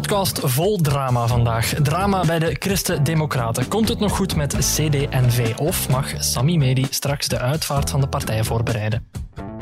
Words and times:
podcast 0.00 0.40
vol 0.42 0.76
drama 0.76 1.26
vandaag. 1.26 1.74
Drama 1.82 2.24
bij 2.24 2.38
de 2.38 2.56
Christen-Democraten. 2.58 3.68
Komt 3.68 3.88
het 3.88 3.98
nog 3.98 4.16
goed 4.16 4.36
met 4.36 4.56
CD&V 4.56 5.58
of 5.58 5.88
mag 5.88 6.12
Sami 6.18 6.58
Medi 6.58 6.86
straks 6.90 7.28
de 7.28 7.38
uitvaart 7.38 7.90
van 7.90 8.00
de 8.00 8.06
partij 8.06 8.44
voorbereiden? 8.44 9.06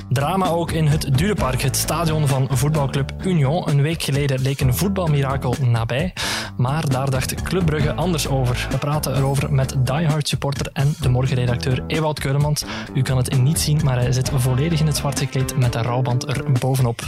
Drama 0.08 0.48
ook 0.48 0.72
in 0.72 0.86
het 0.86 1.18
Durepark, 1.18 1.62
het 1.62 1.76
stadion 1.76 2.26
van 2.26 2.48
voetbalclub 2.50 3.12
Union. 3.22 3.68
Een 3.68 3.82
week 3.82 4.02
geleden 4.02 4.40
leek 4.40 4.60
een 4.60 4.74
voetbalmirakel 4.74 5.54
nabij, 5.60 6.12
maar 6.56 6.88
daar 6.88 7.10
dacht 7.10 7.42
Club 7.42 7.64
Brugge 7.64 7.94
anders 7.94 8.28
over. 8.28 8.66
We 8.70 8.78
praten 8.78 9.16
erover 9.16 9.52
met 9.52 9.74
diehard 9.78 10.28
supporter 10.28 10.70
en 10.72 10.94
de 11.00 11.08
morgenredacteur 11.08 11.84
Ewout 11.86 12.20
Keulemans. 12.20 12.64
U 12.94 13.02
kan 13.02 13.16
het 13.16 13.42
niet 13.42 13.60
zien, 13.60 13.80
maar 13.84 13.98
hij 13.98 14.12
zit 14.12 14.30
volledig 14.34 14.80
in 14.80 14.86
het 14.86 14.96
zwart 14.96 15.18
gekleed 15.18 15.56
met 15.56 15.74
een 15.74 15.82
rouwband 15.82 16.28
er 16.28 16.52
bovenop. 16.60 17.00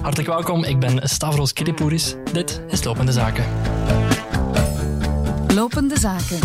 Hartelijk 0.00 0.28
welkom, 0.28 0.64
ik 0.64 0.78
ben 0.78 1.08
Stavros 1.08 1.52
Kilipouris. 1.52 2.14
Dit 2.32 2.62
is 2.68 2.84
Lopende 2.84 3.12
Zaken. 3.12 3.44
Lopende 5.54 5.98
Zaken. 5.98 6.38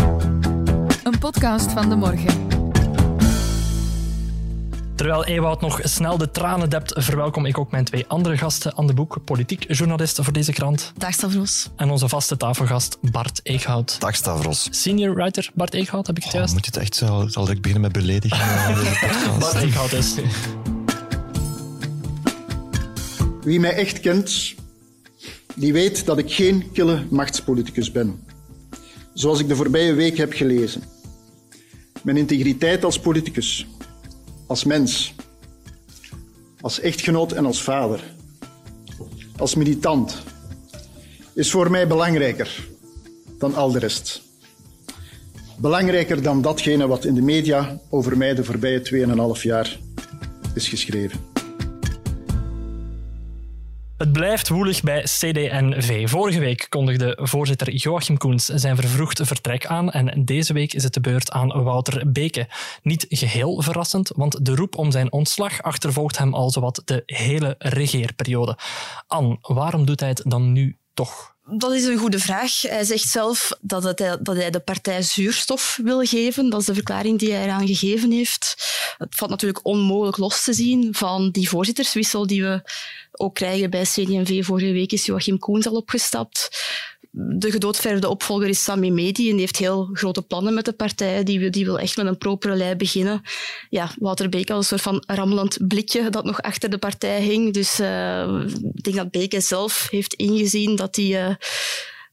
Een 1.02 1.18
podcast 1.18 1.72
van 1.72 1.88
de 1.88 1.96
morgen. 1.96 2.51
Terwijl 4.94 5.24
Ewout 5.24 5.60
nog 5.60 5.80
snel 5.82 6.18
de 6.18 6.30
tranen 6.30 6.70
dept, 6.70 6.92
verwelkom 6.96 7.46
ik 7.46 7.58
ook 7.58 7.70
mijn 7.70 7.84
twee 7.84 8.06
andere 8.06 8.36
gasten 8.36 8.76
aan 8.76 8.86
de 8.86 8.94
boek, 8.94 9.24
politiek 9.24 9.72
journalist 9.72 10.18
voor 10.22 10.32
deze 10.32 10.52
krant. 10.52 10.92
Dag 10.96 11.12
Stavros. 11.12 11.68
En 11.76 11.90
onze 11.90 12.08
vaste 12.08 12.36
tafelgast 12.36 12.98
Bart 13.10 13.40
Eekhout. 13.42 14.00
Dag 14.00 14.16
Stavros. 14.16 14.68
Senior 14.70 15.14
writer 15.14 15.50
Bart 15.54 15.74
Eekhout, 15.74 16.06
heb 16.06 16.16
ik 16.16 16.22
het 16.22 16.32
Oh, 16.32 16.38
juist? 16.38 16.54
moet 16.54 16.64
je 16.64 16.70
het 16.74 16.80
echt 16.80 16.94
zo... 16.94 17.26
Zal 17.28 17.50
ik 17.50 17.60
beginnen 17.60 17.80
met 17.80 17.92
beledigen? 17.92 18.38
Bart 19.40 19.54
Eekhout 19.54 19.92
is. 19.92 20.14
Wie 23.42 23.60
mij 23.60 23.72
echt 23.74 24.00
kent, 24.00 24.54
die 25.54 25.72
weet 25.72 26.06
dat 26.06 26.18
ik 26.18 26.32
geen 26.32 26.70
kille 26.72 27.06
machtspoliticus 27.10 27.92
ben. 27.92 28.24
Zoals 29.14 29.38
ik 29.40 29.48
de 29.48 29.56
voorbije 29.56 29.92
week 29.94 30.16
heb 30.16 30.32
gelezen. 30.32 30.82
Mijn 32.02 32.16
integriteit 32.16 32.84
als 32.84 32.98
politicus, 33.00 33.66
als 34.52 34.64
mens, 34.64 35.14
als 36.60 36.80
echtgenoot 36.80 37.32
en 37.32 37.46
als 37.46 37.62
vader, 37.62 38.00
als 39.36 39.54
militant, 39.54 40.22
is 41.34 41.50
voor 41.50 41.70
mij 41.70 41.86
belangrijker 41.86 42.68
dan 43.38 43.54
al 43.54 43.70
de 43.72 43.78
rest. 43.78 44.22
Belangrijker 45.56 46.22
dan 46.22 46.42
datgene 46.42 46.86
wat 46.86 47.04
in 47.04 47.14
de 47.14 47.22
media 47.22 47.80
over 47.90 48.16
mij 48.16 48.34
de 48.34 48.44
voorbije 48.44 49.06
2,5 49.36 49.42
jaar 49.42 49.78
is 50.54 50.68
geschreven. 50.68 51.31
Het 54.02 54.12
blijft 54.12 54.48
woelig 54.48 54.82
bij 54.82 55.02
CD&V. 55.02 56.08
Vorige 56.10 56.38
week 56.38 56.66
kondigde 56.68 57.18
voorzitter 57.20 57.72
Joachim 57.72 58.16
Koens 58.16 58.44
zijn 58.44 58.76
vervroegd 58.76 59.20
vertrek 59.22 59.66
aan 59.66 59.90
en 59.90 60.24
deze 60.24 60.52
week 60.52 60.72
is 60.72 60.82
het 60.82 60.94
de 60.94 61.00
beurt 61.00 61.30
aan 61.30 61.62
Wouter 61.62 62.12
Beke. 62.12 62.48
Niet 62.82 63.06
geheel 63.08 63.62
verrassend, 63.62 64.12
want 64.16 64.44
de 64.44 64.54
roep 64.54 64.76
om 64.76 64.90
zijn 64.90 65.12
ontslag 65.12 65.62
achtervolgt 65.62 66.18
hem 66.18 66.34
al 66.34 66.50
zowat 66.50 66.82
de 66.84 67.02
hele 67.06 67.54
regeerperiode. 67.58 68.58
Anne, 69.06 69.38
waarom 69.40 69.86
doet 69.86 70.00
hij 70.00 70.08
het 70.08 70.22
dan 70.26 70.52
nu 70.52 70.76
toch? 70.94 71.31
Dat 71.44 71.72
is 71.72 71.84
een 71.84 71.98
goede 71.98 72.18
vraag. 72.18 72.62
Hij 72.62 72.84
zegt 72.84 73.08
zelf 73.08 73.52
dat, 73.60 73.82
dat 74.20 74.36
hij 74.36 74.50
de 74.50 74.60
partij 74.60 75.02
zuurstof 75.02 75.78
wil 75.82 76.04
geven. 76.04 76.50
Dat 76.50 76.60
is 76.60 76.66
de 76.66 76.74
verklaring 76.74 77.18
die 77.18 77.32
hij 77.32 77.44
eraan 77.44 77.66
gegeven 77.66 78.10
heeft. 78.10 78.54
Het 78.98 79.14
valt 79.14 79.30
natuurlijk 79.30 79.66
onmogelijk 79.66 80.16
los 80.16 80.44
te 80.44 80.52
zien 80.52 80.94
van 80.94 81.30
die 81.30 81.48
voorzitterswissel 81.48 82.26
die 82.26 82.42
we 82.42 82.62
ook 83.12 83.34
krijgen 83.34 83.70
bij 83.70 83.82
CD&V. 83.82 84.44
Vorige 84.44 84.72
week 84.72 84.92
is 84.92 85.06
Joachim 85.06 85.38
Koens 85.38 85.66
al 85.66 85.76
opgestapt. 85.76 86.48
De 87.14 87.50
gedoodverfde 87.50 88.08
opvolger 88.08 88.48
is 88.48 88.62
Sami 88.64 88.90
Medi 88.90 89.24
en 89.26 89.30
die 89.32 89.40
heeft 89.40 89.56
heel 89.56 89.88
grote 89.92 90.22
plannen 90.22 90.54
met 90.54 90.64
de 90.64 90.72
partij. 90.72 91.22
Die, 91.24 91.38
wil- 91.40 91.50
die 91.50 91.64
wil 91.64 91.78
echt 91.78 91.96
met 91.96 92.06
een 92.06 92.18
propere 92.18 92.54
lei 92.54 92.74
beginnen. 92.76 93.22
Ja, 93.68 93.90
Wouter 93.98 94.28
Beke 94.28 94.52
als 94.52 94.70
een 94.70 94.78
soort 94.78 95.02
van 95.06 95.16
rammelend 95.16 95.66
blikje 95.68 96.10
dat 96.10 96.24
nog 96.24 96.42
achter 96.42 96.70
de 96.70 96.78
partij 96.78 97.20
hing. 97.22 97.52
Dus 97.52 97.78
eh, 97.78 98.44
ik 98.74 98.82
denk 98.84 98.96
dat 98.96 99.10
Beke 99.10 99.40
zelf 99.40 99.86
heeft 99.90 100.14
ingezien 100.14 100.76
dat 100.76 100.96
hij 100.96 101.26
eh, 101.28 101.34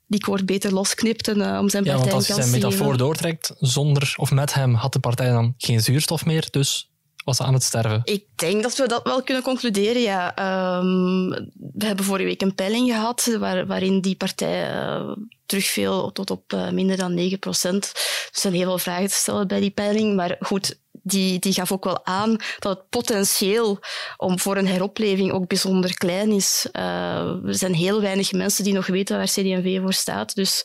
die 0.07 0.19
koord 0.19 0.45
beter 0.45 0.73
losknipt 0.73 1.27
en, 1.27 1.41
eh, 1.41 1.59
om 1.59 1.69
zijn 1.69 1.83
Ja, 1.83 1.93
partij 1.93 2.11
want 2.11 2.13
als 2.13 2.27
je 2.27 2.33
zijn 2.43 2.45
te 2.61 2.67
metafoor 2.67 2.97
doortrekt, 2.97 3.53
zonder 3.59 4.13
of 4.17 4.31
met 4.31 4.53
hem 4.53 4.73
had 4.73 4.93
de 4.93 4.99
partij 4.99 5.29
dan 5.29 5.53
geen 5.57 5.81
zuurstof 5.81 6.25
meer, 6.25 6.47
dus 6.51 6.89
aan 7.37 7.53
het 7.53 7.63
sterven. 7.63 8.01
Ik 8.03 8.25
denk 8.35 8.63
dat 8.63 8.75
we 8.75 8.87
dat 8.87 9.03
wel 9.03 9.23
kunnen 9.23 9.43
concluderen, 9.43 10.01
ja. 10.01 10.35
Ehm, 10.35 11.29
we 11.73 11.85
hebben 11.85 12.05
vorige 12.05 12.25
week 12.25 12.41
een 12.41 12.55
peiling 12.55 12.89
gehad 12.89 13.35
waar, 13.39 13.65
waarin 13.65 14.01
die 14.01 14.15
partij 14.15 14.69
eh, 14.69 15.11
terugviel 15.45 16.11
tot 16.11 16.31
op 16.31 16.53
eh, 16.53 16.69
minder 16.69 16.97
dan 16.97 17.13
9 17.13 17.39
procent. 17.39 17.91
Er 18.33 18.39
zijn 18.39 18.53
heel 18.53 18.63
veel 18.63 18.77
vragen 18.77 19.07
te 19.07 19.13
stellen 19.13 19.47
bij 19.47 19.59
die 19.59 19.69
peiling, 19.69 20.15
maar 20.15 20.35
goed, 20.39 20.79
die, 21.09 21.39
die 21.39 21.53
gaf 21.53 21.71
ook 21.71 21.83
wel 21.83 22.05
aan 22.05 22.35
dat 22.59 22.77
het 22.77 22.89
potentieel 22.89 23.79
om 24.17 24.39
voor 24.39 24.57
een 24.57 24.67
heropleving 24.67 25.31
ook 25.31 25.47
bijzonder 25.47 25.97
klein 25.97 26.31
is. 26.31 26.67
Eh, 26.71 27.45
er 27.45 27.55
zijn 27.55 27.73
heel 27.73 28.01
weinig 28.01 28.31
mensen 28.31 28.63
die 28.63 28.73
nog 28.73 28.87
weten 28.87 29.17
waar 29.17 29.25
CD&V 29.25 29.81
voor 29.81 29.93
staat. 29.93 30.35
Dus 30.35 30.63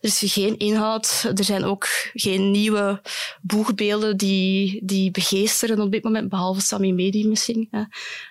er 0.00 0.08
is 0.08 0.32
geen 0.32 0.58
inhoud. 0.58 1.24
Er 1.36 1.44
zijn 1.44 1.64
ook 1.64 1.86
geen 2.12 2.50
nieuwe 2.50 3.00
boegbeelden 3.42 4.16
die, 4.16 4.80
die 4.84 5.10
begeesteren 5.10 5.80
op 5.80 5.92
dit 5.92 6.04
moment, 6.04 6.28
behalve 6.28 6.60
Sami 6.60 6.92
Medi 6.92 7.28
misschien. 7.28 7.68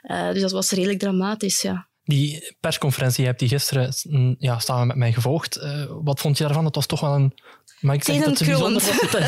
Eh, 0.01 0.31
dus 0.31 0.41
dat 0.41 0.51
was 0.51 0.71
redelijk 0.71 0.99
dramatisch, 0.99 1.61
ja. 1.61 1.86
Die 2.07 2.55
persconferentie, 2.59 3.21
je 3.21 3.27
hebt 3.27 3.39
die 3.39 3.49
gisteren 3.49 3.93
mm, 4.03 4.35
ja, 4.39 4.59
samen 4.59 4.87
met 4.87 4.95
mij 4.95 5.13
gevolgd. 5.13 5.55
Eh, 5.55 5.83
wat 6.03 6.19
vond 6.19 6.37
je 6.37 6.43
daarvan? 6.43 6.65
Het 6.65 6.75
was 6.75 6.85
toch 6.85 6.99
wel 6.99 7.13
een... 7.13 7.33
Maar 7.79 7.95
ik 7.95 8.03
zeg 8.03 8.23
dat 8.23 8.39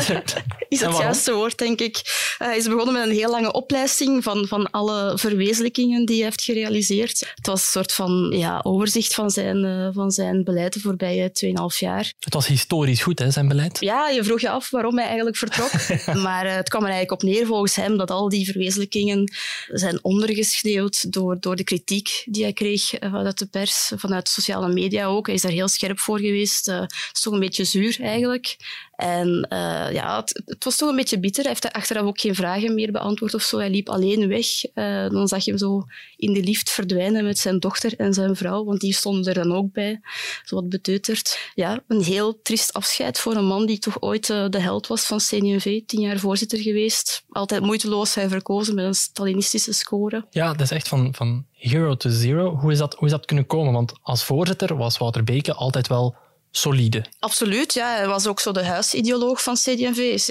het. 0.06 0.42
Is 0.68 0.80
het 0.80 0.96
juiste 0.96 1.32
woord, 1.32 1.58
denk 1.58 1.80
ik. 1.80 1.96
Eh, 2.38 2.46
Hij 2.46 2.56
is 2.56 2.66
begonnen 2.66 2.92
met 2.92 3.02
een 3.02 3.14
heel 3.14 3.30
lange 3.30 3.52
oplijsting 3.52 4.22
van, 4.22 4.46
van 4.46 4.70
alle 4.70 5.18
verwezenlijkingen 5.18 6.06
die 6.06 6.16
hij 6.16 6.24
heeft 6.24 6.42
gerealiseerd. 6.42 7.32
Het 7.34 7.46
was 7.46 7.60
een 7.60 7.70
soort 7.70 7.92
van 7.92 8.32
ja, 8.36 8.60
overzicht 8.62 9.14
van 9.14 9.30
zijn, 9.30 9.64
eh, 9.64 9.88
van 9.92 10.10
zijn 10.10 10.44
beleid 10.44 10.72
de 10.72 10.80
voorbije 10.80 11.32
2,5 11.32 11.78
jaar. 11.78 12.12
Het 12.20 12.34
was 12.34 12.46
historisch 12.46 13.02
goed, 13.02 13.18
hè, 13.18 13.30
zijn 13.30 13.48
beleid. 13.48 13.80
Ja, 13.80 14.08
je 14.08 14.24
vroeg 14.24 14.40
je 14.40 14.50
af 14.50 14.70
waarom 14.70 14.96
hij 14.96 15.06
eigenlijk 15.06 15.36
vertrok. 15.36 15.70
maar 16.26 16.46
eh, 16.46 16.54
het 16.54 16.68
kwam 16.68 16.82
er 16.84 16.90
eigenlijk 16.90 17.22
op 17.22 17.28
neer 17.28 17.46
volgens 17.46 17.76
hem 17.76 17.96
dat 17.96 18.10
al 18.10 18.28
die 18.28 18.46
verwezenlijkingen 18.46 19.32
zijn 19.68 20.04
ondergeschreeuwd 20.04 21.12
door, 21.12 21.36
door 21.40 21.56
de 21.56 21.64
kritiek 21.64 22.22
die 22.24 22.42
hij 22.42 22.52
kreeg 22.52 22.69
eh, 22.72 23.10
vanuit 23.10 23.38
de 23.38 23.46
pers, 23.46 23.92
vanuit 23.96 24.28
sociale 24.28 24.72
media 24.72 25.06
ook. 25.06 25.26
Hij 25.26 25.34
is 25.34 25.42
daar 25.42 25.52
heel 25.52 25.68
scherp 25.68 25.98
voor 25.98 26.18
geweest. 26.18 26.68
Eh, 26.68 26.80
Het 26.80 27.10
is 27.12 27.20
toch 27.20 27.32
een 27.32 27.40
beetje 27.40 27.64
zuur 27.64 28.00
eigenlijk. 28.00 28.56
En 29.00 29.46
eh, 29.48 29.92
ja, 29.92 30.16
het, 30.16 30.42
het 30.46 30.64
was 30.64 30.76
toch 30.76 30.88
een 30.88 30.96
beetje 30.96 31.20
bitter. 31.20 31.42
Hij 31.42 31.52
heeft 31.52 31.64
er 31.64 31.72
achteraf 31.72 32.02
ook 32.06 32.20
geen 32.20 32.34
vragen 32.34 32.74
meer 32.74 32.92
beantwoord 32.92 33.34
of 33.34 33.42
zo. 33.42 33.58
Hij 33.58 33.70
liep 33.70 33.88
alleen 33.88 34.28
weg. 34.28 34.46
Eh, 34.74 35.08
dan 35.08 35.28
zag 35.28 35.44
je 35.44 35.50
hem 35.50 35.58
zo 35.58 35.82
in 36.16 36.32
de 36.32 36.42
lift 36.42 36.70
verdwijnen 36.70 37.24
met 37.24 37.38
zijn 37.38 37.58
dochter 37.58 37.94
en 37.96 38.14
zijn 38.14 38.36
vrouw, 38.36 38.64
want 38.64 38.80
die 38.80 38.94
stonden 38.94 39.24
er 39.34 39.42
dan 39.42 39.52
ook 39.52 39.72
bij. 39.72 40.00
Zo 40.44 40.54
wat 40.54 40.68
beteuterd. 40.68 41.50
Ja, 41.54 41.82
een 41.88 42.02
heel 42.02 42.42
triest 42.42 42.72
afscheid 42.72 43.18
voor 43.18 43.34
een 43.36 43.46
man 43.46 43.66
die 43.66 43.78
toch 43.78 44.00
ooit 44.00 44.30
eh, 44.30 44.48
de 44.48 44.60
held 44.60 44.86
was 44.86 45.04
van 45.04 45.18
CD&V. 45.18 45.80
Tien 45.86 46.00
jaar 46.00 46.18
voorzitter 46.18 46.58
geweest. 46.58 47.24
Altijd 47.28 47.62
moeiteloos 47.62 48.12
zijn 48.12 48.28
verkozen 48.28 48.74
met 48.74 48.84
een 48.84 48.94
Stalinistische 48.94 49.72
score. 49.72 50.26
Ja, 50.30 50.52
dat 50.52 50.60
is 50.60 50.70
echt 50.70 50.88
van, 50.88 51.14
van 51.14 51.46
hero 51.60 51.96
to 51.96 52.10
zero. 52.10 52.56
Hoe 52.56 52.72
is, 52.72 52.78
dat, 52.78 52.94
hoe 52.94 53.04
is 53.04 53.12
dat 53.12 53.26
kunnen 53.26 53.46
komen? 53.46 53.72
Want 53.72 53.92
als 54.02 54.24
voorzitter 54.24 54.76
was 54.76 54.98
Wouter 54.98 55.24
Beke 55.24 55.54
altijd 55.54 55.86
wel 55.86 56.16
solide. 56.50 57.04
Absoluut, 57.18 57.74
ja. 57.74 57.94
Hij 57.96 58.06
was 58.06 58.26
ook 58.26 58.40
zo 58.40 58.52
de 58.52 58.64
huisideoloog 58.64 59.42
van 59.42 59.54
CD&V. 59.54 59.96
Hij 59.96 60.10
is, 60.10 60.26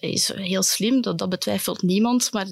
hij 0.00 0.10
is, 0.10 0.32
heel 0.34 0.62
slim, 0.62 1.00
dat, 1.00 1.18
dat 1.18 1.28
betwijfelt 1.28 1.82
niemand. 1.82 2.32
Maar 2.32 2.46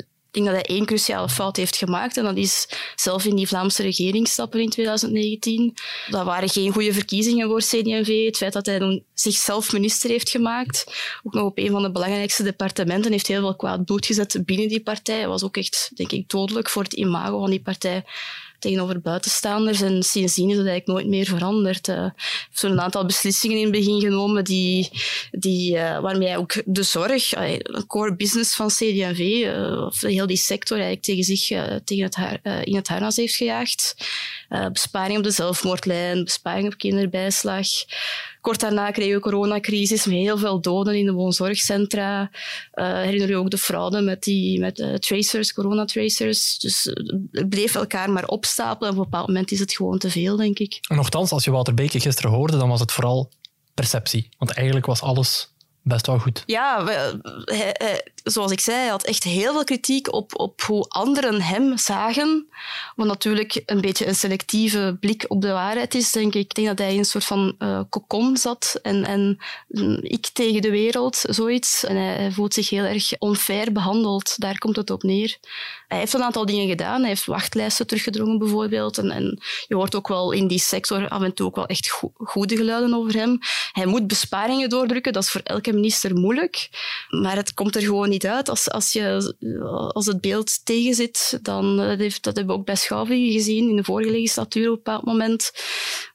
denk 0.45 0.57
dat 0.57 0.67
hij 0.67 0.77
één 0.77 0.87
cruciale 0.87 1.29
fout 1.29 1.57
heeft 1.57 1.77
gemaakt. 1.77 2.17
En 2.17 2.25
dat 2.25 2.37
is 2.37 2.69
zelf 2.97 3.25
in 3.25 3.37
die 3.37 3.49
Vlaamse 3.49 3.83
regering 3.83 4.29
stappen 4.29 4.61
in 4.61 4.71
2019. 4.71 5.75
Dat 6.11 6.25
waren 6.25 6.49
geen 6.49 6.73
goede 6.73 6.93
verkiezingen 6.93 7.49
voor 7.49 7.61
CD&V. 7.61 8.25
Het 8.25 8.37
feit 8.37 8.53
dat 8.53 8.67
hij 8.67 9.03
zichzelf 9.15 9.73
minister 9.73 10.11
heeft 10.11 10.31
gemaakt, 10.31 10.85
ook 11.23 11.35
nog 11.35 11.45
op 11.45 11.59
een 11.59 11.71
van 11.71 11.83
de 11.83 11.93
belangrijkste 11.93 12.43
departementen, 12.43 13.13
heeft 13.13 13.27
heel 13.27 13.41
veel 13.41 13.57
kwaad 13.57 13.85
bloed 13.85 14.07
gezet 14.07 14.43
binnen 14.45 14.69
die 14.69 14.83
partij. 14.83 15.29
Was 15.29 15.45
ook 15.45 15.57
echt, 15.57 15.91
denk 15.95 16.13
ik, 16.13 16.29
dodelijk 16.29 16.69
voor 16.69 16.83
het 16.83 16.93
imago 16.93 17.41
van 17.41 17.51
die 17.51 17.63
partij 17.63 18.05
tegenover 18.59 19.01
buitenstaanders. 19.01 19.81
En 19.81 20.03
sindsdien 20.03 20.51
is 20.51 20.57
het 20.57 20.67
eigenlijk 20.67 20.99
nooit 20.99 21.07
meer 21.17 21.27
veranderd. 21.27 21.89
Eh, 21.89 21.95
Hij 21.97 22.13
heeft 22.15 22.59
zo'n 22.61 22.81
aantal 22.81 23.07
beslissingen 23.07 23.57
in 23.57 23.63
het 23.63 23.73
begin 23.73 24.01
genomen 24.01 24.45
die, 24.45 24.91
die, 25.31 25.77
eh, 25.79 26.01
waarmee 26.01 26.37
ook 26.37 26.63
de 26.65 26.83
zorg, 26.83 27.33
eh, 27.33 27.53
een 27.53 27.87
core 27.87 28.17
business 28.17 28.55
van 28.55 28.69
CD&V, 28.69 29.43
eh, 29.45 29.83
of 29.87 30.01
heel 30.01 30.27
die 30.27 30.37
sector 30.37 30.77
eigenlijk 30.77 31.07
tegen 31.07 31.25
zich 31.25 31.51
eh, 31.51 31.75
tegen 31.85 32.05
het 32.05 32.15
haar, 32.15 32.39
eh, 32.43 32.65
in 32.65 32.77
het 32.77 32.89
harnas 32.89 33.17
heeft 33.17 33.35
gejaagd. 33.35 33.97
Eh, 34.49 34.67
besparing 34.69 35.19
op 35.19 35.25
de 35.25 35.31
zelfmoordlijn, 35.31 36.25
besparing 36.25 36.67
op 36.67 36.79
kinderbijslag. 36.79 37.67
Kort 38.49 38.61
daarna 38.61 38.91
kregen 38.91 39.15
we 39.15 39.21
coronacrisis 39.21 40.07
met 40.07 40.15
heel 40.15 40.39
veel 40.39 40.61
doden 40.61 40.95
in 40.95 41.05
de 41.05 41.13
woonzorgcentra. 41.13 42.21
Uh, 42.75 42.93
herinner 42.93 43.29
je 43.29 43.37
ook 43.37 43.51
de 43.51 43.59
fraude 43.59 44.01
met, 44.01 44.23
die, 44.23 44.61
met 44.61 44.79
uh, 44.79 44.95
tracers, 44.95 45.53
coronatracers. 45.53 46.59
Dus 46.59 46.85
het 47.33 47.49
bleef 47.49 47.75
elkaar 47.75 48.11
maar 48.11 48.27
opstapelen. 48.27 48.91
op 48.91 48.97
een 48.97 49.03
bepaald 49.03 49.27
moment 49.27 49.51
is 49.51 49.59
het 49.59 49.73
gewoon 49.73 49.99
te 49.99 50.11
veel, 50.11 50.37
denk 50.37 50.59
ik. 50.59 50.79
Nochtans, 50.89 51.31
als 51.31 51.45
je 51.45 51.51
Walter 51.51 51.75
Beke 51.75 52.01
gisteren 52.01 52.31
hoorde, 52.31 52.57
dan 52.57 52.69
was 52.69 52.81
het 52.81 52.93
vooral 52.93 53.31
perceptie. 53.75 54.29
Want 54.39 54.51
eigenlijk 54.51 54.87
was 54.87 55.03
alles 55.03 55.49
best 55.89 56.07
wel 56.07 56.19
goed. 56.19 56.43
Ja, 56.47 56.85
zoals 58.25 58.53
ik 58.53 58.61
zei, 58.61 58.77
hij 58.77 58.89
had 58.89 59.05
echt 59.05 59.25
heel 59.25 59.53
veel 59.53 59.65
kritiek 59.65 60.13
op, 60.13 60.39
op 60.39 60.63
hoe 60.63 60.85
anderen 60.89 61.41
hem 61.41 61.79
zagen. 61.79 62.49
Wat 62.97 63.07
natuurlijk 63.07 63.63
een 63.67 63.81
beetje 63.81 64.07
een 64.07 64.15
selectieve 64.15 64.97
blik 65.01 65.25
op 65.29 65.43
de 65.43 65.53
waarheid 65.53 65.95
is, 65.95 66.13
denk 66.13 66.35
ik. 66.35 66.41
Ik 66.41 66.55
denk 66.55 66.67
dat 66.67 66.79
hij 66.79 66.93
in 66.93 66.99
een 66.99 67.05
soort 67.05 67.25
van 67.25 67.57
uh, 67.59 68.35
zat 68.35 68.79
en, 68.83 69.05
en 69.05 69.39
ik 70.03 70.27
tegen 70.27 70.63
de 70.63 70.71
wereld, 70.71 71.25
zoiets. 71.29 71.85
En 71.85 71.97
hij, 71.97 72.33
voelt 72.33 72.55
zich 72.55 72.71
heel 72.71 72.85
erg 72.85 73.19
onfair 73.19 73.73
behandeld. 73.73 74.41
Daar 74.41 74.59
komt 74.59 74.77
het 74.77 74.91
op 74.91 75.03
neer. 75.03 75.39
Hij 75.89 75.99
heeft 75.99 76.13
een 76.13 76.23
aantal 76.23 76.47
dingen 76.47 76.69
gedaan. 76.69 77.01
Hij 77.01 77.09
heeft 77.09 77.25
wachtlijsten 77.25 77.87
teruggedrongen, 77.87 78.39
bijvoorbeeld. 78.39 78.99
En, 78.99 79.11
en 79.11 79.39
je 79.67 79.75
hoort 79.75 79.95
ook 79.95 80.09
wel 80.09 80.33
in 80.33 80.47
die 80.49 80.59
sector 80.59 81.09
af 81.09 81.23
en 81.23 81.35
toe 81.35 81.47
ook 81.47 81.57
wel 81.57 81.67
echt 81.67 81.89
goede 82.17 82.57
geluiden 82.57 82.95
over 82.95 83.15
hem. 83.15 83.39
Hij 83.73 83.87
moet 83.87 84.07
besparingen 84.07 84.69
doordrukken. 84.69 85.13
Dat 85.13 85.23
is 85.23 85.31
voor 85.31 85.41
elke 85.45 85.73
minister 85.79 86.15
moeilijk. 86.15 86.69
Maar 87.09 87.37
het 87.37 87.55
komt 87.55 87.77
er 87.77 87.83
gewoon 87.83 88.09
niet 88.09 88.27
uit. 88.27 88.49
Als, 88.49 88.71
als, 88.71 88.93
je, 88.93 89.35
als 89.95 90.07
het 90.07 90.21
beeld 90.21 90.65
tegenzit, 90.65 91.39
dan 91.43 91.77
dat, 91.77 91.99
heeft, 91.99 92.23
dat 92.23 92.37
hebben 92.37 92.55
we 92.55 92.61
ook 92.61 92.67
bij 92.67 92.77
Schouwvingen 92.77 93.33
gezien 93.33 93.69
in 93.69 93.77
de 93.77 93.85
vorige 93.85 94.11
legislatuur 94.11 94.71
op 94.71 94.77
een 94.77 94.83
bepaald 94.83 95.05
moment. 95.05 95.53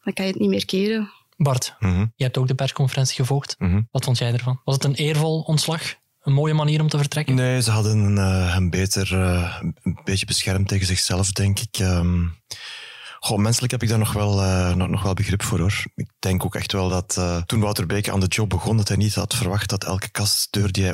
Dan 0.04 0.14
kan 0.14 0.26
je 0.26 0.32
het 0.32 0.40
niet 0.40 0.50
meer 0.50 0.66
keren. 0.66 1.12
Bart, 1.38 1.76
Mhm. 1.80 2.06
je 2.16 2.24
hebt 2.24 2.38
ook 2.38 2.48
de 2.48 2.56
persconferentie 2.56 3.16
gevolgd. 3.16 3.56
Mhm. 3.58 3.82
Wat 3.92 4.04
vond 4.04 4.18
jij 4.18 4.34
ervan? 4.34 4.62
Was 4.64 4.76
het 4.76 4.84
een 4.84 4.94
eervol 4.96 5.40
ontslag? 5.42 5.82
Een 6.22 6.34
mooie 6.34 6.54
manier 6.54 6.82
om 6.82 6.90
te 6.90 6.98
vertrekken? 6.98 7.36
Nee, 7.36 7.62
ze 7.62 7.72
hadden 7.72 8.18
eh, 8.18 8.54
hem 8.54 8.70
beter 8.70 9.14
eh, 9.22 9.62
een 9.84 10.00
beetje 10.04 10.26
beschermd 10.26 10.68
tegen 10.68 10.86
zichzelf, 10.86 11.32
denk 11.32 11.60
ik. 11.60 11.78
Ehm, 11.80 12.24
goh, 13.26 13.38
menselijk 13.38 13.72
heb 13.72 13.84
ik 13.84 13.90
daar 13.90 13.98
nog 13.98 14.14
wel, 14.14 14.42
eh, 14.42 14.74
nog, 14.74 14.88
nog 14.88 15.04
wel 15.04 15.14
begrip 15.14 15.44
voor, 15.44 15.60
hoor. 15.60 15.84
Ik 15.96 16.10
denk 16.20 16.46
ook 16.46 16.56
echt 16.56 16.72
wel 16.72 16.90
dat 16.90 17.18
eh, 17.18 17.42
toen 17.42 17.60
Wouter 17.60 17.86
Beke 17.86 18.12
aan 18.12 18.20
de 18.20 18.26
job 18.26 18.50
begon, 18.50 18.78
dat 18.78 18.88
hij 18.88 18.98
niet 18.98 19.16
had 19.16 19.36
verwacht 19.36 19.70
dat 19.70 19.84
elke 19.84 20.12
kastdeur 20.12 20.72
die 20.72 20.84
hij 20.84 20.94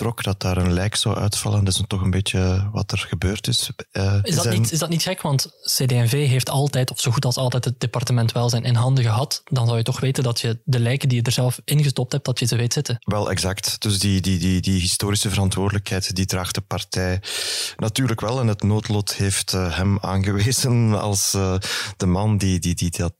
opentrok, 0.00 0.22
dat 0.24 0.40
daar 0.40 0.64
een 0.66 0.72
lijk 0.72 0.94
zou 0.96 1.16
uitvallen. 1.16 1.64
Dat 1.64 1.74
is 1.74 1.82
toch 1.86 2.00
een 2.02 2.10
beetje 2.10 2.68
wat 2.72 2.92
er 2.92 2.98
gebeurd 2.98 3.46
is. 3.48 3.70
eh, 3.92 4.14
Is 4.22 4.34
dat, 4.34 4.44
zijn- 4.44 4.60
niet, 4.60 4.72
is 4.72 4.78
dat 4.78 4.88
niet 4.88 5.02
gek? 5.02 5.22
Want 5.22 5.46
CD&V 5.62 6.26
heeft 6.28 6.50
altijd, 6.50 6.90
of 6.90 7.00
zo 7.00 7.10
goed 7.10 7.24
als 7.24 7.36
altijd, 7.36 7.64
het 7.64 7.80
departement 7.80 8.32
welzijn 8.32 8.64
in 8.64 8.74
handen 8.74 9.04
gehad. 9.04 9.42
Dan 9.44 9.66
zou 9.66 9.78
je 9.78 9.84
toch 9.84 10.00
weten 10.00 10.22
dat 10.22 10.40
je 10.40 10.60
de 10.64 10.78
lijken 10.80 11.08
die 11.08 11.18
je 11.18 11.24
er 11.24 11.32
zelf 11.32 11.60
ingestopt 11.64 12.12
hebt, 12.12 12.24
dat 12.24 12.38
je 12.38 12.46
ze 12.46 12.56
weet 12.56 12.72
zitten. 12.72 12.96
Wel, 13.00 13.30
exact. 13.30 13.80
Dus 13.82 13.98
die, 13.98 14.20
die, 14.20 14.38
die, 14.38 14.60
die 14.60 14.80
historische 14.80 15.30
verantwoordelijkheid, 15.30 16.14
die 16.16 16.26
draagt 16.26 16.54
de 16.54 16.60
partij 16.60 17.20
natuurlijk 17.76 18.20
wel. 18.20 18.40
En 18.40 18.46
het 18.46 18.62
noodlot 18.62 19.14
heeft 19.14 19.52
eh, 19.52 19.76
hem 19.76 19.98
aangewezen 20.00 21.00
als 21.00 21.34
eh, 21.34 21.54
de 21.96 22.06
man 22.06 22.38
die, 22.38 22.58
die, 22.58 22.74
die, 22.74 22.90
dat, 22.90 23.14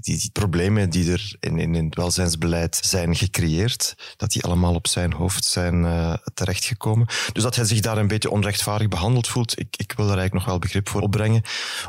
die, 0.00 0.18
die 0.18 0.30
problemen 0.32 0.90
die 0.90 1.12
er 1.12 1.36
in, 1.40 1.58
in, 1.58 1.74
in 1.74 1.84
het 1.84 1.94
welzijnsbeleid 1.94 2.78
zijn 2.82 3.16
gecreëerd, 3.16 3.94
dat 4.16 4.30
die 4.30 4.44
allemaal 4.44 4.74
op 4.74 4.86
zijn 4.88 5.12
hoofd 5.12 5.44
zijn 5.50 5.84
eh, 5.84 6.14
terechtgekomen. 6.34 7.06
Dus 7.32 7.42
dat 7.42 7.56
hij 7.56 7.64
zich 7.64 7.80
daar 7.80 7.98
een 7.98 8.08
beetje 8.08 8.30
onrechtvaardig 8.30 8.88
behandeld 8.88 9.28
voelt, 9.28 9.58
ik, 9.58 9.76
ik 9.76 9.92
wil 9.96 10.06
daar 10.06 10.18
eigenlijk 10.18 10.32
nog 10.32 10.44
wel 10.44 10.58
begrip 10.58 10.88
voor 10.88 11.00
opbrengen. 11.00 11.42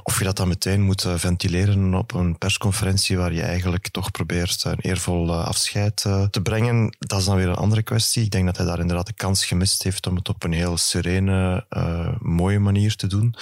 Of 0.03 0.17
je 0.17 0.23
dat 0.23 0.35
dan 0.35 0.47
meteen 0.47 0.81
moet 0.81 1.03
eh, 1.03 1.13
ventileren 1.15 1.93
op 1.93 2.13
een 2.13 2.37
persconferentie 2.37 3.17
waar 3.17 3.33
je 3.33 3.41
eigenlijk 3.41 3.89
toch 3.89 4.11
probeert 4.11 4.63
een 4.63 4.79
eervol 4.79 5.29
eh, 5.29 5.45
afscheid 5.45 5.95
te 6.31 6.39
brengen, 6.43 6.95
dat 6.99 7.19
is 7.19 7.25
dan 7.25 7.35
weer 7.35 7.47
een 7.47 7.55
andere 7.55 7.83
kwestie. 7.83 8.23
Ik 8.23 8.31
denk 8.31 8.45
dat 8.45 8.57
hij 8.57 8.65
daar 8.65 8.79
inderdaad 8.79 9.05
de 9.05 9.13
kans 9.13 9.45
gemist 9.45 9.83
heeft 9.83 10.07
om 10.07 10.15
het 10.15 10.29
op 10.29 10.43
een 10.43 10.53
heel 10.53 10.77
serene, 10.77 11.65
mooie 12.19 12.59
manier 12.59 12.95
te 12.95 13.07
doen. 13.07 13.35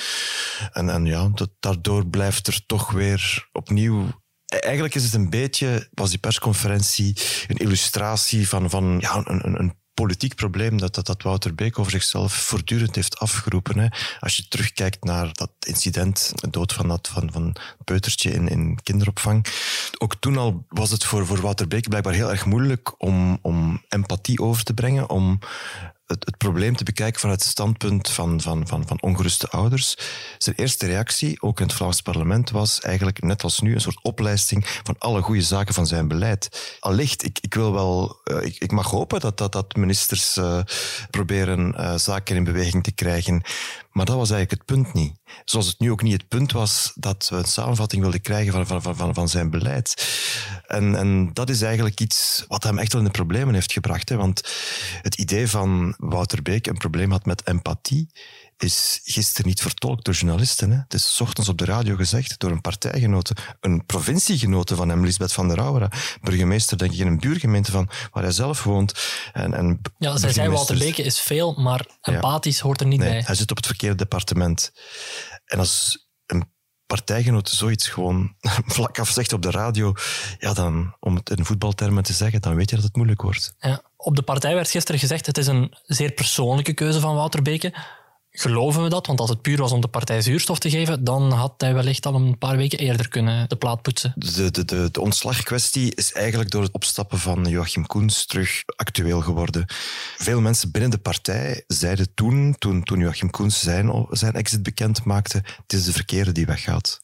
En, 0.71 0.89
en 0.89 1.05
ja, 1.05 1.29
daardoor 1.59 2.07
blijft 2.07 2.47
er 2.47 2.65
toch 2.65 2.91
weer 2.91 3.47
opnieuw 3.51 4.07
Eigenlijk 4.49 4.95
is 4.95 5.03
het 5.03 5.13
een 5.13 5.29
beetje, 5.29 5.89
was 5.93 6.09
die 6.09 6.19
persconferentie 6.19 7.17
een 7.47 7.57
illustratie 7.57 8.49
van, 8.49 8.69
van 8.69 8.97
ja, 8.99 9.21
een, 9.25 9.59
een 9.59 9.78
politiek 10.03 10.35
probleem 10.35 10.77
dat, 10.77 10.95
dat, 10.95 11.05
dat 11.05 11.23
Wouter 11.23 11.55
Beek 11.55 11.79
over 11.79 11.91
zichzelf 11.91 12.33
voortdurend 12.33 12.95
heeft 12.95 13.19
afgeroepen. 13.19 13.79
Hè. 13.79 13.87
Als 14.19 14.35
je 14.35 14.47
terugkijkt 14.47 15.03
naar 15.03 15.29
dat 15.33 15.51
incident, 15.59 16.31
de 16.35 16.49
dood 16.49 16.73
van 16.73 16.87
dat 16.87 17.07
van, 17.13 17.31
van 17.31 17.55
peutertje 17.83 18.31
in, 18.31 18.47
in 18.47 18.79
kinderopvang. 18.83 19.45
Ook 19.97 20.15
toen 20.15 20.37
al 20.37 20.65
was 20.69 20.91
het 20.91 21.03
voor, 21.03 21.25
voor 21.25 21.41
Wouter 21.41 21.67
Beek 21.67 21.89
blijkbaar 21.89 22.13
heel 22.13 22.31
erg 22.31 22.45
moeilijk 22.45 23.01
om, 23.01 23.39
om 23.41 23.83
empathie 23.89 24.39
over 24.39 24.63
te 24.63 24.73
brengen, 24.73 25.09
om 25.09 25.39
het, 26.09 26.37
probleem 26.37 26.75
te 26.75 26.83
bekijken 26.83 27.19
vanuit 27.19 27.39
het 27.39 27.49
standpunt 27.49 28.09
van, 28.09 28.41
van, 28.41 28.67
van, 28.67 28.87
van 28.87 29.01
ongeruste 29.01 29.49
ouders. 29.49 29.97
Zijn 30.37 30.55
eerste 30.55 30.85
reactie, 30.85 31.41
ook 31.41 31.59
in 31.59 31.65
het 31.65 31.75
Vlaams 31.75 32.01
parlement, 32.01 32.49
was 32.49 32.79
eigenlijk 32.79 33.21
net 33.21 33.43
als 33.43 33.59
nu 33.59 33.73
een 33.73 33.81
soort 33.81 34.03
oplijsting 34.03 34.65
van 34.83 34.95
alle 34.97 35.21
goede 35.21 35.41
zaken 35.41 35.73
van 35.73 35.87
zijn 35.87 36.07
beleid. 36.07 36.77
Allicht, 36.79 37.23
ik, 37.23 37.39
ik 37.41 37.53
wil 37.53 37.73
wel, 37.73 38.19
eh, 38.23 38.41
ik, 38.41 38.55
ik 38.57 38.71
mag 38.71 38.89
hopen 38.89 39.19
dat, 39.19 39.37
dat, 39.37 39.51
dat 39.51 39.75
ministers 39.75 40.37
eh, 40.37 40.59
proberen 41.09 41.75
eh, 41.75 41.95
zaken 41.95 42.35
in 42.35 42.43
beweging 42.43 42.83
te 42.83 42.91
krijgen. 42.91 43.43
Maar 43.99 44.07
dat 44.07 44.17
was 44.17 44.31
eigenlijk 44.31 44.61
het 44.61 44.77
punt 44.77 44.93
niet. 44.93 45.13
Zoals 45.45 45.67
het 45.67 45.79
nu 45.79 45.91
ook 45.91 46.01
niet 46.01 46.13
het 46.13 46.27
punt 46.27 46.51
was 46.51 46.91
dat 46.95 47.27
we 47.29 47.35
een 47.35 47.45
samenvatting 47.45 48.01
wilden 48.01 48.21
krijgen 48.21 48.53
van, 48.53 48.81
van, 48.81 48.95
van, 48.95 49.13
van, 49.13 49.29
zijn 49.29 49.49
beleid. 49.49 50.07
En, 50.67 50.95
en 50.95 51.33
dat 51.33 51.49
is 51.49 51.61
eigenlijk 51.61 51.99
iets 51.99 52.45
wat 52.47 52.63
hem 52.63 52.77
echt 52.77 52.91
wel 52.93 53.01
in 53.01 53.07
de 53.07 53.13
problemen 53.13 53.53
heeft 53.53 53.71
gebracht. 53.71 54.09
Hè? 54.09 54.15
Want 54.15 54.53
het 55.01 55.15
idee 55.15 55.47
van 55.47 55.95
Wouter 55.97 56.41
Beek 56.41 56.67
een 56.67 56.77
probleem 56.77 57.11
had 57.11 57.25
met 57.25 57.47
empathie 57.47 58.09
is 58.63 58.99
gisteren 59.03 59.47
niet 59.47 59.61
vertolkt 59.61 60.05
door 60.05 60.13
journalisten. 60.13 60.71
Hè? 60.71 60.77
Het 60.77 60.93
is 60.93 61.21
ochtends 61.21 61.49
op 61.49 61.57
de 61.57 61.65
radio 61.65 61.95
gezegd 61.95 62.39
door 62.39 62.51
een 62.51 62.61
partijgenote, 62.61 63.35
een 63.59 63.85
provinciegenote 63.85 64.75
van 64.75 64.89
hem, 64.89 65.03
Lisbeth 65.05 65.33
van 65.33 65.47
der 65.47 65.57
Rauwera, 65.57 65.91
burgemeester, 66.21 66.77
denk 66.77 66.91
ik, 66.91 66.99
in 66.99 67.07
een 67.07 67.19
buurgemeente 67.19 67.71
van 67.71 67.89
waar 68.11 68.23
hij 68.23 68.31
zelf 68.31 68.63
woont. 68.63 68.93
En, 69.33 69.53
en 69.53 69.81
Ja, 69.97 70.17
zij 70.17 70.33
zei 70.33 70.49
Walter 70.49 70.77
Beke 70.77 71.03
is 71.03 71.19
veel, 71.19 71.53
maar 71.53 71.85
empathisch 72.01 72.59
hoort 72.59 72.81
er 72.81 72.87
niet 72.87 72.99
Nee, 72.99 73.09
bij. 73.09 73.23
hij 73.25 73.35
zit 73.35 73.51
op 73.51 73.57
het 73.57 73.65
verkeerde 73.65 73.95
departement. 73.95 74.71
En 75.45 75.59
als 75.59 76.07
een 76.25 76.51
partijgenoot 76.85 77.49
zoiets 77.49 77.87
gewoon 77.87 78.35
vlak 78.77 78.99
af 78.99 79.09
zegt 79.09 79.33
op 79.33 79.41
de 79.41 79.51
radio, 79.51 79.93
ja, 80.39 80.53
dan, 80.53 80.95
om 80.99 81.15
het 81.15 81.29
in 81.29 81.45
voetbaltermen 81.45 82.03
te 82.03 82.13
zeggen, 82.13 82.41
dan 82.41 82.55
weet 82.55 82.69
je 82.69 82.75
dat 82.75 82.85
het 82.85 82.95
moeilijk 82.95 83.21
wordt. 83.21 83.53
Ja. 83.59 83.81
Op 83.95 84.15
de 84.15 84.21
partij 84.21 84.53
werd 84.53 84.69
gisteren 84.69 84.99
gezegd, 84.99 85.25
het 85.25 85.37
is 85.37 85.47
een 85.47 85.73
zeer 85.83 86.11
persoonlijke 86.11 86.73
keuze 86.73 86.99
van 86.99 87.15
Wouter 87.15 87.41
Beke. 87.41 87.73
Geloven 88.31 88.83
we 88.83 88.89
dat? 88.89 89.07
Want 89.07 89.19
als 89.19 89.29
het 89.29 89.41
puur 89.41 89.57
was 89.57 89.71
om 89.71 89.81
de 89.81 89.87
partij 89.87 90.21
zuurstof 90.21 90.59
te 90.59 90.69
geven, 90.69 91.03
dan 91.03 91.31
had 91.31 91.53
hij 91.57 91.73
wellicht 91.73 92.05
al 92.05 92.15
een 92.15 92.37
paar 92.37 92.57
weken 92.57 92.79
eerder 92.79 93.09
kunnen 93.09 93.49
de 93.49 93.55
plaat 93.55 93.81
poetsen. 93.81 94.13
De, 94.15 94.51
de, 94.51 94.91
de, 94.91 95.01
ontslagkwestie 95.01 95.95
is 95.95 96.13
eigenlijk 96.13 96.51
door 96.51 96.61
het 96.61 96.71
opstappen 96.71 97.19
van 97.19 97.45
Joachim 97.45 97.85
Koens 97.85 98.25
terug 98.25 98.63
actueel 98.75 99.21
geworden. 99.21 99.65
Veel 100.17 100.41
mensen 100.41 100.71
binnen 100.71 100.91
de 100.91 100.97
partij 100.97 101.63
zeiden 101.67 102.13
toen, 102.13 102.55
toen, 102.57 102.83
toen 102.83 102.99
Joachim 102.99 103.29
Koens 103.29 103.59
zijn, 103.59 104.05
zijn 104.09 104.33
exit 104.33 104.63
bekend 104.63 105.03
maakte, 105.03 105.37
het 105.37 105.73
is 105.73 105.85
de 105.85 105.93
verkeerde 105.93 106.31
die 106.31 106.45
weggaat. 106.45 107.01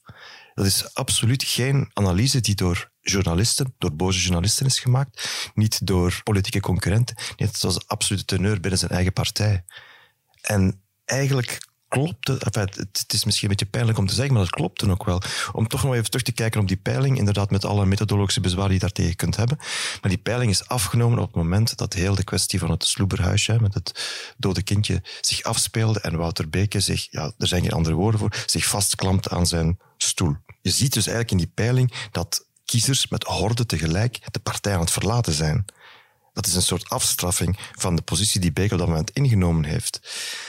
Dat 0.54 0.66
is 0.66 0.94
absoluut 0.94 1.44
geen 1.44 1.90
analyse 1.94 2.42
die 2.42 2.56
door 2.56 2.92
journalisten, 3.02 3.74
door 3.78 3.96
boze 3.96 4.20
journalisten 4.20 4.66
is 4.66 4.80
gemaakt, 4.80 5.52
niet 5.54 5.88
door 5.88 6.22
politieke 6.24 6.60
concurrenten. 6.60 7.16
Nee, 7.38 7.48
het 7.48 7.62
was 7.62 8.08
de 8.08 8.26
teneur 8.26 8.60
binnen 8.60 8.80
zijn 8.80 8.92
eigen 8.92 9.14
partij. 9.14 9.64
En 10.42 10.85
eigenlijk 11.06 11.60
klopte, 11.88 12.38
enfin, 12.38 12.62
het, 12.62 13.00
het 13.00 13.14
is 13.14 13.26
misschien 13.26 13.50
een 13.50 13.56
beetje 13.56 13.72
pijnlijk 13.72 13.98
om 13.98 14.08
te 14.08 14.14
zeggen, 14.14 14.34
maar 14.34 14.44
dat 14.44 14.54
klopte 14.54 14.90
ook 14.90 15.06
wel. 15.06 15.22
Om 15.52 15.68
toch 15.68 15.84
nog 15.84 15.94
even 15.94 16.06
terug 16.06 16.26
te 16.26 16.32
kijken 16.32 16.62
op 16.62 16.68
die 16.68 16.78
peiling, 16.78 17.18
inderdaad 17.18 17.52
met 17.52 17.66
alle 17.66 17.86
methodologische 17.86 18.42
bezwaren 18.42 18.70
die 18.70 18.80
je 18.80 18.86
daartegen 18.86 19.16
kunt 19.16 19.36
hebben. 19.36 19.58
Maar 20.02 20.10
die 20.10 20.18
peiling 20.18 20.52
is 20.52 20.68
afgenomen 20.68 21.20
op 21.20 21.26
het 21.26 21.36
moment 21.36 21.78
dat 21.78 21.94
heel 21.94 22.16
de 22.16 22.24
kwestie 22.24 22.60
van 22.60 22.72
het 22.72 22.86
sloeberhuisje, 22.86 23.58
met 23.62 23.74
het 23.74 24.34
dode 24.38 24.64
kindje, 24.64 25.04
zich 25.22 25.44
afspeelde 25.44 26.00
en 26.00 26.18
Wouter 26.18 26.50
Beke 26.50 26.80
zich, 26.80 27.08
ja, 27.12 27.34
er 27.38 27.48
zijn 27.48 27.62
geen 27.62 27.72
andere 27.72 27.96
woorden 27.96 28.20
voor, 28.20 28.44
zich 28.46 28.66
vastklampte 28.66 29.30
aan 29.30 29.48
zijn 29.48 29.80
stoel. 29.98 30.36
Je 30.62 30.70
ziet 30.72 30.94
dus 30.94 31.08
eigenlijk 31.08 31.32
in 31.32 31.38
die 31.38 31.52
peiling 31.56 31.94
dat 32.12 32.46
kiezers 32.66 33.08
met 33.08 33.24
horden 33.24 33.68
tegelijk 33.68 34.20
de 34.32 34.40
partij 34.40 34.74
aan 34.74 34.80
het 34.80 34.92
verlaten 34.92 35.34
zijn. 35.34 35.66
Dat 36.36 36.46
is 36.46 36.56
een 36.56 36.62
soort 36.62 36.90
afstraffing 36.90 37.58
van 37.76 37.96
de 37.96 38.02
positie 38.02 38.40
die 38.40 38.54
Beek 38.54 38.72
op 38.72 38.78
dat 38.78 38.88
moment 38.88 39.12
ingenomen 39.12 39.64
heeft. 39.64 40.00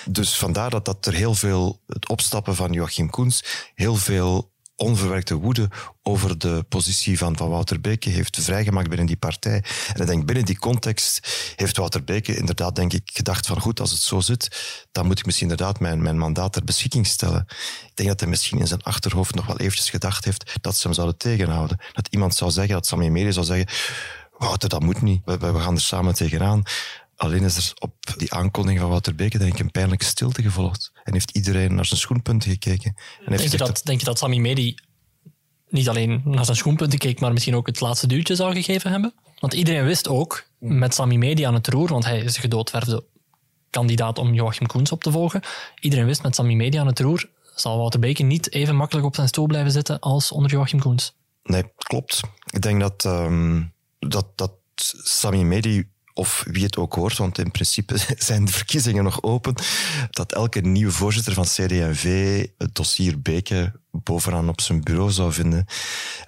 Dus 0.08 0.36
vandaar 0.36 0.70
dat, 0.70 0.84
dat 0.84 1.06
er 1.06 1.14
heel 1.14 1.34
veel, 1.34 1.80
het 1.86 2.08
opstappen 2.08 2.56
van 2.56 2.72
Joachim 2.72 3.10
Koens, 3.10 3.44
heel 3.74 3.96
veel 3.96 4.54
onverwerkte 4.76 5.34
woede 5.34 5.68
over 6.02 6.38
de 6.38 6.64
positie 6.68 7.18
van, 7.18 7.36
van 7.36 7.48
Wouter 7.48 7.80
Beke 7.80 8.10
heeft 8.10 8.38
vrijgemaakt 8.40 8.88
binnen 8.88 9.06
die 9.06 9.16
partij. 9.16 9.64
En 9.94 10.00
ik 10.00 10.06
denk, 10.06 10.26
binnen 10.26 10.44
die 10.44 10.58
context 10.58 11.28
heeft 11.56 11.76
Wouter 11.76 12.04
Beke 12.04 12.36
inderdaad, 12.36 12.76
denk 12.76 12.92
ik, 12.92 13.10
gedacht 13.12 13.46
van 13.46 13.60
goed, 13.60 13.80
als 13.80 13.90
het 13.90 14.00
zo 14.00 14.20
zit, 14.20 14.48
dan 14.92 15.06
moet 15.06 15.18
ik 15.18 15.26
misschien 15.26 15.50
inderdaad 15.50 15.80
mijn, 15.80 16.02
mijn 16.02 16.18
mandaat 16.18 16.52
ter 16.52 16.64
beschikking 16.64 17.06
stellen. 17.06 17.46
Ik 17.86 17.92
denk 17.94 18.08
dat 18.08 18.20
hij 18.20 18.28
misschien 18.28 18.58
in 18.58 18.66
zijn 18.66 18.82
achterhoofd 18.82 19.34
nog 19.34 19.46
wel 19.46 19.58
eventjes 19.58 19.90
gedacht 19.90 20.24
heeft 20.24 20.52
dat 20.60 20.76
ze 20.76 20.86
hem 20.86 20.96
zouden 20.96 21.16
tegenhouden. 21.16 21.78
Dat 21.92 22.08
iemand 22.10 22.34
zou 22.34 22.50
zeggen, 22.50 22.74
dat 22.74 22.86
Sammy 22.86 23.08
Mede 23.08 23.32
zou 23.32 23.46
zeggen, 23.46 23.66
Wouter, 24.38 24.68
dat 24.68 24.82
moet 24.82 25.02
niet. 25.02 25.22
We, 25.24 25.38
we 25.38 25.60
gaan 25.60 25.74
er 25.74 25.80
samen 25.80 26.14
tegenaan. 26.14 26.62
Alleen 27.16 27.42
is 27.42 27.56
er 27.56 27.72
op 27.78 27.94
die 28.16 28.32
aankondiging 28.32 28.80
van 28.80 28.90
Wouter 28.90 29.14
Beke 29.14 29.38
denk 29.38 29.52
ik 29.52 29.58
een 29.58 29.70
pijnlijke 29.70 30.04
stilte 30.04 30.42
gevolgd. 30.42 30.92
En 31.04 31.12
heeft 31.12 31.30
iedereen 31.30 31.74
naar 31.74 31.84
zijn 31.86 32.00
schoenpunten 32.00 32.50
gekeken. 32.50 32.94
En 32.96 33.30
heeft 33.30 33.38
Denk 33.38 33.52
je, 33.52 33.58
dat, 33.58 33.80
denk 33.84 33.98
je 34.00 34.06
dat 34.06 34.18
Sammy 34.18 34.38
Medi 34.38 34.74
niet 35.68 35.88
alleen 35.88 36.22
naar 36.24 36.44
zijn 36.44 36.56
schoenpunten 36.56 36.98
keek, 36.98 37.20
maar 37.20 37.32
misschien 37.32 37.56
ook 37.56 37.66
het 37.66 37.80
laatste 37.80 38.06
duwtje 38.06 38.34
zou 38.34 38.52
gegeven 38.52 38.90
hebben? 38.90 39.14
Want 39.38 39.54
iedereen 39.54 39.84
wist 39.84 40.08
ook, 40.08 40.46
met 40.58 40.94
Sammy 40.94 41.16
Medi 41.16 41.42
aan 41.42 41.54
het 41.54 41.68
roer, 41.68 41.88
want 41.88 42.04
hij 42.04 42.18
is 42.18 42.34
een 42.34 42.40
gedoodverfde 42.40 43.04
kandidaat 43.70 44.18
om 44.18 44.34
Joachim 44.34 44.66
Koens 44.66 44.92
op 44.92 45.02
te 45.02 45.10
volgen. 45.10 45.42
Iedereen 45.80 46.06
wist, 46.06 46.22
met 46.22 46.34
Sammy 46.34 46.54
Medi 46.54 46.78
aan 46.78 46.86
het 46.86 47.00
roer 47.00 47.28
zal 47.54 47.78
Wouter 47.78 48.00
Beke 48.00 48.22
niet 48.22 48.52
even 48.52 48.76
makkelijk 48.76 49.06
op 49.06 49.14
zijn 49.14 49.28
stoel 49.28 49.46
blijven 49.46 49.72
zitten 49.72 49.98
als 49.98 50.32
onder 50.32 50.50
Joachim 50.50 50.78
Koens. 50.78 51.14
Nee, 51.42 51.72
klopt. 51.76 52.20
Ik 52.50 52.62
denk 52.62 52.80
dat, 52.80 53.04
um, 53.04 53.72
dat, 54.08 54.26
dat 54.34 54.52
Sami 55.02 55.44
Medi 55.44 55.88
of 56.16 56.44
wie 56.50 56.64
het 56.64 56.76
ook 56.76 56.94
hoort, 56.94 57.16
want 57.16 57.38
in 57.38 57.50
principe 57.50 57.96
zijn 58.18 58.44
de 58.44 58.52
verkiezingen 58.52 59.04
nog 59.04 59.22
open, 59.22 59.54
dat 60.10 60.32
elke 60.32 60.60
nieuwe 60.60 60.92
voorzitter 60.92 61.32
van 61.32 61.44
CD&V 61.44 62.46
het 62.58 62.74
dossier 62.74 63.20
Beke 63.20 63.72
bovenaan 63.90 64.48
op 64.48 64.60
zijn 64.60 64.82
bureau 64.82 65.10
zou 65.10 65.32
vinden. 65.32 65.66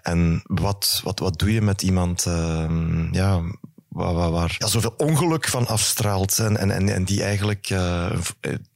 En 0.02 0.42
wat, 0.44 1.00
wat, 1.04 1.18
wat 1.18 1.38
doe 1.38 1.52
je 1.52 1.62
met 1.62 1.82
iemand 1.82 2.26
uh, 2.26 3.08
ja, 3.11 3.42
waar, 3.88 4.14
waar, 4.14 4.30
waar 4.30 4.56
ja, 4.58 4.66
zoveel 4.66 4.94
ongeluk 4.97 5.49
van 5.49 5.66
afstraalt 5.66 6.38
en, 6.38 6.56
en, 6.56 6.88
en 6.88 7.04
die 7.04 7.23
eigenlijk 7.23 7.70
uh, 7.70 8.18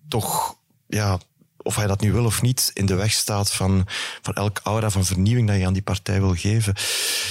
toch 0.09 0.57
ja, 0.87 1.19
of 1.63 1.77
hij 1.77 1.87
dat 1.87 2.01
nu 2.01 2.13
wil 2.13 2.25
of 2.25 2.43
niet, 2.43 2.71
in 2.75 2.87
de 2.87 2.95
weg 2.95 3.13
staat 3.13 3.53
van, 3.53 3.87
van 4.23 4.35
elk 4.35 4.61
aura 4.63 4.91
van 4.91 5.05
vernieuwing 5.05 5.49
dat 5.49 5.57
je 5.57 5.67
aan 5.67 5.73
die 5.73 5.83
partij 5.83 6.21
wil 6.21 6.35
geven. 6.35 6.75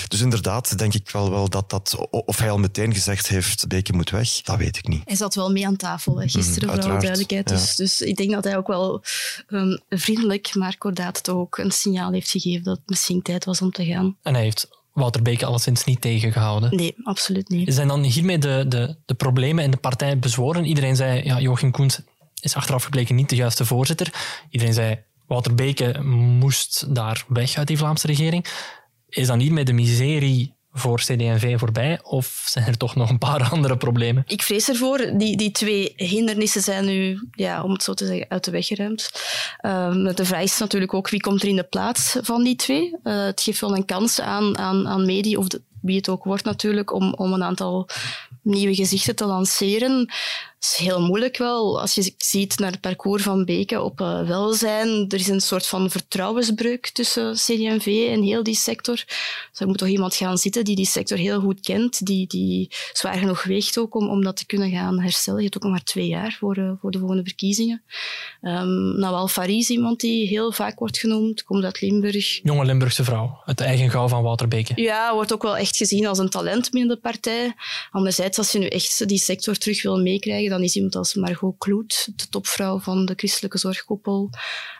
Dus 0.07 0.21
inderdaad, 0.21 0.77
denk 0.77 0.93
ik 0.93 1.09
wel, 1.09 1.31
wel 1.31 1.49
dat 1.49 1.69
dat, 1.69 2.07
of 2.09 2.37
hij 2.37 2.51
al 2.51 2.57
meteen 2.57 2.93
gezegd 2.93 3.27
heeft, 3.27 3.67
Beke 3.67 3.93
moet 3.93 4.09
weg, 4.09 4.41
dat 4.41 4.57
weet 4.57 4.77
ik 4.77 4.87
niet. 4.87 5.01
Hij 5.05 5.15
zat 5.15 5.35
wel 5.35 5.51
mee 5.51 5.67
aan 5.67 5.75
tafel 5.75 6.19
hè, 6.19 6.27
gisteren, 6.27 6.69
mm, 6.69 6.75
voor 6.75 6.83
alle 6.91 6.99
duidelijkheid. 6.99 7.49
Ja. 7.49 7.55
Dus, 7.55 7.75
dus 7.75 8.01
ik 8.01 8.15
denk 8.15 8.31
dat 8.31 8.43
hij 8.43 8.57
ook 8.57 8.67
wel 8.67 9.03
um, 9.49 9.79
vriendelijk, 9.89 10.55
maar 10.55 10.77
kordaat 10.77 11.23
toch 11.23 11.35
ook 11.35 11.57
een 11.57 11.71
signaal 11.71 12.11
heeft 12.11 12.29
gegeven 12.29 12.63
dat 12.63 12.77
het 12.77 12.89
misschien 12.89 13.21
tijd 13.21 13.45
was 13.45 13.61
om 13.61 13.71
te 13.71 13.85
gaan. 13.85 14.17
En 14.21 14.33
hij 14.33 14.43
heeft 14.43 14.67
Wouter 14.93 15.21
Beke 15.21 15.45
alleszins 15.45 15.83
niet 15.83 16.01
tegengehouden. 16.01 16.75
Nee, 16.75 16.95
absoluut 17.03 17.49
niet. 17.49 17.73
Zijn 17.73 17.87
dan 17.87 18.03
hiermee 18.03 18.37
de, 18.37 18.65
de, 18.67 18.95
de 19.05 19.13
problemen 19.13 19.63
in 19.63 19.71
de 19.71 19.77
partij 19.77 20.19
bezworen? 20.19 20.65
Iedereen 20.65 20.95
zei, 20.95 21.23
ja, 21.23 21.39
Joachim 21.39 21.71
Koens 21.71 21.99
is 22.41 22.55
achteraf 22.55 22.83
gebleken 22.83 23.15
niet 23.15 23.29
de 23.29 23.35
juiste 23.35 23.65
voorzitter. 23.65 24.13
Iedereen 24.49 24.73
zei, 24.73 25.03
Wouter 25.27 25.55
Beke 25.55 26.01
moest 26.03 26.95
daar 26.95 27.25
weg 27.27 27.55
uit 27.55 27.67
die 27.67 27.77
Vlaamse 27.77 28.07
regering. 28.07 28.45
Is 29.09 29.27
dan 29.27 29.39
hiermee 29.39 29.63
de 29.63 29.73
miserie 29.73 30.53
voor 30.71 30.99
CD&V 30.99 31.59
voorbij? 31.59 31.99
Of 32.03 32.43
zijn 32.45 32.65
er 32.65 32.77
toch 32.77 32.95
nog 32.95 33.09
een 33.09 33.17
paar 33.17 33.49
andere 33.51 33.77
problemen? 33.77 34.23
Ik 34.27 34.41
vrees 34.41 34.69
ervoor. 34.69 35.11
Die, 35.17 35.37
die 35.37 35.51
twee 35.51 35.93
hindernissen 35.95 36.61
zijn 36.61 36.85
nu, 36.85 37.27
ja, 37.31 37.63
om 37.63 37.71
het 37.71 37.83
zo 37.83 37.93
te 37.93 38.05
zeggen, 38.05 38.25
uit 38.29 38.43
de 38.43 38.51
weg 38.51 38.67
geruimd. 38.67 39.11
Um, 39.65 40.15
de 40.15 40.25
vraag 40.25 40.43
is 40.43 40.57
natuurlijk 40.57 40.93
ook 40.93 41.09
wie 41.09 41.21
komt 41.21 41.41
er 41.41 41.49
in 41.49 41.55
de 41.55 41.63
plaats 41.63 42.17
van 42.21 42.43
die 42.43 42.55
twee. 42.55 42.95
Uh, 43.03 43.25
het 43.25 43.41
geeft 43.41 43.61
wel 43.61 43.75
een 43.75 43.85
kans 43.85 44.21
aan, 44.21 44.57
aan, 44.57 44.87
aan 44.87 45.05
medie, 45.05 45.37
of 45.37 45.47
de, 45.47 45.61
wie 45.81 45.97
het 45.97 46.09
ook 46.09 46.23
wordt 46.23 46.43
natuurlijk, 46.43 46.93
om, 46.93 47.13
om 47.13 47.33
een 47.33 47.43
aantal 47.43 47.87
nieuwe 48.41 48.75
gezichten 48.75 49.15
te 49.15 49.25
lanceren 49.25 50.09
is 50.61 50.75
heel 50.75 51.01
moeilijk 51.01 51.37
wel. 51.37 51.81
Als 51.81 51.95
je 51.95 52.13
ziet 52.17 52.59
naar 52.59 52.71
het 52.71 52.81
parcours 52.81 53.23
van 53.23 53.45
Beke 53.45 53.81
op 53.81 54.01
uh, 54.01 54.27
welzijn, 54.27 55.05
er 55.09 55.19
is 55.19 55.27
een 55.27 55.41
soort 55.41 55.67
van 55.67 55.89
vertrouwensbreuk 55.89 56.89
tussen 56.89 57.33
CD&V 57.33 58.07
en 58.11 58.21
heel 58.23 58.43
die 58.43 58.55
sector. 58.55 58.95
Dus 58.95 59.59
er 59.59 59.67
moet 59.67 59.77
toch 59.77 59.87
iemand 59.87 60.15
gaan 60.15 60.37
zitten 60.37 60.65
die 60.65 60.75
die 60.75 60.85
sector 60.85 61.17
heel 61.17 61.39
goed 61.39 61.59
kent, 61.59 62.05
die, 62.05 62.27
die 62.27 62.67
zwaar 62.93 63.17
genoeg 63.17 63.43
weegt 63.43 63.77
ook 63.77 63.95
om, 63.95 64.09
om 64.09 64.23
dat 64.23 64.35
te 64.35 64.45
kunnen 64.45 64.69
gaan 64.69 64.99
herstellen. 64.99 65.39
Je 65.39 65.45
hebt 65.45 65.57
ook 65.57 65.63
nog 65.63 65.71
maar 65.71 65.83
twee 65.83 66.07
jaar 66.07 66.37
voor, 66.39 66.57
uh, 66.57 66.71
voor 66.81 66.91
de 66.91 66.99
volgende 66.99 67.23
verkiezingen. 67.23 67.81
Um, 68.41 68.99
Nawal 68.99 69.27
Faris, 69.27 69.69
iemand 69.69 69.99
die 69.99 70.27
heel 70.27 70.51
vaak 70.51 70.79
wordt 70.79 70.97
genoemd, 70.97 71.43
komt 71.43 71.63
uit 71.63 71.81
Limburg. 71.81 72.39
Jonge 72.43 72.65
Limburgse 72.65 73.03
vrouw, 73.03 73.41
het 73.45 73.61
eigen 73.61 73.89
gauw 73.89 74.07
van 74.07 74.23
Wouter 74.23 74.47
Beke. 74.47 74.81
Ja, 74.81 75.13
wordt 75.13 75.33
ook 75.33 75.41
wel 75.41 75.57
echt 75.57 75.70
gezien 75.77 76.07
als 76.07 76.17
een 76.17 76.29
talent 76.29 76.69
binnen 76.69 76.95
de 76.95 77.01
partij. 77.01 77.53
Anderzijds, 77.91 78.37
als 78.37 78.51
je 78.51 78.59
nu 78.59 78.65
echt 78.65 79.07
die 79.07 79.17
sector 79.17 79.55
terug 79.55 79.81
wil 79.81 80.01
meekrijgen, 80.01 80.49
dan 80.49 80.63
is 80.63 80.75
iemand 80.75 80.95
als 80.95 81.15
Margot 81.15 81.57
Kloet, 81.57 82.11
de 82.15 82.27
topvrouw 82.29 82.79
van 82.79 83.05
de 83.05 83.13
christelijke 83.15 83.57
zorgkoppel, 83.57 84.29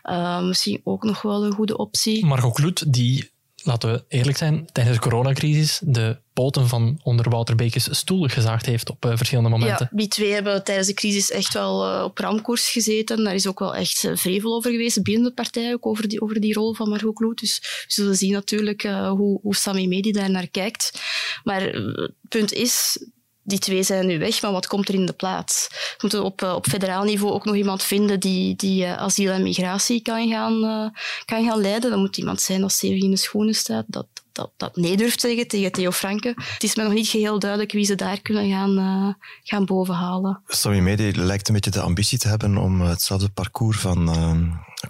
uh, 0.09 0.43
misschien 0.43 0.81
ook 0.83 1.03
nog 1.03 1.21
wel 1.21 1.45
een 1.45 1.53
goede 1.53 1.77
optie. 1.77 2.25
Margot 2.25 2.53
Kloet, 2.53 2.93
die, 2.93 3.31
laten 3.63 3.91
we 3.91 4.03
eerlijk 4.07 4.37
zijn, 4.37 4.67
tijdens 4.71 4.97
de 4.97 5.03
coronacrisis 5.03 5.79
de 5.83 6.17
poten 6.33 6.67
van 6.67 6.99
onder 7.03 7.29
Wouter 7.29 7.55
Bekes 7.55 7.87
stoel 7.97 8.27
gezaagd 8.27 8.65
heeft 8.65 8.89
op 8.89 9.05
uh, 9.05 9.11
verschillende 9.15 9.49
momenten. 9.49 9.87
Ja, 9.91 9.97
die 9.97 10.07
twee 10.07 10.31
hebben 10.31 10.63
tijdens 10.63 10.87
de 10.87 10.93
crisis 10.93 11.31
echt 11.31 11.53
wel 11.53 11.87
uh, 11.87 12.03
op 12.03 12.17
ramkoers 12.17 12.69
gezeten. 12.69 13.23
Daar 13.23 13.33
is 13.33 13.47
ook 13.47 13.59
wel 13.59 13.75
echt 13.75 14.03
uh, 14.03 14.15
vrevel 14.15 14.55
over 14.55 14.71
geweest 14.71 15.03
binnen 15.03 15.23
de 15.23 15.33
partij, 15.33 15.73
ook 15.73 15.85
over 15.85 16.07
die, 16.07 16.21
over 16.21 16.39
die 16.39 16.53
rol 16.53 16.73
van 16.73 16.89
Margot 16.89 17.15
Kloet. 17.15 17.39
Dus 17.39 17.59
we 17.59 17.93
zullen 17.93 18.15
zien 18.15 18.31
natuurlijk 18.31 18.81
hoe, 18.81 19.39
hoe 19.41 19.55
Sami 19.55 19.87
Medi 19.87 20.11
daar 20.11 20.29
naar 20.29 20.47
kijkt. 20.47 21.01
Maar 21.43 21.61
het 21.61 22.13
punt 22.29 22.53
is, 22.53 23.05
die 23.43 23.59
twee 23.59 23.83
zijn 23.83 24.07
nu 24.07 24.19
weg, 24.19 24.41
maar 24.41 24.51
wat 24.51 24.67
komt 24.67 24.87
er 24.87 24.93
in 24.93 25.05
de 25.05 25.13
plaats? 25.13 25.67
We 25.69 25.97
moeten 26.01 26.23
op, 26.23 26.41
op 26.41 26.67
federaal 26.67 27.03
niveau 27.03 27.33
ook 27.33 27.45
nog 27.45 27.55
iemand 27.55 27.83
vinden 27.83 28.19
die, 28.19 28.55
die 28.55 28.83
uh, 28.83 28.97
asiel 28.97 29.31
en 29.31 29.43
migratie 29.43 30.01
kan 30.01 30.29
gaan, 30.29 30.63
uh, 30.63 31.01
kan 31.25 31.45
gaan 31.45 31.61
leiden. 31.61 31.89
Dan 31.89 31.99
moet 31.99 32.17
iemand 32.17 32.41
zijn 32.41 32.61
dat 32.61 32.71
stevig 32.71 33.03
in 33.03 33.11
de 33.11 33.17
schoenen 33.17 33.55
staat, 33.55 33.85
dat, 33.87 34.07
dat, 34.31 34.51
dat 34.57 34.75
nee 34.75 34.97
durft 34.97 35.21
zeggen 35.21 35.47
tegen 35.47 35.71
Theo 35.71 35.91
Franke. 35.91 36.33
Het 36.35 36.63
is 36.63 36.75
me 36.75 36.83
nog 36.83 36.93
niet 36.93 37.07
geheel 37.07 37.39
duidelijk 37.39 37.71
wie 37.71 37.85
ze 37.85 37.95
daar 37.95 38.21
kunnen 38.21 38.49
gaan, 38.49 38.77
uh, 38.77 39.13
gaan 39.43 39.65
bovenhalen. 39.65 40.41
Sammy 40.47 40.79
Mede 40.79 41.11
lijkt 41.15 41.47
een 41.47 41.53
beetje 41.53 41.71
de 41.71 41.81
ambitie 41.81 42.17
te 42.17 42.27
hebben 42.27 42.57
om 42.57 42.81
hetzelfde 42.81 43.29
parcours 43.29 43.77
van 43.77 44.09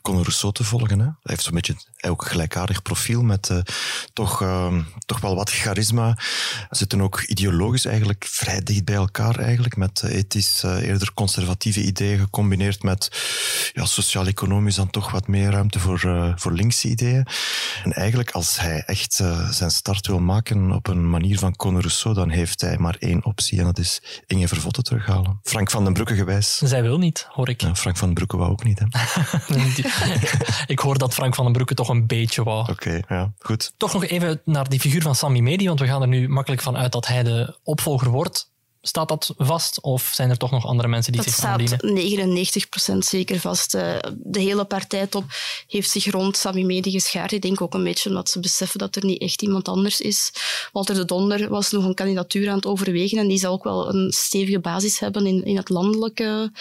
Conor 0.01 0.21
Rousseau 0.21 0.53
te 0.53 0.63
volgen. 0.63 0.99
Hè. 0.99 1.05
Hij 1.05 1.15
heeft 1.21 1.43
zo'n 1.43 1.53
beetje 1.53 1.75
ook 2.01 2.21
een 2.21 2.27
gelijkaardig 2.27 2.81
profiel 2.81 3.21
met 3.23 3.49
uh, 3.49 3.57
toch, 4.13 4.41
uh, 4.41 4.75
toch 5.05 5.19
wel 5.19 5.35
wat 5.35 5.51
charisma. 5.51 6.17
Ze 6.17 6.77
zitten 6.77 7.01
ook 7.01 7.21
ideologisch 7.21 7.85
eigenlijk 7.85 8.25
vrij 8.29 8.63
dicht 8.63 8.85
bij 8.85 8.95
elkaar 8.95 9.39
eigenlijk, 9.39 9.75
met 9.75 10.03
ethisch 10.03 10.63
uh, 10.63 10.87
eerder 10.87 11.13
conservatieve 11.13 11.83
ideeën 11.83 12.19
gecombineerd 12.19 12.83
met 12.83 13.09
ja, 13.73 13.85
sociaal-economisch 13.85 14.75
dan 14.75 14.89
toch 14.89 15.11
wat 15.11 15.27
meer 15.27 15.51
ruimte 15.51 15.79
voor, 15.79 16.33
voor 16.35 16.51
linkse 16.51 16.87
ideeën. 16.87 17.27
En 17.83 17.93
eigenlijk 17.93 18.31
als 18.31 18.59
hij 18.59 18.83
echt 18.85 19.13
zijn 19.49 19.71
start 19.71 20.07
wil 20.07 20.19
maken 20.19 20.71
op 20.71 20.87
een 20.87 21.09
manier 21.09 21.39
van 21.39 21.55
Conor 21.55 21.81
Rousseau, 21.81 22.15
dan 22.15 22.29
heeft 22.29 22.61
hij 22.61 22.77
maar 22.77 22.95
één 22.99 23.25
optie 23.25 23.59
en 23.59 23.65
dat 23.65 23.77
is 23.77 24.01
Inge 24.27 24.47
Vervotte 24.47 24.81
terughalen. 24.81 25.39
Frank 25.43 25.71
van 25.71 25.83
den 25.83 25.93
Broeke 25.93 26.15
gewijs. 26.15 26.57
Zij 26.57 26.81
wil 26.81 26.97
niet, 26.97 27.27
hoor 27.29 27.49
ik. 27.49 27.61
Ja, 27.61 27.75
Frank 27.75 27.97
van 27.97 28.07
den 28.07 28.15
Broeke 28.15 28.37
wou 28.37 28.51
ook 28.51 28.63
niet. 28.63 28.79
Hè. 28.79 28.85
ik 30.73 30.79
hoor 30.79 30.97
dat 30.97 31.13
Frank 31.13 31.35
van 31.35 31.43
den 31.43 31.53
Broeke 31.53 31.73
toch 31.73 31.89
een 31.89 32.07
beetje 32.07 32.43
wou. 32.43 32.59
Oké, 32.59 32.71
okay, 32.71 33.03
ja, 33.09 33.31
goed. 33.39 33.73
Toch 33.77 33.93
nog 33.93 34.05
even 34.05 34.41
naar 34.45 34.69
die 34.69 34.79
figuur 34.79 35.01
van 35.01 35.15
Sammy 35.15 35.39
Medi, 35.39 35.67
want 35.67 35.79
we 35.79 35.87
gaan 35.87 36.01
er 36.01 36.07
nu 36.07 36.29
makkelijk 36.29 36.61
van 36.61 36.77
uit 36.77 36.91
dat 36.91 37.07
hij 37.07 37.23
de 37.23 37.55
opvolger 37.63 38.09
wordt. 38.09 38.50
Staat 38.83 39.07
dat 39.07 39.33
vast 39.37 39.81
of 39.81 40.11
zijn 40.13 40.29
er 40.29 40.37
toch 40.37 40.51
nog 40.51 40.65
andere 40.65 40.87
mensen 40.87 41.11
die 41.11 41.21
dat 41.21 41.33
zich 41.33 41.43
aandienen? 41.43 41.77
Dat 41.77 41.89
staat 42.69 42.95
99% 42.95 42.97
zeker 42.97 43.39
vast. 43.39 43.71
De 43.71 44.39
hele 44.39 44.65
partijtop 44.65 45.23
heeft 45.67 45.89
zich 45.89 46.11
rond 46.11 46.37
Sami 46.37 46.65
Medi 46.65 46.91
geschaard. 46.91 47.31
Ik 47.31 47.41
denk 47.41 47.61
ook 47.61 47.73
een 47.73 47.83
beetje 47.83 48.09
omdat 48.09 48.29
ze 48.29 48.39
beseffen 48.39 48.79
dat 48.79 48.95
er 48.95 49.05
niet 49.05 49.21
echt 49.21 49.41
iemand 49.41 49.67
anders 49.67 50.01
is. 50.01 50.31
Walter 50.71 50.95
de 50.95 51.05
Donder 51.05 51.49
was 51.49 51.71
nog 51.71 51.85
een 51.85 51.93
kandidatuur 51.93 52.49
aan 52.49 52.55
het 52.55 52.65
overwegen 52.65 53.17
en 53.17 53.27
die 53.27 53.37
zal 53.37 53.53
ook 53.53 53.63
wel 53.63 53.93
een 53.93 54.11
stevige 54.11 54.59
basis 54.59 54.99
hebben 54.99 55.25
in, 55.25 55.45
in 55.45 55.55
het 55.55 55.69
landelijke 55.69 56.51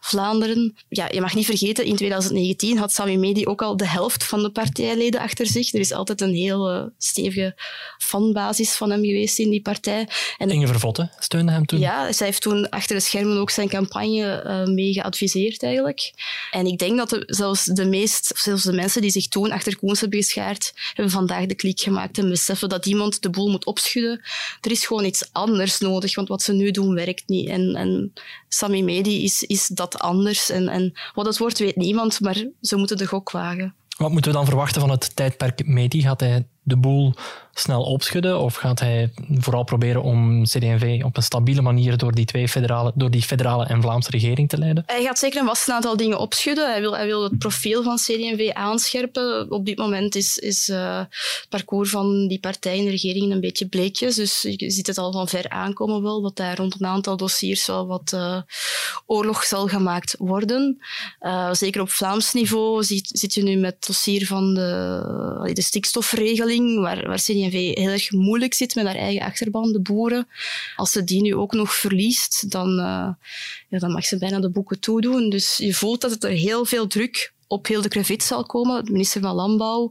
Vlaanderen. 0.00 0.76
Ja, 0.88 1.08
je 1.10 1.20
mag 1.20 1.34
niet 1.34 1.46
vergeten, 1.46 1.84
in 1.84 1.96
2019 1.96 2.78
had 2.78 2.92
Sami 2.92 3.18
Medi 3.18 3.46
ook 3.46 3.62
al 3.62 3.76
de 3.76 3.86
helft 3.86 4.24
van 4.24 4.42
de 4.42 4.50
partijleden 4.50 5.20
achter 5.20 5.46
zich. 5.46 5.74
Er 5.74 5.80
is 5.80 5.92
altijd 5.92 6.20
een 6.20 6.34
heel 6.34 6.90
stevige 6.98 7.54
fanbasis 7.98 8.74
van 8.74 8.90
hem 8.90 9.04
geweest 9.04 9.38
in 9.38 9.50
die 9.50 9.62
partij. 9.62 10.08
En 10.38 10.50
Inge 10.50 10.66
Vervotte 10.66 11.10
steunde 11.18 11.52
hem 11.52 11.66
toen? 11.70 11.80
Ja, 11.80 12.12
zij 12.12 12.26
heeft 12.26 12.42
toen 12.42 12.68
achter 12.68 12.96
de 12.96 13.02
schermen 13.02 13.38
ook 13.38 13.50
zijn 13.50 13.68
campagne 13.68 14.44
uh, 14.46 14.74
mee 14.74 14.92
geadviseerd 14.92 15.62
eigenlijk. 15.62 16.12
En 16.50 16.66
ik 16.66 16.78
denk 16.78 16.96
dat 16.96 17.10
de, 17.10 17.22
zelfs 17.26 17.64
de 17.64 17.84
meest, 17.84 18.32
zelfs 18.36 18.62
de 18.62 18.72
mensen 18.72 19.02
die 19.02 19.10
zich 19.10 19.28
toen 19.28 19.52
achter 19.52 19.76
Koens 19.76 20.00
hebben 20.00 20.22
geschaard, 20.22 20.72
hebben 20.94 21.12
vandaag 21.12 21.46
de 21.46 21.54
klik 21.54 21.80
gemaakt 21.80 22.18
en 22.18 22.28
beseffen 22.28 22.68
dat 22.68 22.86
iemand 22.86 23.22
de 23.22 23.30
boel 23.30 23.50
moet 23.50 23.66
opschudden. 23.66 24.20
Er 24.60 24.70
is 24.70 24.86
gewoon 24.86 25.04
iets 25.04 25.28
anders 25.32 25.78
nodig, 25.78 26.14
want 26.14 26.28
wat 26.28 26.42
ze 26.42 26.52
nu 26.52 26.70
doen 26.70 26.94
werkt 26.94 27.28
niet. 27.28 27.48
En, 27.48 27.74
en 27.74 28.12
Sami 28.48 28.82
Medi 28.82 29.24
is, 29.24 29.42
is 29.42 29.66
dat 29.66 29.98
anders. 29.98 30.50
En, 30.50 30.68
en 30.68 30.92
wat 31.14 31.26
het 31.26 31.38
wordt 31.38 31.58
weet 31.58 31.76
niemand, 31.76 32.20
maar 32.20 32.44
ze 32.60 32.76
moeten 32.76 32.96
de 32.96 33.06
gok 33.06 33.30
wagen. 33.30 33.74
Wat 33.96 34.10
moeten 34.10 34.30
we 34.30 34.36
dan 34.36 34.46
verwachten 34.46 34.80
van 34.80 34.90
het 34.90 35.16
tijdperk 35.16 35.66
Medi? 35.66 36.02
Gaat 36.02 36.20
hij 36.20 36.46
de 36.62 36.76
boel 36.76 37.14
snel 37.54 37.82
opschudden? 37.82 38.38
Of 38.38 38.54
gaat 38.54 38.80
hij 38.80 39.12
vooral 39.38 39.64
proberen 39.64 40.02
om 40.02 40.44
CD&V 40.44 41.00
op 41.04 41.16
een 41.16 41.22
stabiele 41.22 41.60
manier 41.60 41.96
door 41.96 42.14
die, 42.14 42.24
twee 42.24 42.48
federale, 42.48 42.92
door 42.94 43.10
die 43.10 43.22
federale 43.22 43.64
en 43.64 43.82
Vlaamse 43.82 44.10
regering 44.10 44.48
te 44.48 44.58
leiden? 44.58 44.82
Hij 44.86 45.02
gaat 45.02 45.18
zeker 45.18 45.40
een 45.40 45.46
vast 45.46 45.70
aantal 45.70 45.96
dingen 45.96 46.18
opschudden. 46.18 46.70
Hij 46.70 46.80
wil, 46.80 46.96
hij 46.96 47.06
wil 47.06 47.22
het 47.22 47.38
profiel 47.38 47.82
van 47.82 47.96
CD&V 47.96 48.50
aanscherpen. 48.52 49.50
Op 49.50 49.66
dit 49.66 49.78
moment 49.78 50.14
is, 50.14 50.38
is 50.38 50.68
uh, 50.68 50.98
het 50.98 51.46
parcours 51.48 51.90
van 51.90 52.28
die 52.28 52.40
partij 52.40 52.76
in 52.76 52.84
de 52.84 52.90
regering 52.90 53.32
een 53.32 53.40
beetje 53.40 53.68
bleekjes. 53.68 54.14
Dus 54.14 54.42
je 54.42 54.70
ziet 54.70 54.86
het 54.86 54.98
al 54.98 55.12
van 55.12 55.28
ver 55.28 55.48
aankomen 55.48 56.02
wel, 56.02 56.20
dat 56.20 56.36
daar 56.36 56.56
rond 56.56 56.80
een 56.80 56.86
aantal 56.86 57.16
dossiers 57.16 57.66
wel 57.66 57.86
wat 57.86 58.12
uh, 58.14 58.40
oorlog 59.06 59.44
zal 59.44 59.66
gemaakt 59.66 60.14
worden. 60.18 60.78
Uh, 61.20 61.52
zeker 61.52 61.80
op 61.80 61.90
Vlaams 61.90 62.32
niveau 62.32 62.84
zit, 62.84 63.10
zit 63.12 63.34
je 63.34 63.42
nu 63.42 63.56
met 63.56 63.74
het 63.74 63.86
dossier 63.86 64.26
van 64.26 64.54
de, 64.54 65.50
de 65.52 65.62
stikstofregeling, 65.62 66.49
waar, 66.58 67.06
waar 67.06 67.16
CD&V 67.16 67.52
heel 67.52 67.90
erg 67.90 68.10
moeilijk 68.10 68.54
zit 68.54 68.74
met 68.74 68.84
haar 68.84 68.94
eigen 68.94 69.26
achterban, 69.26 69.72
de 69.72 69.80
boeren. 69.80 70.28
Als 70.76 70.90
ze 70.90 71.04
die 71.04 71.22
nu 71.22 71.34
ook 71.34 71.52
nog 71.52 71.74
verliest, 71.74 72.50
dan, 72.50 72.70
uh, 72.70 73.08
ja, 73.68 73.78
dan 73.78 73.92
mag 73.92 74.04
ze 74.04 74.18
bijna 74.18 74.40
de 74.40 74.50
boeken 74.50 74.80
toedoen. 74.80 75.30
Dus 75.30 75.56
je 75.56 75.74
voelt 75.74 76.00
dat 76.00 76.10
het 76.10 76.24
er 76.24 76.30
heel 76.30 76.64
veel 76.64 76.86
druk 76.86 77.32
op 77.46 77.66
Hilde 77.66 77.88
Krevits 77.88 78.26
zal 78.26 78.44
komen, 78.44 78.84
de 78.84 78.92
minister 78.92 79.20
van 79.20 79.34
Landbouw, 79.34 79.90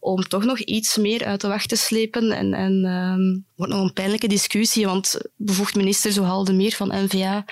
om 0.00 0.22
toch 0.22 0.44
nog 0.44 0.58
iets 0.58 0.96
meer 0.96 1.24
uit 1.24 1.40
de 1.40 1.48
wacht 1.48 1.68
te 1.68 1.76
slepen. 1.76 2.30
En, 2.30 2.54
en 2.54 2.84
um, 2.84 3.44
wordt 3.56 3.72
nog 3.72 3.82
een 3.82 3.92
pijnlijke 3.92 4.28
discussie, 4.28 4.86
want 4.86 5.20
bevoegd 5.36 5.74
minister 5.74 6.12
Zohalde 6.12 6.52
Meer 6.52 6.72
van 6.72 7.04
NVA 7.04 7.44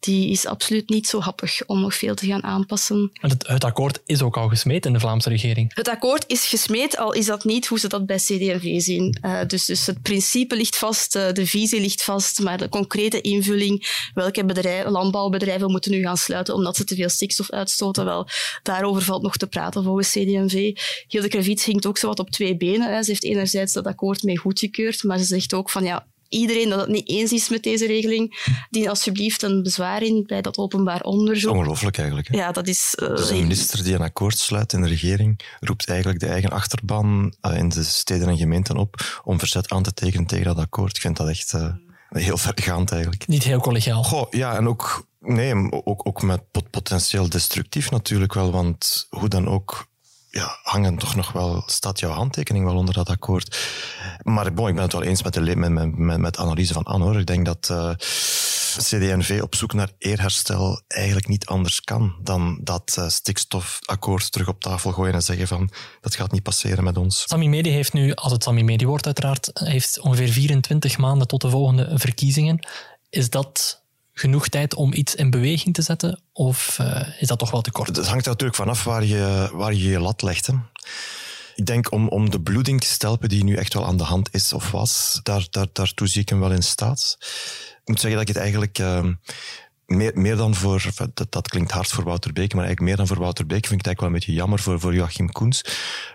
die 0.00 0.30
is 0.30 0.46
absoluut 0.46 0.88
niet 0.88 1.06
zo 1.06 1.20
happig 1.20 1.66
om 1.66 1.80
nog 1.80 1.94
veel 1.94 2.14
te 2.14 2.26
gaan 2.26 2.44
aanpassen. 2.44 3.10
Het, 3.12 3.46
het, 3.46 3.64
akkoord 3.64 4.00
is 4.06 4.22
ook 4.22 4.36
al 4.36 4.48
gesmeed 4.48 4.86
in 4.86 4.92
de 4.92 5.00
Vlaamse 5.00 5.28
regering. 5.28 5.74
Het 5.74 5.88
akkoord 5.88 6.24
is 6.26 6.46
gesmeed, 6.46 6.96
al 6.96 7.12
is 7.12 7.26
dat 7.26 7.44
niet 7.44 7.66
hoe 7.66 7.78
ze 7.78 7.88
dat 7.88 8.06
bij 8.06 8.16
CD&V 8.16 8.80
zien. 8.80 9.18
Uh, 9.22 9.40
dus, 9.46 9.64
dus 9.64 9.86
het 9.86 10.02
principe 10.02 10.56
ligt 10.56 10.76
vast, 10.76 11.16
uh, 11.16 11.32
de 11.32 11.46
visie 11.46 11.80
ligt 11.80 12.02
vast, 12.02 12.42
maar 12.42 12.58
de 12.58 12.68
concrete 12.68 13.20
invulling, 13.20 14.08
welke 14.14 14.44
bedrijven, 14.44 14.90
landbouwbedrijven 14.90 15.70
moeten 15.70 15.90
nu 15.90 16.02
gaan 16.02 16.16
sluiten 16.16 16.54
omdat 16.54 16.76
ze 16.76 16.84
te 16.84 16.94
veel 16.94 17.08
stikstof 17.08 17.50
uitstoten, 17.50 18.04
wel, 18.04 18.28
daarover 18.62 19.02
valt 19.02 19.22
nog 19.22 19.36
te 19.36 19.46
praten 19.46 19.84
volgens 19.84 20.10
CD&V. 20.10 20.72
Hilde 21.08 21.28
Kravitz 21.28 21.64
hinkt 21.64 21.86
ook 21.86 21.98
zo 21.98 22.06
wat 22.06 22.18
op 22.18 22.30
twee 22.30 22.56
benen. 22.56 22.94
Hè. 22.94 23.02
Ze 23.02 23.10
heeft 23.10 23.24
enerzijds 23.24 23.72
dat 23.72 23.86
akkoord 23.86 24.22
mee 24.22 24.38
goedgekeurd, 24.38 25.02
maar 25.02 25.18
ze 25.18 25.24
zegt 25.24 25.54
ook 25.54 25.70
van 25.70 25.84
ja, 25.84 26.06
iedereen 26.28 26.68
dat 26.68 26.80
het 26.80 26.88
niet 26.88 27.08
eens 27.08 27.32
is 27.32 27.48
met 27.48 27.62
deze 27.62 27.86
regeling, 27.86 28.54
dien 28.70 28.88
alsjeblieft 28.88 29.42
een 29.42 29.62
bezwaar 29.62 30.02
in 30.02 30.24
bij 30.26 30.42
dat 30.42 30.58
openbaar 30.58 31.00
onderzoek. 31.00 31.52
Ongelooflijk 31.52 31.98
eigenlijk. 31.98 32.28
Hè? 32.28 32.36
Ja, 32.36 32.52
dat 32.52 32.66
is... 32.66 32.96
Uh, 33.02 33.08
dus 33.08 33.30
een 33.30 33.36
minister 33.36 33.84
die 33.84 33.94
een 33.94 34.00
akkoord 34.00 34.38
sluit 34.38 34.72
in 34.72 34.80
de 34.80 34.88
regering 34.88 35.40
roept 35.60 35.88
eigenlijk 35.88 36.20
de 36.20 36.26
eigen 36.26 36.50
achterban 36.50 37.34
uh, 37.42 37.56
in 37.56 37.68
de 37.68 37.84
steden 37.84 38.28
en 38.28 38.36
gemeenten 38.36 38.76
op 38.76 39.20
om 39.24 39.38
verzet 39.38 39.70
aan 39.70 39.82
te 39.82 39.92
tekenen 39.92 40.26
tegen 40.26 40.44
dat 40.44 40.58
akkoord. 40.58 40.96
Ik 40.96 41.02
vind 41.02 41.16
dat 41.16 41.28
echt 41.28 41.52
uh, 41.52 41.72
heel 42.08 42.38
vergaand 42.38 42.92
eigenlijk. 42.92 43.26
Niet 43.26 43.44
heel 43.44 43.60
collegiaal. 43.60 44.04
Goh, 44.04 44.26
ja, 44.30 44.56
en 44.56 44.68
ook... 44.68 45.06
Nee, 45.20 45.72
ook, 45.84 46.06
ook 46.06 46.22
met 46.22 46.42
potentieel 46.70 47.28
destructief 47.28 47.90
natuurlijk 47.90 48.34
wel, 48.34 48.50
want 48.50 49.06
hoe 49.10 49.28
dan 49.28 49.48
ook 49.48 49.86
ja, 50.36 50.58
hangen 50.62 50.98
toch 50.98 51.14
nog 51.14 51.32
wel, 51.32 51.62
staat 51.66 52.00
jouw 52.00 52.10
handtekening 52.10 52.64
wel 52.64 52.76
onder 52.76 52.94
dat 52.94 53.08
akkoord. 53.08 53.58
Maar 54.22 54.52
bon, 54.52 54.68
ik 54.68 54.74
ben 54.74 54.82
het 54.82 54.92
wel 54.92 55.02
eens 55.02 55.22
met 55.22 55.34
de, 55.34 55.56
met, 55.56 55.96
met, 55.96 56.18
met, 56.18 56.38
analyse 56.38 56.72
van 56.72 56.82
Anne. 56.82 57.04
Hoor. 57.04 57.18
Ik 57.18 57.26
denk 57.26 57.44
dat 57.44 57.68
uh, 57.70 57.90
CD&V 58.78 59.40
op 59.42 59.54
zoek 59.54 59.72
naar 59.72 59.90
eerherstel 59.98 60.80
eigenlijk 60.88 61.28
niet 61.28 61.46
anders 61.46 61.80
kan 61.80 62.16
dan 62.22 62.58
dat 62.62 62.96
uh, 62.98 63.08
stikstofakkoord 63.08 64.32
terug 64.32 64.48
op 64.48 64.60
tafel 64.60 64.92
gooien 64.92 65.14
en 65.14 65.22
zeggen 65.22 65.46
van 65.46 65.70
dat 66.00 66.14
gaat 66.14 66.32
niet 66.32 66.42
passeren 66.42 66.84
met 66.84 66.96
ons. 66.96 67.24
Sami 67.28 67.48
Medi 67.48 67.70
heeft 67.70 67.92
nu, 67.92 68.14
als 68.14 68.32
het 68.32 68.42
Sami 68.42 68.64
Medi 68.64 68.86
wordt 68.86 69.06
uiteraard, 69.06 69.50
heeft 69.52 70.00
ongeveer 70.00 70.28
24 70.28 70.98
maanden 70.98 71.28
tot 71.28 71.40
de 71.40 71.50
volgende 71.50 71.98
verkiezingen. 71.98 72.66
Is 73.10 73.30
dat 73.30 73.84
genoeg 74.18 74.48
tijd 74.48 74.74
om 74.74 74.92
iets 74.92 75.14
in 75.14 75.30
beweging 75.30 75.74
te 75.74 75.82
zetten? 75.82 76.20
Of 76.32 76.78
uh, 76.80 77.20
is 77.20 77.28
dat 77.28 77.38
toch 77.38 77.50
wel 77.50 77.60
te 77.60 77.70
kort? 77.70 77.96
Het 77.96 78.06
hangt 78.06 78.24
er 78.24 78.30
natuurlijk 78.30 78.58
vanaf 78.58 78.84
waar 78.84 79.04
je 79.04 79.50
waar 79.52 79.74
je, 79.74 80.00
lat 80.00 80.22
legt. 80.22 80.48
Ik 81.54 81.66
denk 81.66 81.92
om, 81.92 82.08
om 82.08 82.30
de 82.30 82.40
bloeding 82.40 82.80
te 82.80 82.86
stelpen 82.86 83.28
die 83.28 83.44
nu 83.44 83.56
echt 83.56 83.74
wel 83.74 83.86
aan 83.86 83.96
de 83.96 84.04
hand 84.04 84.28
is 84.34 84.52
of 84.52 84.70
was, 84.70 85.20
daar, 85.22 85.46
daar, 85.50 85.66
daartoe 85.72 86.06
zie 86.06 86.20
ik 86.20 86.28
hem 86.28 86.40
wel 86.40 86.52
in 86.52 86.62
staat. 86.62 87.16
Ik 87.80 87.88
moet 87.92 88.00
zeggen 88.00 88.20
dat 88.20 88.28
ik 88.28 88.34
het 88.34 88.42
eigenlijk... 88.42 88.78
Uh, 88.78 89.12
meer, 89.86 90.12
meer 90.14 90.36
dan 90.36 90.54
voor, 90.54 90.84
dat, 91.14 91.32
dat 91.32 91.48
klinkt 91.48 91.70
hard 91.70 91.88
voor 91.88 92.04
Wouter 92.04 92.32
Beek, 92.32 92.54
maar 92.54 92.64
eigenlijk 92.64 92.88
meer 92.88 92.96
dan 92.96 93.06
voor 93.06 93.24
Wouter 93.24 93.46
Beek 93.46 93.66
vind 93.66 93.80
ik 93.80 93.86
het 93.86 93.86
eigenlijk 93.86 94.00
wel 94.00 94.08
een 94.08 94.18
beetje 94.18 94.32
jammer 94.32 94.58
voor, 94.58 94.80
voor 94.80 94.94
Joachim 94.94 95.32
Koens. 95.32 95.64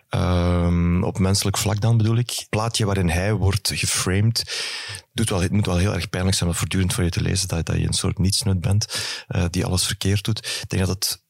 Um, 0.10 1.03
op 1.03 1.20
menselijk 1.20 1.57
vlak 1.57 1.81
dan 1.81 1.98
bedoel 1.98 2.18
ik. 2.18 2.29
Het 2.29 2.50
plaatje 2.50 2.86
waarin 2.86 3.10
hij 3.10 3.34
wordt 3.34 3.72
geframed, 3.74 4.66
doet 5.14 5.29
wel, 5.29 5.42
het 5.42 5.51
moet 5.51 5.66
wel 5.66 5.77
heel 5.77 5.94
erg 5.94 6.10
pijnlijk 6.10 6.38
zijn 6.38 6.50
om 6.50 6.55
voortdurend 6.55 6.94
voor 6.94 7.03
je 7.03 7.10
te 7.10 7.22
lezen 7.22 7.48
dat, 7.48 7.66
dat 7.66 7.77
je 7.77 7.88
een 7.88 7.94
soort 7.94 8.18
nietsnut 8.18 8.62
bent, 8.62 9.01
uh, 9.29 9.46
die 9.50 9.66
alles 9.66 9.86
verkeerd 9.86 10.24
doet. 10.24 10.38
Ik 10.62 10.70
denk 10.70 10.86
dat 10.86 10.96
het 10.96 11.22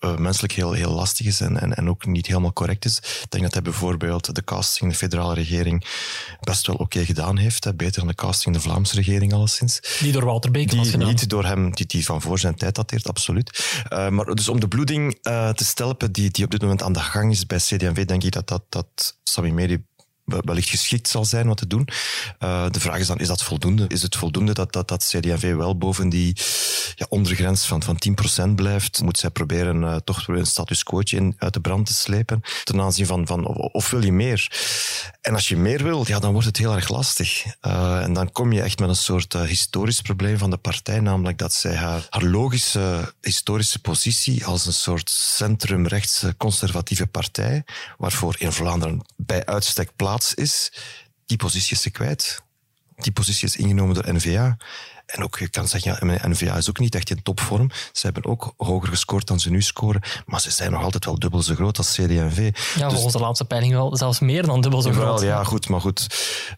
uh, 0.00 0.16
menselijk 0.16 0.52
heel, 0.52 0.72
heel 0.72 0.92
lastig 0.92 1.26
is 1.26 1.40
en, 1.40 1.60
en, 1.60 1.74
en 1.74 1.88
ook 1.88 2.06
niet 2.06 2.26
helemaal 2.26 2.52
correct 2.52 2.84
is. 2.84 2.96
Ik 2.96 3.26
denk 3.28 3.42
dat 3.42 3.52
hij 3.52 3.62
bijvoorbeeld 3.62 4.34
de 4.34 4.44
casting 4.44 4.82
in 4.82 4.88
de 4.88 4.94
federale 4.94 5.34
regering 5.34 5.86
best 6.40 6.66
wel 6.66 6.76
oké 6.76 6.84
okay 6.84 7.04
gedaan 7.04 7.36
heeft. 7.36 7.64
Hè. 7.64 7.74
Beter 7.74 7.98
dan 7.98 8.08
de 8.08 8.14
casting 8.14 8.54
in 8.54 8.60
de 8.60 8.68
Vlaamse 8.68 8.94
regering 8.94 9.32
alleszins. 9.32 9.80
Die 10.00 10.12
door 10.12 10.24
Walter 10.24 10.50
Beek 10.50 10.72
was 10.72 10.90
gedaan. 10.90 11.08
Niet 11.08 11.28
door 11.28 11.44
hem, 11.44 11.74
die, 11.74 11.86
die 11.86 12.04
van 12.04 12.22
voor 12.22 12.38
zijn 12.38 12.54
tijd 12.54 12.74
dateert, 12.74 13.08
absoluut. 13.08 13.82
Uh, 13.92 14.08
maar 14.08 14.24
dus 14.24 14.48
om 14.48 14.60
de 14.60 14.68
bloeding 14.68 15.18
uh, 15.22 15.48
te 15.48 15.64
stelpen 15.64 16.12
die, 16.12 16.30
die 16.30 16.44
op 16.44 16.50
dit 16.50 16.60
moment 16.60 16.82
aan 16.82 16.92
de 16.92 17.00
gang 17.00 17.30
is 17.30 17.46
bij 17.46 17.58
CD&V, 17.58 18.04
denk 18.04 18.22
ik 18.22 18.32
dat, 18.32 18.48
dat, 18.48 18.62
dat 18.68 19.18
Sami 19.22 19.52
Medi 19.52 19.84
wellicht 20.26 20.68
geschikt 20.68 21.08
zal 21.08 21.24
zijn 21.24 21.46
wat 21.46 21.56
te 21.56 21.66
doen. 21.66 21.88
Uh, 22.40 22.66
de 22.70 22.80
vraag 22.80 22.98
is 22.98 23.06
dan, 23.06 23.18
is 23.18 23.28
dat 23.28 23.42
voldoende? 23.42 23.84
Is 23.88 24.02
het 24.02 24.16
voldoende 24.16 24.54
dat, 24.54 24.72
dat, 24.72 24.88
dat 24.88 25.04
CD&V 25.04 25.54
wel 25.54 25.78
boven 25.78 26.08
die 26.08 26.36
ja, 26.94 27.06
ondergrens 27.08 27.66
van, 27.66 27.82
van 27.82 27.98
10% 28.48 28.54
blijft? 28.54 29.02
Moet 29.02 29.18
zij 29.18 29.30
proberen 29.30 29.82
uh, 29.82 29.96
toch 29.96 30.26
weer 30.26 30.38
een 30.38 30.46
status 30.46 30.82
quo 30.82 31.00
in, 31.04 31.34
uit 31.38 31.52
de 31.52 31.60
brand 31.60 31.86
te 31.86 31.94
slepen 31.94 32.40
ten 32.64 32.80
aanzien 32.80 33.06
van, 33.06 33.26
van 33.26 33.46
of, 33.46 33.90
wil 33.90 34.04
je 34.04 34.12
meer? 34.12 34.50
En 35.20 35.34
als 35.34 35.48
je 35.48 35.56
meer 35.56 35.82
wil, 35.82 36.04
ja, 36.06 36.18
dan 36.18 36.32
wordt 36.32 36.46
het 36.46 36.56
heel 36.56 36.74
erg 36.74 36.88
lastig. 36.88 37.44
Uh, 37.66 38.02
en 38.02 38.12
dan 38.12 38.32
kom 38.32 38.52
je 38.52 38.62
echt 38.62 38.78
met 38.78 38.88
een 38.88 38.96
soort 38.96 39.32
historisch 39.32 40.00
probleem 40.00 40.38
van 40.38 40.50
de 40.50 40.56
partij, 40.56 41.00
namelijk 41.00 41.38
dat 41.38 41.52
zij 41.52 41.74
haar, 41.74 42.06
haar 42.10 42.24
logische 42.24 43.14
historische 43.20 43.78
positie 43.78 44.44
als 44.46 44.66
een 44.66 44.72
soort 44.72 45.10
centrumrechtse 45.10 46.34
conservatieve 46.36 47.06
partij, 47.06 47.64
waarvoor 47.98 48.34
in 48.38 48.52
Vlaanderen 48.52 49.00
bij 49.16 49.46
uitstek 49.46 49.90
plaats 49.96 50.15
is, 50.34 50.72
die 51.26 51.36
positie 51.36 51.76
is 51.76 51.82
ze 51.82 51.90
kwijt. 51.90 52.42
Die 52.96 53.12
positie 53.12 53.46
is 53.48 53.56
ingenomen 53.56 53.94
door 53.94 54.14
NVA. 54.14 54.56
En 55.06 55.22
ook, 55.24 55.38
je 55.38 55.48
kan 55.48 55.68
zeggen, 55.68 56.10
ja, 56.12 56.28
NVA 56.28 56.56
is 56.56 56.68
ook 56.68 56.78
niet 56.78 56.94
echt 56.94 57.10
in 57.10 57.22
topvorm. 57.22 57.70
Ze 57.92 58.06
hebben 58.06 58.24
ook 58.24 58.54
hoger 58.56 58.88
gescoord 58.88 59.26
dan 59.26 59.40
ze 59.40 59.50
nu 59.50 59.62
scoren. 59.62 60.02
Maar 60.26 60.40
ze 60.40 60.50
zijn 60.50 60.70
nog 60.70 60.82
altijd 60.82 61.04
wel 61.04 61.18
dubbel 61.18 61.42
zo 61.42 61.54
groot 61.54 61.78
als 61.78 61.92
CD&V. 61.92 62.50
Ja, 62.74 62.80
volgens 62.80 63.02
dus, 63.02 63.12
de 63.12 63.18
laatste 63.18 63.44
peiling 63.44 63.72
wel 63.72 63.96
zelfs 63.96 64.20
meer 64.20 64.46
dan 64.46 64.60
dubbel 64.60 64.82
zo 64.82 64.92
groot. 64.92 65.20
Ja, 65.20 65.44
goed, 65.44 65.68
maar 65.68 65.80
goed. 65.80 66.06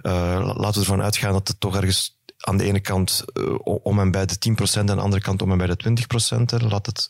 Uh, 0.03 0.13
laten 0.55 0.75
we 0.75 0.81
ervan 0.81 1.03
uitgaan 1.03 1.33
dat 1.33 1.49
het 1.49 1.61
toch 1.61 1.77
ergens 1.77 2.18
aan 2.49 2.57
de 2.57 2.65
ene 2.65 2.81
kant 2.81 3.25
uh, 3.35 3.55
om 3.63 4.01
en 4.01 4.11
bij 4.11 4.27
de 4.27 4.35
10% 4.35 4.73
en 4.73 4.79
aan 4.79 4.87
de 4.87 5.03
andere 5.03 5.23
kant 5.23 5.43
om 5.43 5.51
en 5.51 5.59
bij 5.59 5.67
de 5.67 6.05
20%. 6.61 6.69
Laat 6.69 6.87
het 6.87 7.09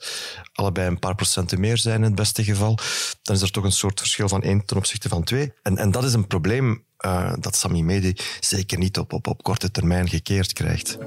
allebei 0.53 0.89
een 0.89 0.99
paar 0.99 1.15
procenten 1.15 1.61
meer 1.61 1.79
zijn 1.79 1.97
in 1.97 2.03
het 2.03 2.15
beste 2.15 2.45
geval. 2.45 2.79
Dan 3.23 3.37
is 3.37 3.43
er 3.43 3.51
toch 3.51 3.65
een 3.65 3.73
soort 3.73 4.01
verschil 4.01 4.29
van 4.29 4.43
1 4.43 4.65
ten 4.65 4.77
opzichte 4.77 5.09
van 5.09 5.25
2. 5.25 5.53
En, 5.63 5.77
en 5.77 5.91
dat 5.91 6.05
is 6.05 6.13
een 6.13 6.27
probleem 6.27 6.85
uh, 7.07 7.33
dat 7.41 7.57
Sami 7.57 7.83
Medi 7.83 8.17
zeker 8.41 8.79
niet 8.79 8.99
op, 8.99 9.13
op, 9.13 9.27
op 9.27 9.43
korte 9.43 9.71
termijn 9.71 10.09
gekeerd 10.09 10.53
krijgt. 10.53 10.99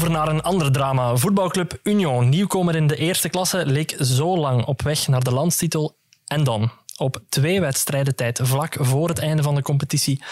Over 0.00 0.12
naar 0.12 0.28
een 0.28 0.42
ander 0.42 0.72
drama. 0.72 1.16
Voetbalclub 1.16 1.78
Union, 1.82 2.28
nieuwkomer 2.28 2.76
in 2.76 2.86
de 2.86 2.96
eerste 2.96 3.28
klasse, 3.28 3.66
leek 3.66 3.96
zo 3.98 4.36
lang 4.36 4.64
op 4.64 4.82
weg 4.82 5.08
naar 5.08 5.24
de 5.24 5.30
landstitel. 5.30 5.96
En 6.26 6.44
dan, 6.44 6.70
op 6.96 7.22
twee 7.28 7.60
wedstrijden 7.60 8.16
tijd, 8.16 8.40
vlak 8.42 8.76
voor 8.78 9.08
het 9.08 9.18
einde 9.18 9.42
van 9.42 9.54
de 9.54 9.62
competitie, 9.62 10.22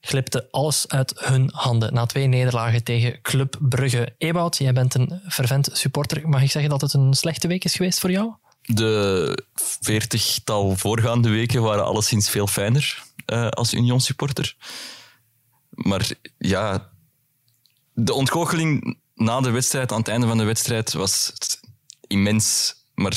glipte 0.00 0.48
alles 0.50 0.88
uit 0.88 1.12
hun 1.24 1.50
handen 1.54 1.94
na 1.94 2.06
twee 2.06 2.26
nederlagen 2.26 2.84
tegen 2.84 3.20
Club 3.22 3.56
Brugge. 3.60 4.14
Ewout, 4.18 4.56
jij 4.56 4.72
bent 4.72 4.94
een 4.94 5.20
fervent 5.28 5.70
supporter. 5.72 6.28
Mag 6.28 6.42
ik 6.42 6.50
zeggen 6.50 6.70
dat 6.70 6.80
het 6.80 6.92
een 6.92 7.14
slechte 7.14 7.48
week 7.48 7.64
is 7.64 7.74
geweest 7.74 8.00
voor 8.00 8.10
jou? 8.10 8.32
De 8.62 9.44
veertigtal 9.80 10.76
voorgaande 10.76 11.28
weken 11.28 11.62
waren 11.62 11.84
alleszins 11.84 12.30
veel 12.30 12.46
fijner 12.46 13.02
uh, 13.26 13.48
als 13.48 13.74
Union 13.74 14.00
supporter. 14.00 14.56
Maar 15.70 16.10
ja, 16.38 16.90
de 18.00 18.12
ontgoocheling 18.12 18.98
na 19.14 19.40
de 19.40 19.50
wedstrijd, 19.50 19.92
aan 19.92 19.98
het 19.98 20.08
einde 20.08 20.26
van 20.26 20.38
de 20.38 20.44
wedstrijd, 20.44 20.92
was 20.92 21.32
immens. 22.06 22.74
Maar 22.94 23.16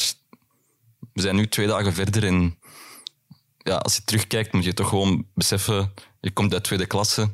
we 1.13 1.21
zijn 1.21 1.35
nu 1.35 1.47
twee 1.47 1.67
dagen 1.67 1.93
verder 1.93 2.25
en 2.25 2.57
ja, 3.57 3.75
als 3.75 3.95
je 3.95 4.03
terugkijkt 4.03 4.53
moet 4.53 4.63
je 4.63 4.73
toch 4.73 4.89
gewoon 4.89 5.25
beseffen, 5.33 5.93
je 6.19 6.31
komt 6.31 6.53
uit 6.53 6.63
tweede 6.63 6.85
klasse, 6.85 7.29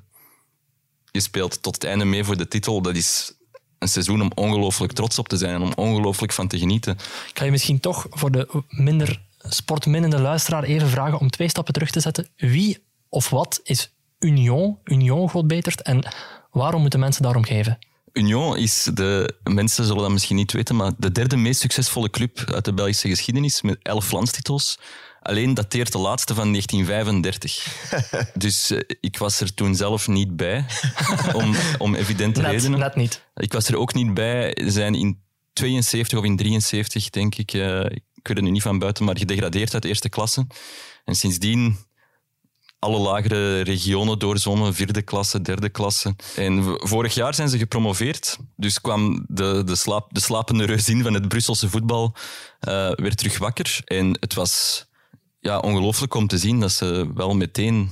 je 1.12 1.20
speelt 1.20 1.62
tot 1.62 1.74
het 1.76 1.84
einde 1.84 2.06
mee 2.06 2.24
voor 2.24 2.38
de 2.38 2.48
titel. 2.48 2.82
Dat 2.82 2.96
is 2.96 3.32
een 3.80 3.88
seizoen 3.88 4.22
om 4.22 4.32
ongelooflijk 4.36 4.92
trots 4.92 5.20
op 5.20 5.28
te 5.28 5.38
zijn 5.38 5.54
en 5.54 5.62
om 5.62 5.74
ongelooflijk 5.76 6.34
van 6.34 6.48
te 6.48 6.60
genieten. 6.60 6.94
Ik 7.30 7.38
ga 7.38 7.46
je 7.46 7.52
misschien 7.52 7.80
toch 7.80 8.06
voor 8.10 8.32
de 8.32 8.64
minder 8.70 9.22
sportminnende 9.40 10.20
luisteraar 10.20 10.64
even 10.64 10.90
vragen 10.90 11.20
om 11.20 11.30
twee 11.30 11.50
stappen 11.50 11.74
terug 11.74 11.90
te 11.90 12.00
zetten. 12.00 12.28
Wie 12.36 12.84
of 13.10 13.30
wat 13.30 13.60
is 13.64 13.92
Union, 14.20 14.78
Union 14.84 15.30
Godbetert, 15.30 15.82
en 15.82 16.08
waarom 16.58 16.82
moeten 16.82 17.00
mensen 17.00 17.24
daarom 17.24 17.44
geven? 17.44 17.78
Union 18.14 18.58
is 18.58 18.90
de, 18.94 19.36
mensen 19.44 19.86
zullen 19.86 20.02
dat 20.02 20.12
misschien 20.12 20.36
niet 20.36 20.52
weten, 20.52 20.76
maar 20.76 20.92
de 20.98 21.12
derde 21.12 21.38
meest 21.38 21.60
succesvolle 21.60 22.10
club 22.10 22.44
uit 22.54 22.66
de 22.66 22.74
Belgische 22.74 23.08
geschiedenis 23.08 23.62
met 23.62 23.78
elf 23.82 24.12
landstitels. 24.12 24.80
Alleen 25.22 25.54
dateert 25.54 25.92
de 25.92 25.98
laatste 25.98 26.34
van 26.34 26.52
1935. 26.52 27.68
dus 28.34 28.72
uh, 28.72 28.80
ik 29.00 29.18
was 29.18 29.40
er 29.40 29.54
toen 29.54 29.76
zelf 29.76 30.08
niet 30.08 30.36
bij, 30.36 30.66
om, 31.34 31.56
om 31.78 31.96
evidente 31.96 32.42
net, 32.42 32.52
redenen. 32.52 32.80
Net 32.80 32.96
niet. 32.96 33.24
Ik 33.36 33.54
was 33.54 33.68
er 33.68 33.78
ook 33.78 33.94
niet 33.94 34.14
bij. 34.14 34.58
Ze 34.62 34.72
zijn 34.72 34.96
in 34.96 35.20
72 35.54 36.20
of 36.20 36.26
in 36.26 36.38
73, 36.38 37.10
denk 37.10 37.36
ik, 37.36 37.54
uh, 37.54 37.80
ik 37.80 38.28
weet 38.28 38.38
het 38.38 38.42
nu 38.42 38.50
niet 38.50 38.62
van 38.62 38.80
buiten, 38.80 39.06
maar 39.06 39.18
gedegradeerd 39.18 39.74
uit 39.74 39.84
de 39.84 39.90
eerste 39.90 40.10
klasse. 40.10 40.48
En 41.06 41.16
sindsdien 41.16 41.78
alle 42.80 43.00
lagere 43.00 43.62
regionen 43.62 44.20
doorzwommen, 44.20 44.74
vierde 44.74 45.02
klasse, 45.02 45.42
derde 45.42 45.70
klasse. 45.70 46.16
En 46.36 46.64
vorig 46.78 47.14
jaar 47.14 47.34
zijn 47.34 47.50
ze 47.50 47.58
gepromoveerd, 47.58 48.38
dus 48.56 48.82
kwam 48.82 49.26
de, 49.28 49.64
de, 49.66 49.76
slaap, 49.76 50.14
de 50.14 50.20
slapende 50.20 50.66
reuzin 50.66 51.04
van 51.04 51.14
het 51.14 51.28
Brusselse 51.28 51.70
voetbal 51.70 52.16
uh, 52.68 52.92
weer 52.92 53.16
terug 53.16 53.38
wakker. 53.38 53.82
En 53.86 54.18
het 54.20 54.34
was 54.34 54.86
ja, 55.40 55.60
ongelooflijk 55.60 56.14
om 56.14 56.28
te 56.28 56.38
zien 56.38 56.60
dat 56.60 56.72
ze 56.72 57.12
wel 57.14 57.36
meteen 57.36 57.92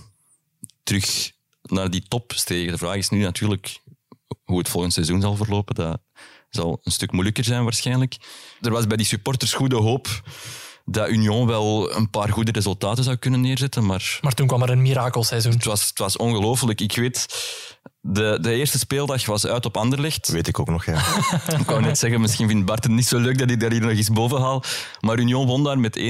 terug 0.83 1.31
naar 1.61 1.89
die 1.89 2.03
top 2.07 2.31
stegen. 2.35 2.71
De 2.71 2.77
vraag 2.77 2.95
is 2.95 3.09
nu 3.09 3.21
natuurlijk 3.21 3.79
hoe 4.43 4.57
het 4.57 4.69
volgend 4.69 4.93
seizoen 4.93 5.21
zal 5.21 5.35
verlopen. 5.35 5.75
Dat 5.75 5.99
zal 6.49 6.79
een 6.83 6.91
stuk 6.91 7.11
moeilijker 7.11 7.43
zijn 7.43 7.63
waarschijnlijk. 7.63 8.17
Er 8.61 8.71
was 8.71 8.87
bij 8.87 8.97
die 8.97 9.05
supporters 9.05 9.53
goede 9.53 9.75
hoop 9.75 10.07
dat 10.85 11.09
Union 11.09 11.47
wel 11.47 11.95
een 11.95 12.09
paar 12.09 12.29
goede 12.29 12.51
resultaten 12.51 13.03
zou 13.03 13.15
kunnen 13.15 13.41
neerzetten. 13.41 13.85
Maar, 13.85 14.19
maar 14.21 14.33
toen 14.33 14.47
kwam 14.47 14.61
er 14.61 14.69
een 14.69 14.81
mirakelseizoen. 14.81 15.51
Het 15.51 15.65
was, 15.65 15.87
het 15.87 15.99
was 15.99 16.17
ongelooflijk. 16.17 16.81
Ik 16.81 16.95
weet, 16.95 17.27
de, 18.01 18.37
de 18.41 18.53
eerste 18.53 18.77
speeldag 18.77 19.25
was 19.25 19.45
uit 19.45 19.65
op 19.65 19.77
Anderlecht. 19.77 20.27
Weet 20.27 20.47
ik 20.47 20.59
ook 20.59 20.69
nog, 20.69 20.85
ja. 20.85 21.03
ik 21.59 21.65
wou 21.65 21.81
net 21.81 21.97
zeggen, 21.97 22.21
misschien 22.21 22.47
vindt 22.47 22.65
Bart 22.65 22.83
het 22.83 22.93
niet 22.93 23.07
zo 23.07 23.19
leuk 23.19 23.37
dat 23.37 23.51
ik 23.51 23.59
daar 23.59 23.71
hier 23.71 23.81
nog 23.81 23.91
eens 23.91 24.09
boven 24.09 24.41
haal. 24.41 24.63
Maar 24.99 25.19
Union 25.19 25.47
won 25.47 25.63
daar 25.63 25.79
met 25.79 25.99
1-3. 25.99 26.03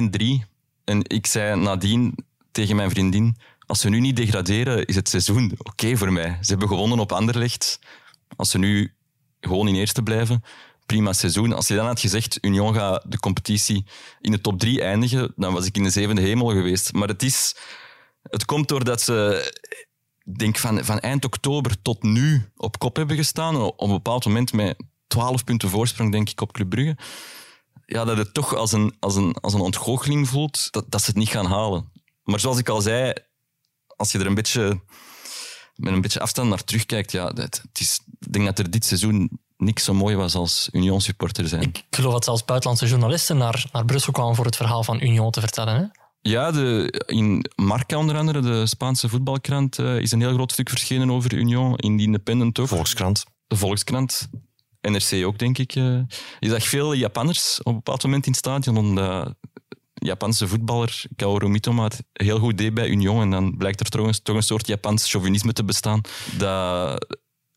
En 0.83 0.99
ik 1.07 1.27
zei 1.27 1.59
nadien 1.59 2.15
tegen 2.51 2.75
mijn 2.75 2.89
vriendin, 2.89 3.37
als 3.65 3.79
ze 3.79 3.89
nu 3.89 3.99
niet 3.99 4.15
degraderen, 4.15 4.85
is 4.85 4.95
het 4.95 5.09
seizoen 5.09 5.53
oké 5.57 5.97
voor 5.97 6.13
mij. 6.13 6.37
Ze 6.41 6.49
hebben 6.51 6.67
gewonnen 6.67 6.99
op 6.99 7.11
Anderlecht. 7.11 7.79
Als 8.35 8.49
ze 8.49 8.57
nu 8.57 8.93
gewoon 9.39 9.67
in 9.67 9.75
eerste 9.75 10.03
blijven, 10.03 10.43
prima 10.85 11.13
seizoen. 11.13 11.53
Als 11.53 11.67
je 11.67 11.75
dan 11.75 11.85
had 11.85 11.99
gezegd, 11.99 12.37
Union 12.41 12.73
gaat 12.73 13.03
de 13.11 13.19
competitie 13.19 13.85
in 14.21 14.31
de 14.31 14.41
top 14.41 14.59
drie 14.59 14.81
eindigen, 14.81 15.33
dan 15.35 15.53
was 15.53 15.65
ik 15.65 15.77
in 15.77 15.83
de 15.83 15.89
zevende 15.89 16.21
hemel 16.21 16.47
geweest. 16.47 16.93
Maar 16.93 17.07
het, 17.07 17.23
is, 17.23 17.55
het 18.21 18.45
komt 18.45 18.67
doordat 18.67 19.01
ze 19.01 19.53
denk 20.37 20.57
van, 20.57 20.85
van 20.85 20.99
eind 20.99 21.25
oktober 21.25 21.81
tot 21.81 22.03
nu 22.03 22.51
op 22.55 22.79
kop 22.79 22.95
hebben 22.95 23.15
gestaan. 23.15 23.61
Op 23.61 23.81
een 23.81 23.89
bepaald 23.89 24.25
moment 24.25 24.53
met 24.53 24.83
12 25.07 25.43
punten 25.43 25.69
voorsprong, 25.69 26.11
denk 26.11 26.29
ik, 26.29 26.41
op 26.41 26.53
Club 26.53 26.69
Brugge 26.69 26.97
ja, 27.85 28.05
dat 28.05 28.17
het 28.17 28.33
toch 28.33 28.55
als 28.55 28.71
een, 28.71 28.95
als 28.99 29.15
een, 29.15 29.33
als 29.33 29.53
een 29.53 29.59
ontgoocheling 29.59 30.29
voelt 30.29 30.71
dat, 30.71 30.91
dat 30.91 31.01
ze 31.01 31.09
het 31.09 31.15
niet 31.15 31.29
gaan 31.29 31.45
halen. 31.45 31.91
Maar 32.23 32.39
zoals 32.39 32.57
ik 32.57 32.69
al 32.69 32.81
zei, 32.81 33.13
als 33.87 34.11
je 34.11 34.19
er 34.19 34.25
een 34.25 34.33
beetje 34.33 34.81
met 35.75 35.93
een 35.93 36.01
beetje 36.01 36.19
afstand 36.19 36.49
naar 36.49 36.63
terugkijkt, 36.63 37.11
ja, 37.11 37.27
het, 37.27 37.63
is, 37.73 37.99
ik 38.19 38.33
denk 38.33 38.45
dat 38.45 38.59
er 38.59 38.71
dit 38.71 38.85
seizoen 38.85 39.39
niks 39.57 39.83
zo 39.83 39.93
mooi 39.93 40.15
was 40.15 40.35
als 40.35 40.69
Union 40.71 41.01
supporter 41.01 41.47
zijn. 41.47 41.61
Ik 41.61 41.83
geloof 41.89 42.13
dat 42.13 42.23
zelfs 42.23 42.45
buitenlandse 42.45 42.87
journalisten 42.87 43.37
naar, 43.37 43.65
naar 43.71 43.85
Brussel 43.85 44.13
kwamen 44.13 44.35
voor 44.35 44.45
het 44.45 44.55
verhaal 44.55 44.83
van 44.83 45.01
Union 45.01 45.31
te 45.31 45.39
vertellen. 45.39 45.75
Hè? 45.75 45.83
Ja, 46.21 46.51
de, 46.51 46.93
in 47.05 47.45
Marca 47.55 47.97
onder 47.97 48.17
andere, 48.17 48.41
de 48.41 48.65
Spaanse 48.65 49.09
voetbalkrant, 49.09 49.79
uh, 49.79 49.97
is 49.97 50.11
een 50.11 50.21
heel 50.21 50.33
groot 50.33 50.51
stuk 50.51 50.69
verschenen 50.69 51.11
over 51.11 51.33
Union. 51.33 51.75
In 51.75 51.97
de 51.97 52.03
Independent 52.03 52.59
ook. 52.59 52.67
Volkskrant. 52.67 53.25
De 53.47 53.55
Volkskrant. 53.55 54.29
NRC 54.81 55.25
ook, 55.25 55.37
denk 55.37 55.57
ik. 55.57 55.75
Uh, 55.75 55.99
je 56.39 56.49
zag 56.49 56.63
veel 56.63 56.93
Japanners 56.93 57.59
op 57.59 57.65
een 57.65 57.75
bepaald 57.75 58.03
moment 58.03 58.25
in 58.25 58.31
het 58.31 58.39
stadion, 58.39 58.77
omdat 58.77 59.33
Japanse 59.93 60.47
voetballer 60.47 61.03
Kaoru 61.15 61.47
Mitoma 61.47 61.83
het 61.83 62.03
heel 62.13 62.39
goed 62.39 62.57
deed 62.57 62.73
bij 62.73 62.87
Union. 62.87 63.21
En 63.21 63.29
dan 63.29 63.57
blijkt 63.57 63.79
er 63.79 63.89
toch 63.89 64.07
een, 64.07 64.23
toch 64.23 64.35
een 64.35 64.43
soort 64.43 64.67
Japans 64.67 65.09
chauvinisme 65.09 65.53
te 65.53 65.63
bestaan, 65.63 66.01
dat 66.37 67.05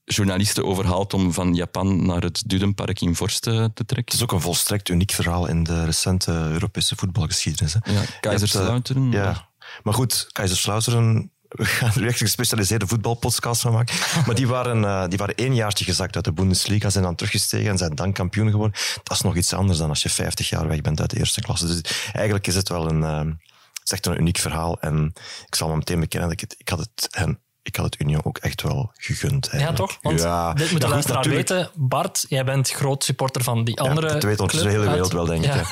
journalisten 0.08 0.64
overhaalt 0.64 1.14
om 1.14 1.32
van 1.32 1.54
Japan 1.54 2.06
naar 2.06 2.22
het 2.22 2.42
Dudenpark 2.46 3.00
in 3.00 3.14
Vorst 3.14 3.42
te 3.42 3.70
trekken. 3.74 4.04
Het 4.04 4.14
is 4.14 4.22
ook 4.22 4.32
een 4.32 4.40
volstrekt 4.40 4.88
uniek 4.88 5.10
verhaal 5.10 5.46
in 5.46 5.62
de 5.62 5.84
recente 5.84 6.32
Europese 6.32 6.96
voetbalgeschiedenis. 6.96 7.76
Hè. 7.80 7.92
Ja, 7.92 8.02
Kaiserslautern. 8.20 9.10
ja, 9.10 9.48
maar 9.82 9.94
goed, 9.94 10.28
Kaiserslautern 10.32 11.30
we 11.48 11.64
gaan 11.64 11.88
er 11.88 12.06
echt 12.06 12.20
een 12.20 12.26
gespecialiseerde 12.26 12.86
voetbalpodcast 12.86 13.60
van 13.60 13.72
maken. 13.72 13.94
Maar 14.26 14.34
die 14.34 14.48
waren, 14.48 14.82
uh, 14.82 15.08
die 15.08 15.18
waren 15.18 15.34
één 15.34 15.54
jaartje 15.54 15.84
gezakt 15.84 16.14
uit 16.14 16.24
de 16.24 16.32
Bundesliga, 16.32 16.90
zijn 16.90 17.04
dan 17.04 17.14
teruggestegen 17.14 17.70
en 17.70 17.78
zijn 17.78 17.94
dan 17.94 18.12
kampioen 18.12 18.50
geworden. 18.50 18.80
Dat 19.02 19.16
is 19.16 19.22
nog 19.22 19.36
iets 19.36 19.52
anders 19.52 19.78
dan 19.78 19.88
als 19.88 20.02
je 20.02 20.10
50 20.10 20.48
jaar 20.48 20.68
weg 20.68 20.80
bent 20.80 21.00
uit 21.00 21.10
de 21.10 21.18
eerste 21.18 21.40
klasse. 21.40 21.66
Dus 21.66 22.10
eigenlijk 22.12 22.46
is 22.46 22.54
het 22.54 22.68
wel 22.68 22.90
een, 22.90 23.00
uh, 23.00 23.18
het 23.18 23.84
is 23.84 23.90
echt 23.92 24.06
een 24.06 24.18
uniek 24.18 24.38
verhaal. 24.38 24.80
En 24.80 25.12
ik 25.46 25.54
zal 25.54 25.68
me 25.68 25.76
meteen 25.76 26.00
bekennen, 26.00 26.28
dat 26.28 26.40
ik, 26.42 26.50
het, 26.50 26.60
ik 26.60 26.68
had 26.68 26.78
het 26.78 27.08
hen 27.10 27.40
ik 27.68 27.76
had 27.76 27.84
het 27.84 28.00
Union 28.00 28.24
ook 28.24 28.38
echt 28.38 28.62
wel 28.62 28.90
gegund. 28.94 29.48
Eigenlijk. 29.48 29.80
Ja, 29.80 29.86
toch? 29.86 29.98
Want 30.02 30.20
ja. 30.20 30.52
dit 30.52 30.70
moet 30.70 30.80
de 30.80 30.88
luisteraar 30.88 31.24
natuurlijk... 31.24 31.48
weten. 31.48 31.70
Bart, 31.74 32.26
jij 32.28 32.44
bent 32.44 32.70
groot 32.70 33.04
supporter 33.04 33.42
van 33.42 33.64
die 33.64 33.80
andere 33.80 34.06
ja, 34.06 34.12
dat 34.12 34.22
weet 34.22 34.40
ons 34.40 34.52
de 34.52 34.68
hele 34.68 34.90
wereld 34.90 35.12
wel, 35.12 35.24
denk 35.24 35.44
ik. 35.44 35.54
Ja. 35.54 35.64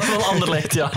van 0.00 0.24
Anderlecht, 0.32 0.74
ja. 0.74 0.92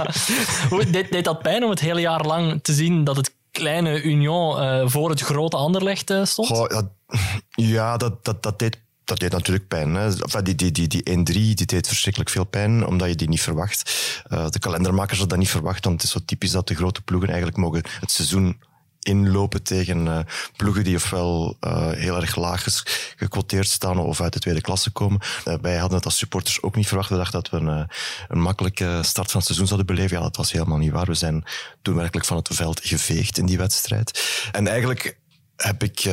Hoe, 0.69 0.89
deed, 0.89 1.11
deed 1.11 1.25
dat 1.25 1.41
pijn 1.41 1.63
om 1.63 1.69
het 1.69 1.79
hele 1.79 2.01
jaar 2.01 2.25
lang 2.25 2.59
te 2.63 2.73
zien 2.73 3.03
dat 3.03 3.15
het 3.15 3.33
kleine 3.51 4.01
Union 4.01 4.63
uh, 4.63 4.81
voor 4.85 5.09
het 5.09 5.21
grote 5.21 5.57
Anderlecht 5.57 6.11
uh, 6.11 6.25
stond? 6.25 6.47
Goh, 6.47 6.81
ja, 7.75 7.97
dat, 7.97 8.25
dat, 8.25 8.43
dat 8.43 8.59
deed 8.59 8.77
dat 9.07 9.19
deed 9.19 9.31
natuurlijk 9.31 9.67
pijn. 9.67 9.93
Hè. 9.93 10.05
Enfin, 10.05 10.43
die 10.43 10.55
die, 10.55 10.71
die, 10.71 10.87
die 10.87 11.17
1-3 11.17 11.23
die 11.33 11.65
deed 11.65 11.87
verschrikkelijk 11.87 12.31
veel 12.31 12.43
pijn, 12.43 12.85
omdat 12.85 13.09
je 13.09 13.15
die 13.15 13.29
niet 13.29 13.41
verwacht. 13.41 13.91
Uh, 14.29 14.49
de 14.49 14.59
kalendermakers 14.59 15.19
hadden 15.19 15.37
dat 15.37 15.37
niet 15.37 15.55
verwacht, 15.55 15.83
want 15.83 15.95
het 15.95 16.03
is 16.03 16.11
zo 16.11 16.19
typisch 16.25 16.51
dat 16.51 16.67
de 16.67 16.75
grote 16.75 17.01
ploegen 17.01 17.29
eigenlijk 17.29 17.57
mogen 17.57 17.83
het 17.99 18.11
seizoen 18.11 18.57
inlopen 19.07 19.63
tegen 19.63 20.05
uh, 20.05 20.19
ploegen 20.55 20.83
die 20.83 20.95
ofwel 20.95 21.57
uh, 21.61 21.91
heel 21.91 22.15
erg 22.15 22.35
laag 22.35 22.65
gequoteerd 23.15 23.67
staan 23.67 23.99
of 23.99 24.21
uit 24.21 24.33
de 24.33 24.39
tweede 24.39 24.61
klasse 24.61 24.91
komen. 24.91 25.19
Uh, 25.47 25.53
wij 25.61 25.77
hadden 25.77 25.97
het 25.97 26.05
als 26.05 26.17
supporters 26.17 26.61
ook 26.61 26.75
niet 26.75 26.87
verwacht. 26.87 27.09
We 27.09 27.15
dachten 27.15 27.41
dat 27.41 27.49
we 27.49 27.67
een, 27.67 27.87
een 28.27 28.41
makkelijke 28.41 28.99
start 29.01 29.31
van 29.31 29.37
het 29.37 29.45
seizoen 29.45 29.67
zouden 29.67 29.95
beleven. 29.95 30.17
Ja, 30.17 30.23
dat 30.23 30.35
was 30.35 30.51
helemaal 30.51 30.77
niet 30.77 30.91
waar. 30.91 31.05
We 31.05 31.13
zijn 31.13 31.43
toen 31.81 31.95
werkelijk 31.95 32.25
van 32.25 32.37
het 32.37 32.49
veld 32.51 32.79
geveegd 32.83 33.37
in 33.37 33.45
die 33.45 33.57
wedstrijd. 33.57 34.23
En 34.51 34.67
eigenlijk 34.67 35.17
heb 35.55 35.83
ik 35.83 36.09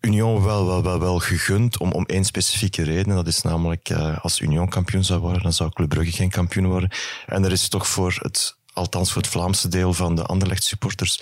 Union 0.00 0.42
wel, 0.42 0.66
wel, 0.66 0.82
wel, 0.82 1.00
wel 1.00 1.18
gegund 1.18 1.78
om, 1.78 1.92
om 1.92 2.04
één 2.04 2.24
specifieke 2.24 2.82
reden. 2.82 3.14
Dat 3.14 3.26
is 3.26 3.42
namelijk, 3.42 3.92
als 4.20 4.40
Union 4.40 4.68
kampioen 4.68 5.04
zou 5.04 5.20
worden, 5.20 5.42
dan 5.42 5.52
zou 5.52 5.70
Club 5.70 5.88
Brugge 5.88 6.12
geen 6.12 6.30
kampioen 6.30 6.66
worden. 6.66 6.90
En 7.26 7.44
er 7.44 7.52
is 7.52 7.68
toch 7.68 7.86
voor 7.86 8.18
het 8.20 8.55
althans 8.76 9.12
voor 9.12 9.22
het 9.22 9.30
Vlaamse 9.30 9.68
deel 9.68 9.92
van 9.92 10.14
de 10.14 10.24
Anderlecht 10.24 10.64
supporters, 10.64 11.20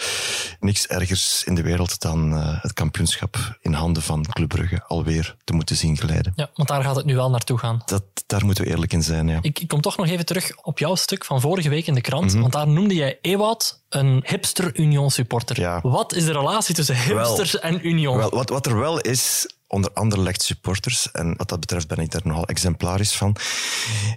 niks 0.60 0.86
ergers 0.86 1.44
in 1.44 1.54
de 1.54 1.62
wereld 1.62 2.00
dan 2.00 2.32
uh, 2.32 2.62
het 2.62 2.72
kampioenschap 2.72 3.56
in 3.60 3.72
handen 3.72 4.02
van 4.02 4.26
Club 4.30 4.48
Brugge 4.48 4.82
alweer 4.86 5.36
te 5.44 5.52
moeten 5.52 5.76
zien 5.76 5.96
glijden. 5.96 6.32
Ja, 6.36 6.50
want 6.54 6.68
daar 6.68 6.82
gaat 6.82 6.96
het 6.96 7.04
nu 7.04 7.14
wel 7.14 7.30
naartoe 7.30 7.58
gaan. 7.58 7.82
Dat, 7.86 8.02
daar 8.26 8.44
moeten 8.44 8.64
we 8.64 8.70
eerlijk 8.70 8.92
in 8.92 9.02
zijn, 9.02 9.28
ja. 9.28 9.38
Ik, 9.42 9.58
ik 9.58 9.68
kom 9.68 9.80
toch 9.80 9.96
nog 9.96 10.06
even 10.06 10.26
terug 10.26 10.52
op 10.62 10.78
jouw 10.78 10.94
stuk 10.94 11.24
van 11.24 11.40
vorige 11.40 11.68
week 11.68 11.86
in 11.86 11.94
de 11.94 12.00
krant, 12.00 12.24
mm 12.24 12.30
-hmm. 12.30 12.40
want 12.40 12.52
daar 12.52 12.68
noemde 12.68 12.94
jij 12.94 13.18
Ewout 13.20 13.82
een 13.88 14.24
hipster 14.26 14.78
Union 14.78 15.10
supporter. 15.10 15.60
Ja. 15.60 15.80
Wat 15.82 16.14
is 16.14 16.24
de 16.24 16.32
relatie 16.32 16.74
tussen 16.74 16.96
hipsters 16.96 17.52
wel, 17.52 17.62
en 17.62 17.86
Union? 17.86 18.16
Wel, 18.16 18.30
wat, 18.30 18.48
wat 18.48 18.66
er 18.66 18.78
wel 18.78 19.00
is, 19.00 19.54
onder 19.66 19.90
Anderlecht 19.92 20.42
supporters, 20.42 21.10
en 21.10 21.36
wat 21.36 21.48
dat 21.48 21.60
betreft 21.60 21.88
ben 21.88 21.98
ik 21.98 22.10
daar 22.10 22.20
nogal 22.24 22.46
exemplarisch 22.46 23.16
van, 23.16 23.36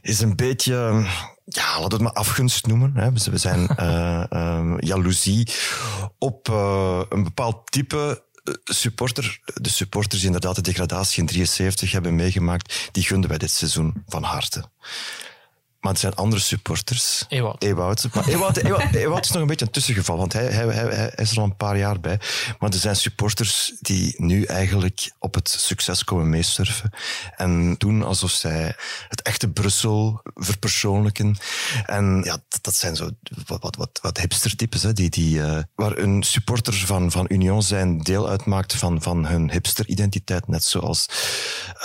is 0.02 0.19
een 0.19 0.36
beetje, 0.36 1.06
ja, 1.49 1.77
we 1.77 1.83
het 1.83 2.01
maar 2.01 2.13
afgunst 2.13 2.65
noemen. 2.65 2.95
Hè. 2.95 3.12
We 3.12 3.38
zijn 3.38 3.69
uh, 3.79 4.73
jaloezie 4.91 5.47
op 6.17 6.49
uh, 6.49 7.01
een 7.10 7.23
bepaald 7.23 7.71
type 7.71 8.25
supporter. 8.63 9.39
De 9.53 9.69
supporters 9.69 10.17
die 10.17 10.25
inderdaad 10.25 10.55
de 10.55 10.62
degradatie 10.62 11.19
in 11.19 11.25
73 11.25 11.91
hebben 11.91 12.15
meegemaakt, 12.15 12.89
die 12.91 13.03
gunden 13.03 13.29
wij 13.29 13.39
dit 13.39 13.51
seizoen 13.51 14.03
van 14.07 14.23
harte. 14.23 14.63
Maar 15.79 15.91
het 15.91 16.01
zijn 16.01 16.15
andere 16.15 16.41
supporters. 16.41 17.25
Ewout. 17.27 17.63
Ewout. 17.63 18.07
Maar 18.13 18.27
Ewout, 18.27 18.57
Ewout, 18.63 18.93
Ewout 18.93 19.25
is 19.25 19.31
nog 19.31 19.41
een 19.41 19.47
beetje 19.47 19.65
een 19.65 19.71
tussengeval, 19.71 20.17
want 20.17 20.33
hij, 20.33 20.45
hij, 20.45 20.65
hij, 20.65 20.95
hij, 20.95 21.13
is 21.15 21.31
er 21.31 21.37
al 21.37 21.43
een 21.43 21.55
paar 21.55 21.77
jaar 21.77 21.99
bij. 21.99 22.19
Maar 22.59 22.69
er 22.69 22.79
zijn 22.79 22.95
supporters 22.95 23.73
die 23.79 24.13
nu 24.17 24.43
eigenlijk 24.43 25.11
op 25.19 25.33
het 25.33 25.49
succes 25.49 26.03
komen 26.03 26.29
meesurfen. 26.29 26.89
En 27.35 27.75
doen 27.77 28.03
alsof 28.03 28.31
zij 28.31 28.75
het 29.07 29.21
echte 29.21 29.49
Brussel 29.49 30.21
verpersoonlijken. 30.33 31.37
En 31.85 32.21
ja, 32.23 32.37
dat, 32.47 32.59
dat 32.61 32.75
zijn 32.75 32.95
zo 32.95 33.09
wat, 33.45 33.61
wat, 33.61 33.75
wat, 33.75 33.99
wat 34.01 34.17
hipstertypes, 34.17 34.83
hè, 34.83 34.93
die, 34.93 35.09
die, 35.09 35.37
uh, 35.37 35.59
waar 35.75 35.97
een 35.97 36.23
supporter 36.23 36.73
van, 36.73 37.11
van 37.11 37.25
Union 37.29 37.63
zijn 37.63 37.97
deel 37.97 38.29
uitmaakt 38.29 38.75
van, 38.75 39.01
van 39.01 39.25
hun 39.25 39.51
hipster-identiteit. 39.51 40.47
Net 40.47 40.63
zoals 40.63 41.05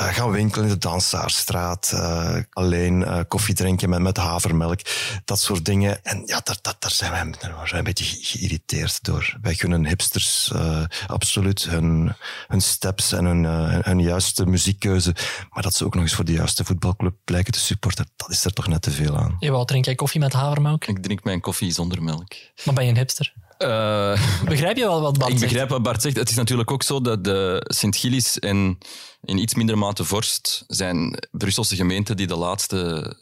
uh, 0.00 0.14
gaan 0.14 0.30
winkelen 0.30 0.66
in 0.66 0.72
de 0.72 0.78
Dansaarstraat, 0.78 1.90
uh, 1.94 2.36
alleen 2.50 3.26
koffie 3.28 3.54
drinken 3.54 3.81
met, 3.88 4.00
met 4.00 4.16
havermelk, 4.16 4.80
dat 5.24 5.40
soort 5.40 5.64
dingen. 5.64 6.04
En 6.04 6.22
ja, 6.26 6.40
daar, 6.44 6.58
daar, 6.62 6.74
daar 6.78 6.90
zijn 6.90 7.10
wij 7.10 7.34
daar 7.40 7.68
wij 7.70 7.78
een 7.78 7.84
beetje 7.84 8.04
geïrriteerd 8.04 9.04
door. 9.04 9.36
Wij 9.42 9.54
gunnen 9.54 9.86
hipsters 9.86 10.50
uh, 10.54 10.84
absoluut 11.06 11.64
hun, 11.64 12.14
hun 12.48 12.60
steps 12.60 13.12
en 13.12 13.24
hun, 13.24 13.44
uh, 13.44 13.78
hun 13.84 14.00
juiste 14.00 14.46
muziekkeuze. 14.46 15.14
Maar 15.50 15.62
dat 15.62 15.74
ze 15.74 15.84
ook 15.84 15.94
nog 15.94 16.02
eens 16.02 16.14
voor 16.14 16.24
de 16.24 16.32
juiste 16.32 16.64
voetbalclub 16.64 17.14
blijken 17.24 17.52
te 17.52 17.60
supporten, 17.60 18.10
dat 18.16 18.30
is 18.30 18.44
er 18.44 18.52
toch 18.52 18.66
net 18.66 18.82
te 18.82 18.90
veel 18.90 19.16
aan. 19.16 19.36
Jawel, 19.38 19.64
drink 19.64 19.84
jij 19.84 19.94
koffie 19.94 20.20
met 20.20 20.32
havermelk? 20.32 20.86
Ik 20.86 21.02
drink 21.02 21.24
mijn 21.24 21.40
koffie 21.40 21.72
zonder 21.72 22.02
melk. 22.02 22.32
Maar 22.64 22.74
ben 22.74 22.84
je 22.84 22.90
een 22.90 22.96
hipster? 22.96 23.32
Uh, 23.58 24.42
begrijp 24.44 24.76
je 24.76 24.84
wel 24.84 25.00
wat 25.00 25.18
Bart 25.18 25.32
ik 25.32 25.38
zegt? 25.38 25.42
Ik 25.42 25.48
begrijp 25.48 25.68
wat 25.68 25.82
Bart 25.82 26.02
zegt. 26.02 26.16
Het 26.16 26.30
is 26.30 26.36
natuurlijk 26.36 26.70
ook 26.70 26.82
zo 26.82 27.00
dat 27.00 27.24
de 27.24 27.64
Sint-Gillis 27.64 28.38
en 28.38 28.78
in 29.22 29.38
iets 29.38 29.54
minder 29.54 29.78
mate 29.78 30.04
Vorst 30.04 30.64
zijn 30.66 31.26
Brusselse 31.30 31.76
gemeenten 31.76 32.16
die 32.16 32.26
de 32.26 32.36
laatste 32.36 33.16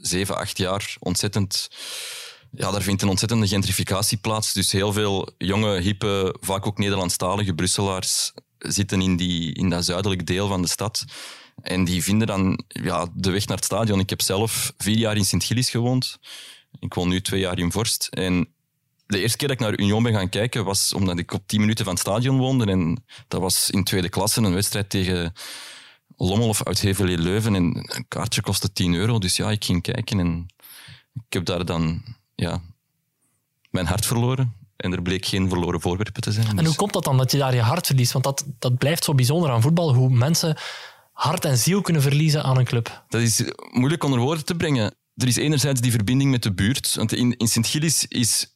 zeven, 0.00 0.36
acht 0.36 0.58
jaar 0.58 0.96
ontzettend. 0.98 1.68
Ja, 2.52 2.70
daar 2.70 2.82
vindt 2.82 3.02
een 3.02 3.08
ontzettende 3.08 3.48
gentrificatie 3.48 4.18
plaats. 4.18 4.52
Dus 4.52 4.72
heel 4.72 4.92
veel 4.92 5.28
jonge, 5.38 5.80
hippe, 5.80 6.36
vaak 6.40 6.66
ook 6.66 6.78
Nederlandstalige 6.78 7.54
Brusselaars 7.54 8.32
zitten 8.58 9.00
in, 9.00 9.16
die, 9.16 9.54
in 9.54 9.70
dat 9.70 9.84
zuidelijk 9.84 10.26
deel 10.26 10.48
van 10.48 10.62
de 10.62 10.68
stad. 10.68 11.04
En 11.62 11.84
die 11.84 12.02
vinden 12.02 12.26
dan 12.26 12.64
ja, 12.66 13.06
de 13.14 13.30
weg 13.30 13.46
naar 13.46 13.56
het 13.56 13.66
stadion. 13.66 14.00
Ik 14.00 14.10
heb 14.10 14.20
zelf 14.20 14.72
vier 14.78 14.96
jaar 14.96 15.16
in 15.16 15.24
Sint-Gillis 15.24 15.70
gewoond. 15.70 16.18
Ik 16.78 16.94
woon 16.94 17.08
nu 17.08 17.20
twee 17.20 17.40
jaar 17.40 17.58
in 17.58 17.72
Vorst. 17.72 18.06
En 18.10 18.48
de 19.06 19.20
eerste 19.20 19.36
keer 19.36 19.48
dat 19.48 19.56
ik 19.60 19.62
naar 19.62 19.78
Union 19.78 20.02
ben 20.02 20.12
gaan 20.12 20.28
kijken 20.28 20.64
was 20.64 20.92
omdat 20.92 21.18
ik 21.18 21.32
op 21.32 21.42
tien 21.46 21.60
minuten 21.60 21.84
van 21.84 21.94
het 21.94 22.02
stadion 22.02 22.38
woonde. 22.38 22.66
En 22.66 23.04
dat 23.28 23.40
was 23.40 23.70
in 23.70 23.84
tweede 23.84 24.08
klasse 24.08 24.40
een 24.40 24.54
wedstrijd 24.54 24.90
tegen 24.90 25.32
Lommel 26.22 26.48
of 26.48 26.64
uit 26.64 26.80
Hevelee 26.80 27.18
Leuven. 27.18 27.54
En 27.54 27.64
een 27.64 28.04
kaartje 28.08 28.40
kostte 28.40 28.72
10 28.72 28.94
euro. 28.94 29.18
Dus 29.18 29.36
ja, 29.36 29.50
ik 29.50 29.64
ging 29.64 29.82
kijken 29.82 30.18
en 30.18 30.46
ik 31.14 31.32
heb 31.32 31.44
daar 31.44 31.64
dan 31.64 32.02
ja, 32.34 32.60
mijn 33.70 33.86
hart 33.86 34.06
verloren. 34.06 34.54
En 34.76 34.92
er 34.92 35.02
bleek 35.02 35.26
geen 35.26 35.48
verloren 35.48 35.80
voorwerpen 35.80 36.22
te 36.22 36.32
zijn. 36.32 36.48
En 36.48 36.56
Dus- 36.56 36.66
hoe 36.66 36.74
komt 36.74 36.92
dat 36.92 37.04
dan, 37.04 37.16
dat 37.16 37.32
je 37.32 37.38
daar 37.38 37.54
je 37.54 37.60
hart 37.60 37.86
verliest? 37.86 38.12
Want 38.12 38.24
dat, 38.24 38.44
dat 38.58 38.78
blijft 38.78 39.04
zo 39.04 39.14
bijzonder 39.14 39.50
aan 39.50 39.62
voetbal, 39.62 39.94
hoe 39.94 40.10
mensen 40.10 40.56
hart 41.12 41.44
en 41.44 41.58
ziel 41.58 41.80
kunnen 41.80 42.02
verliezen 42.02 42.42
aan 42.42 42.58
een 42.58 42.64
club. 42.64 43.04
Dat 43.08 43.20
is 43.20 43.44
moeilijk 43.70 44.04
onder 44.04 44.18
woorden 44.18 44.44
te 44.44 44.54
brengen. 44.54 44.94
Er 45.14 45.28
is 45.28 45.36
enerzijds 45.36 45.80
die 45.80 45.90
verbinding 45.90 46.30
met 46.30 46.42
de 46.42 46.52
buurt. 46.52 46.94
Want 46.94 47.12
in, 47.12 47.36
in 47.36 47.48
Sint-Gillis 47.48 48.06
is 48.06 48.52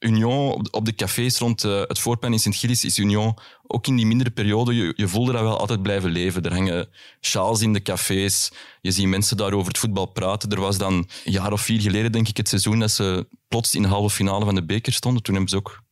Union, 0.00 0.52
op 0.52 0.64
de, 0.64 0.70
op 0.70 0.84
de 0.84 0.94
cafés 0.94 1.38
rond 1.38 1.64
uh, 1.64 1.80
het 1.80 1.98
voorplein 1.98 2.32
in 2.32 2.38
Sint-Gillis, 2.38 2.84
is 2.84 2.98
Union 2.98 3.38
ook 3.66 3.86
in 3.86 3.96
die 3.96 4.06
mindere 4.06 4.30
periode, 4.30 4.74
je, 4.74 4.92
je 4.96 5.08
voelde 5.08 5.32
dat 5.32 5.40
wel 5.40 5.58
altijd 5.58 5.82
blijven 5.82 6.10
leven. 6.10 6.42
Er 6.42 6.52
hangen 6.52 6.88
sjaals 7.20 7.60
in 7.60 7.72
de 7.72 7.82
cafés, 7.82 8.52
je 8.80 8.90
ziet 8.90 9.06
mensen 9.06 9.36
daar 9.36 9.52
over 9.52 9.68
het 9.68 9.78
voetbal 9.78 10.06
praten. 10.06 10.50
Er 10.50 10.60
was 10.60 10.78
dan 10.78 10.92
een 10.94 11.32
jaar 11.32 11.52
of 11.52 11.60
vier 11.60 11.80
geleden, 11.80 12.12
denk 12.12 12.28
ik, 12.28 12.36
het 12.36 12.48
seizoen 12.48 12.78
dat 12.78 12.90
ze 12.90 13.26
plots 13.48 13.74
in 13.74 13.82
de 13.82 13.88
halve 13.88 14.14
finale 14.14 14.44
van 14.44 14.54
de 14.54 14.64
beker 14.64 14.92
stonden. 14.92 15.22
Toen 15.22 15.34
hebben 15.34 15.50
ze 15.50 15.56
ook 15.56 15.82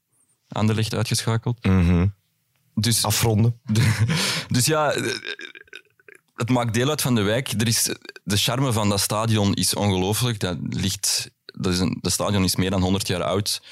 Anderlecht 0.49 0.94
uitgeschakeld. 0.94 1.64
Mm 1.64 2.14
Dus, 2.75 3.05
Afronden. 3.05 3.61
dus 4.49 4.66
ja, 4.66 4.94
het 6.35 6.49
maakt 6.49 6.75
deel 6.75 6.88
uit 6.88 7.03
van 7.03 7.14
de 7.14 7.23
wijk. 7.23 7.49
Er 7.49 7.66
is, 7.66 7.94
de 8.25 8.37
charme 8.37 8.73
van 8.73 8.88
dat 8.88 9.01
stadion 9.01 9.55
is 9.55 9.75
ongelooflijk. 9.75 10.40
Dat 10.40 10.59
ligt, 10.61 11.31
dat 11.44 11.73
is 11.73 11.79
een, 11.79 11.99
dat 12.01 12.12
stadion 12.12 12.44
is 12.44 12.57
meer 12.57 12.71
dan 12.71 12.83
100 12.83 13.07
jaar 13.07 13.23
oud. 13.23 13.62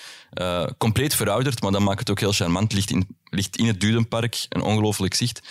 Uh, 0.40 0.66
compleet 0.78 1.14
verouderd, 1.14 1.62
maar 1.62 1.72
dat 1.72 1.80
maakt 1.80 1.98
het 1.98 2.10
ook 2.10 2.20
heel 2.20 2.32
charmant. 2.32 2.72
Ligt 2.72 2.90
in, 2.90 3.06
ligt 3.24 3.56
in 3.56 3.66
het 3.66 3.80
Dudenpark, 3.80 4.46
een 4.48 4.62
ongelooflijk 4.62 5.14
zicht. 5.14 5.42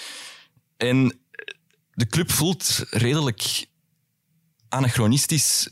En 0.77 1.19
de 1.93 2.07
club 2.07 2.31
voelt 2.31 2.85
redelijk 2.89 3.65
anachronistisch. 4.69 5.69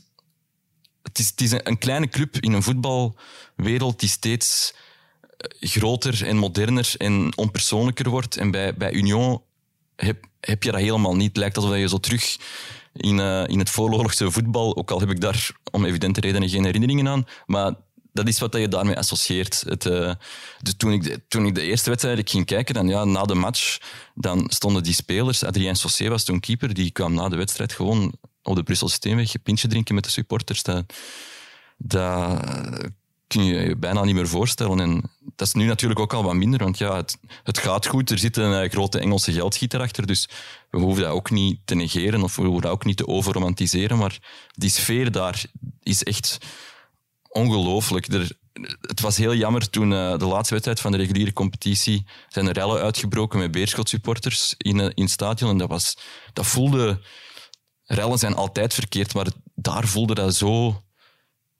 Het 1.02 1.40
is, 1.40 1.52
een, 1.62 1.78
kleine 1.78 2.08
club 2.08 2.36
in 2.36 2.52
een 2.52 2.62
voetbalwereld 2.62 4.00
die 4.00 4.08
steeds 4.08 4.74
groter 5.60 6.26
en 6.26 6.36
moderner 6.36 6.94
en 6.98 7.36
onpersoonlijker 7.36 8.08
wordt. 8.08 8.36
En 8.36 8.50
bij, 8.50 8.74
bij 8.74 8.92
Union 8.92 9.42
heb, 9.96 10.24
heb 10.40 10.62
je 10.62 10.70
dat 10.70 10.80
helemaal 10.80 11.16
niet. 11.16 11.28
Het 11.28 11.36
lijkt 11.36 11.56
alsof 11.56 11.76
je 11.76 11.88
zo 11.88 11.98
terug 11.98 12.36
in, 12.92 13.18
uh, 13.18 13.46
in 13.46 13.58
het 13.58 13.70
vooroorlogse 13.70 14.30
voetbal, 14.30 14.76
ook 14.76 14.90
al 14.90 15.00
heb 15.00 15.10
ik 15.10 15.20
daar 15.20 15.50
om 15.70 15.84
evidente 15.84 16.20
redenen 16.20 16.48
geen 16.48 16.64
herinneringen 16.64 17.08
aan, 17.08 17.26
maar 17.46 17.74
dat 18.14 18.28
is 18.28 18.38
wat 18.38 18.56
je 18.56 18.68
daarmee 18.68 18.96
associeert. 18.96 19.64
Het, 19.68 19.82
dus 20.62 20.74
toen, 20.76 20.92
ik 20.92 21.02
de, 21.02 21.20
toen 21.28 21.46
ik 21.46 21.54
de 21.54 21.62
eerste 21.62 21.90
wedstrijd 21.90 22.30
ging 22.30 22.46
kijken, 22.46 22.74
dan 22.74 22.88
ja, 22.88 23.04
na 23.04 23.24
de 23.24 23.34
match, 23.34 23.78
dan 24.14 24.44
stonden 24.48 24.82
die 24.82 24.94
spelers, 24.94 25.44
Adrien 25.44 25.76
Saucé 25.76 26.08
was 26.08 26.24
toen 26.24 26.40
keeper, 26.40 26.74
die 26.74 26.90
kwam 26.90 27.14
na 27.14 27.28
de 27.28 27.36
wedstrijd 27.36 27.72
gewoon 27.72 28.14
op 28.42 28.54
de 28.56 28.62
Brusselse 28.62 28.94
Steenweg 28.94 29.34
een 29.34 29.42
pintje 29.42 29.68
drinken 29.68 29.94
met 29.94 30.04
de 30.04 30.10
supporters. 30.10 30.62
Dat, 30.62 30.92
dat 31.76 32.40
kun 33.26 33.44
je 33.44 33.54
je 33.54 33.76
bijna 33.76 34.04
niet 34.04 34.14
meer 34.14 34.28
voorstellen. 34.28 34.80
En 34.80 35.10
dat 35.36 35.46
is 35.46 35.54
nu 35.54 35.66
natuurlijk 35.66 36.00
ook 36.00 36.12
al 36.12 36.22
wat 36.22 36.34
minder, 36.34 36.62
want 36.62 36.78
ja, 36.78 36.96
het, 36.96 37.18
het 37.42 37.58
gaat 37.58 37.86
goed. 37.86 38.10
Er 38.10 38.18
zit 38.18 38.36
een 38.36 38.64
uh, 38.64 38.70
grote 38.70 38.98
Engelse 38.98 39.32
geldschieter 39.32 39.80
achter, 39.80 40.06
dus 40.06 40.28
we 40.70 40.78
hoeven 40.78 41.02
dat 41.02 41.12
ook 41.12 41.30
niet 41.30 41.60
te 41.64 41.74
negeren 41.74 42.22
of 42.22 42.36
we 42.36 42.42
hoeven 42.42 42.62
dat 42.62 42.72
ook 42.72 42.84
niet 42.84 42.96
te 42.96 43.06
overromantiseren, 43.06 43.98
maar 43.98 44.18
die 44.52 44.70
sfeer 44.70 45.12
daar 45.12 45.44
is 45.82 46.02
echt 46.02 46.38
ongelooflijk. 47.34 48.06
Er, 48.06 48.38
het 48.80 49.00
was 49.00 49.16
heel 49.16 49.34
jammer 49.34 49.70
toen 49.70 49.90
uh, 49.90 50.18
de 50.18 50.24
laatste 50.24 50.52
wedstrijd 50.52 50.80
van 50.80 50.92
de 50.92 50.98
reguliere 50.98 51.32
competitie 51.32 52.06
zijn 52.28 52.46
er 52.46 52.52
rellen 52.52 52.82
uitgebroken 52.82 53.38
met 53.38 53.50
Beerschot-supporters 53.50 54.54
in, 54.56 54.78
uh, 54.78 54.84
in 54.94 55.02
het 55.02 55.10
stadion. 55.10 55.50
En 55.50 55.58
dat, 55.58 55.68
was, 55.68 55.96
dat 56.32 56.46
voelde... 56.46 57.00
Rellen 57.86 58.18
zijn 58.18 58.34
altijd 58.34 58.74
verkeerd, 58.74 59.14
maar 59.14 59.26
daar 59.54 59.86
voelde 59.86 60.14
dat 60.14 60.34
zo 60.34 60.82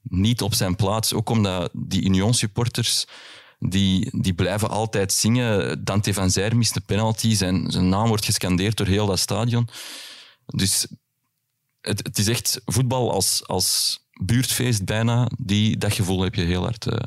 niet 0.01 0.41
op 0.41 0.53
zijn 0.53 0.75
plaats. 0.75 1.13
Ook 1.13 1.29
omdat 1.29 1.69
die 1.73 2.03
Union-supporters, 2.03 3.05
die, 3.59 4.21
die 4.21 4.33
blijven 4.33 4.69
altijd 4.69 5.13
zingen. 5.13 5.83
Dante 5.83 6.13
van 6.13 6.31
Zijr 6.31 6.57
mist 6.57 6.73
de 6.73 6.81
penalty. 6.81 7.35
Zijn, 7.35 7.71
zijn 7.71 7.89
naam 7.89 8.07
wordt 8.07 8.25
gescandeerd 8.25 8.77
door 8.77 8.87
heel 8.87 9.05
dat 9.05 9.19
stadion. 9.19 9.67
Dus 10.45 10.87
het, 11.81 12.05
het 12.05 12.17
is 12.17 12.27
echt 12.27 12.61
voetbal 12.65 13.11
als, 13.11 13.47
als 13.47 13.99
buurtfeest 14.21 14.85
bijna. 14.85 15.29
Die, 15.37 15.77
dat 15.77 15.93
gevoel 15.93 16.21
heb 16.21 16.35
je 16.35 16.43
heel 16.43 16.63
hard 16.63 16.85
uh, 16.85 16.97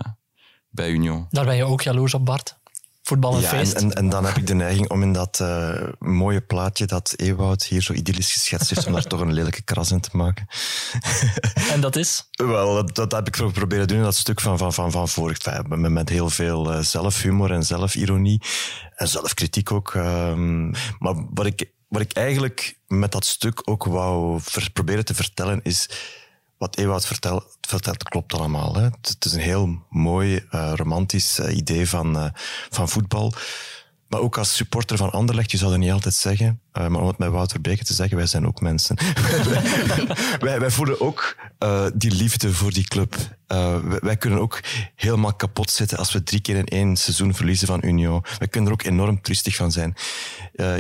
bij 0.71 0.91
Union. 0.91 1.27
Daar 1.31 1.45
ben 1.45 1.57
je 1.57 1.65
ook 1.65 1.83
jaloers 1.83 2.15
op, 2.15 2.25
Bart. 2.25 2.59
Voetbal 3.03 3.35
een 3.35 3.41
ja, 3.41 3.49
feest. 3.49 3.73
En, 3.73 3.83
en, 3.83 3.93
en, 3.93 4.09
dan 4.09 4.25
heb 4.25 4.37
ik 4.37 4.47
de 4.47 4.55
neiging 4.55 4.91
om 4.91 5.03
in 5.03 5.13
dat 5.13 5.39
uh, 5.43 5.83
mooie 5.99 6.41
plaatje 6.41 6.87
dat 6.87 7.15
Ewout 7.17 7.65
hier 7.65 7.83
zo 7.83 7.93
idyllisch 7.93 8.33
geschetst 8.33 8.71
heeft, 8.71 8.87
om 8.87 8.93
daar 8.93 9.03
toch 9.03 9.21
een 9.21 9.33
lelijke 9.33 9.63
kras 9.63 9.91
in 9.91 10.01
te 10.01 10.09
maken. 10.13 10.47
en 11.73 11.81
dat 11.81 11.97
is? 11.97 12.29
Wel, 12.31 12.75
dat, 12.75 12.95
dat 12.95 13.13
heb 13.13 13.27
ik 13.27 13.53
proberen 13.53 13.89
doen 13.89 13.97
in 13.97 14.03
dat 14.03 14.15
stuk 14.15 14.41
van, 14.41 14.59
van, 14.59 14.73
van, 14.73 14.91
van 14.91 15.09
vorig. 15.09 15.67
Met, 15.67 15.91
met 15.91 16.09
heel 16.09 16.31
veel 16.31 16.73
uh, 16.73 16.81
zelfhumor 16.81 17.53
en 17.53 17.63
zelfironie. 17.63 18.43
En 18.95 19.09
zelfkritiek 19.09 19.73
ook. 19.73 19.95
Um, 19.95 20.71
maar 20.99 21.15
wat 21.31 21.47
ik, 21.47 21.73
wat 21.89 22.01
ik 22.01 22.13
eigenlijk 22.13 22.79
met 22.87 23.13
dat 23.13 23.25
stuk 23.25 23.61
ook 23.65 23.85
wou 23.85 24.41
ver, 24.43 24.71
proberen 24.73 25.05
te 25.05 25.15
vertellen 25.15 25.61
is 25.63 25.89
wat 26.59 26.77
Ewout 26.77 27.07
vertelt, 27.07 27.59
vertelt 27.61 28.03
klopt 28.03 28.35
allemaal. 28.35 28.75
Hè. 28.75 28.83
Het 28.83 29.25
is 29.25 29.33
een 29.33 29.41
heel 29.41 29.79
mooi, 29.91 30.45
uh, 30.51 30.73
romantisch 30.75 31.39
uh, 31.39 31.57
idee 31.57 31.89
van, 31.89 32.17
uh, 32.17 32.29
van 32.71 32.89
voetbal. 32.89 33.33
Maar 34.09 34.21
ook 34.21 34.39
als 34.39 34.57
supporter 34.57 34.97
van 34.97 35.11
Anderlecht, 35.11 35.51
je 35.51 35.57
zou 35.57 35.71
dat 35.71 35.81
niet 35.81 35.93
altijd 35.93 36.15
zeggen. 36.15 36.61
Maar 36.73 37.01
om 37.01 37.07
het 37.07 37.19
met 37.19 37.31
Wouter 37.31 37.61
Beke 37.61 37.85
te 37.85 37.95
zeggen, 37.95 38.17
wij 38.17 38.27
zijn 38.27 38.47
ook 38.47 38.61
mensen. 38.61 38.97
wij, 40.41 40.71
voelen 40.71 41.01
ook 41.01 41.37
die 41.95 42.11
liefde 42.11 42.53
voor 42.53 42.73
die 42.73 42.85
club. 42.85 43.17
Wij, 43.47 43.99
wij, 44.01 44.17
kunnen 44.17 44.41
ook 44.41 44.61
helemaal 44.95 45.35
kapot 45.35 45.71
zitten 45.71 45.99
als 45.99 46.13
we 46.13 46.23
drie 46.23 46.41
keer 46.41 46.57
in 46.57 46.67
één 46.67 46.97
seizoen 46.97 47.35
verliezen 47.35 47.67
van 47.67 47.81
Union. 47.85 48.25
Wij 48.39 48.49
kunnen 48.49 48.71
er 48.71 48.75
ook 48.75 48.85
enorm 48.85 49.23
triestig 49.23 49.57
van 49.57 49.73
zijn. 49.73 49.95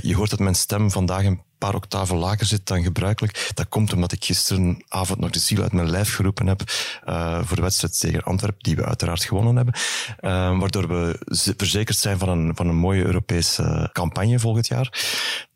je 0.02 0.14
hoort 0.14 0.30
dat 0.30 0.38
mijn 0.38 0.54
stem 0.54 0.90
vandaag 0.90 1.24
een 1.24 1.42
paar 1.58 1.74
octaven 1.74 2.16
lager 2.16 2.46
zit 2.46 2.66
dan 2.66 2.82
gebruikelijk. 2.82 3.50
Dat 3.54 3.68
komt 3.68 3.92
omdat 3.92 4.12
ik 4.12 4.24
gisteravond 4.24 5.18
nog 5.18 5.30
de 5.30 5.38
ziel 5.38 5.62
uit 5.62 5.72
mijn 5.72 5.90
lijf 5.90 6.14
geroepen 6.14 6.46
heb 6.46 6.62
uh, 7.08 7.40
voor 7.42 7.56
de 7.56 7.62
wedstrijd 7.62 8.00
tegen 8.00 8.22
Antwerpen, 8.22 8.62
die 8.62 8.76
we 8.76 8.84
uiteraard 8.84 9.24
gewonnen 9.24 9.56
hebben. 9.56 9.74
Uh, 10.20 10.58
waardoor 10.58 10.88
we 10.88 11.18
verzekerd 11.56 11.96
zijn 11.96 12.18
van 12.18 12.28
een, 12.28 12.56
van 12.56 12.68
een 12.68 12.76
mooie 12.76 13.04
Europese 13.04 13.90
campagne 13.92 14.38
volgend 14.38 14.66
jaar 14.66 15.06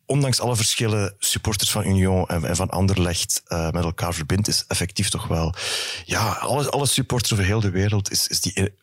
ondanks 0.07 0.41
alle 0.41 0.57
verschillen 0.57 1.15
supporters 1.19 1.71
van 1.71 1.87
Union 1.87 2.27
en, 2.27 2.45
en 2.45 2.57
van 2.57 2.71
Anderlecht 2.71 3.43
uh, 3.49 3.71
met 3.71 3.85
elkaar 3.85 4.15
verbindt, 4.15 4.49
is 4.49 4.65
effectief 4.69 5.09
toch 5.09 5.27
wel... 5.27 5.55
Ja, 6.05 6.33
alle, 6.33 6.71
alle 6.71 6.87
supporters 6.87 7.33
over 7.33 7.45
heel 7.45 7.61
de 7.61 7.71
wereld 7.71 8.11
is, 8.11 8.27
is 8.27 8.41
die 8.41 8.75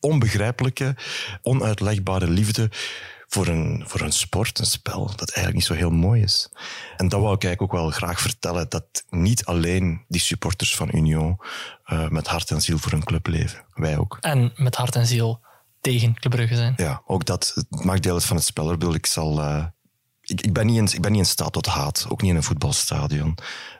onbegrijpelijke, 0.00 0.96
onuitlegbare 1.42 2.30
liefde 2.30 2.70
voor 3.28 3.46
een, 3.46 3.84
voor 3.86 4.00
een 4.00 4.12
sport, 4.12 4.58
een 4.58 4.66
spel, 4.66 5.06
dat 5.06 5.30
eigenlijk 5.30 5.54
niet 5.54 5.64
zo 5.64 5.74
heel 5.74 5.90
mooi 5.90 6.22
is. 6.22 6.48
En 6.96 7.08
dat 7.08 7.20
wou 7.20 7.34
ik 7.34 7.44
eigenlijk 7.44 7.74
ook 7.74 7.80
wel 7.80 7.90
graag 7.90 8.20
vertellen, 8.20 8.68
dat 8.68 9.04
niet 9.08 9.44
alleen 9.44 10.04
die 10.08 10.20
supporters 10.20 10.76
van 10.76 10.88
Union 10.92 11.40
uh, 11.86 12.08
met 12.08 12.26
hart 12.26 12.50
en 12.50 12.60
ziel 12.60 12.78
voor 12.78 12.92
een 12.92 13.04
club 13.04 13.26
leven. 13.26 13.64
Wij 13.74 13.98
ook. 13.98 14.18
En 14.20 14.52
met 14.56 14.74
hart 14.74 14.96
en 14.96 15.06
ziel 15.06 15.40
tegen 15.80 16.14
Club 16.14 16.32
Brugge 16.32 16.54
zijn. 16.56 16.74
Ja, 16.76 17.02
ook 17.06 17.24
dat 17.24 17.64
maakt 17.68 18.02
deel 18.02 18.14
uit 18.14 18.24
van 18.24 18.36
het 18.36 18.44
spel. 18.44 18.94
Ik 18.94 19.06
zal... 19.06 19.38
Uh, 19.40 19.64
ik, 20.28 20.40
ik, 20.40 20.52
ben 20.52 20.66
niet 20.66 20.76
in, 20.76 20.88
ik 20.92 21.00
ben 21.00 21.10
niet 21.10 21.20
in 21.20 21.26
staat 21.26 21.52
tot 21.52 21.66
haat, 21.66 22.06
ook 22.08 22.22
niet 22.22 22.30
in 22.30 22.36
een 22.36 22.42
voetbalstadion. 22.42 23.34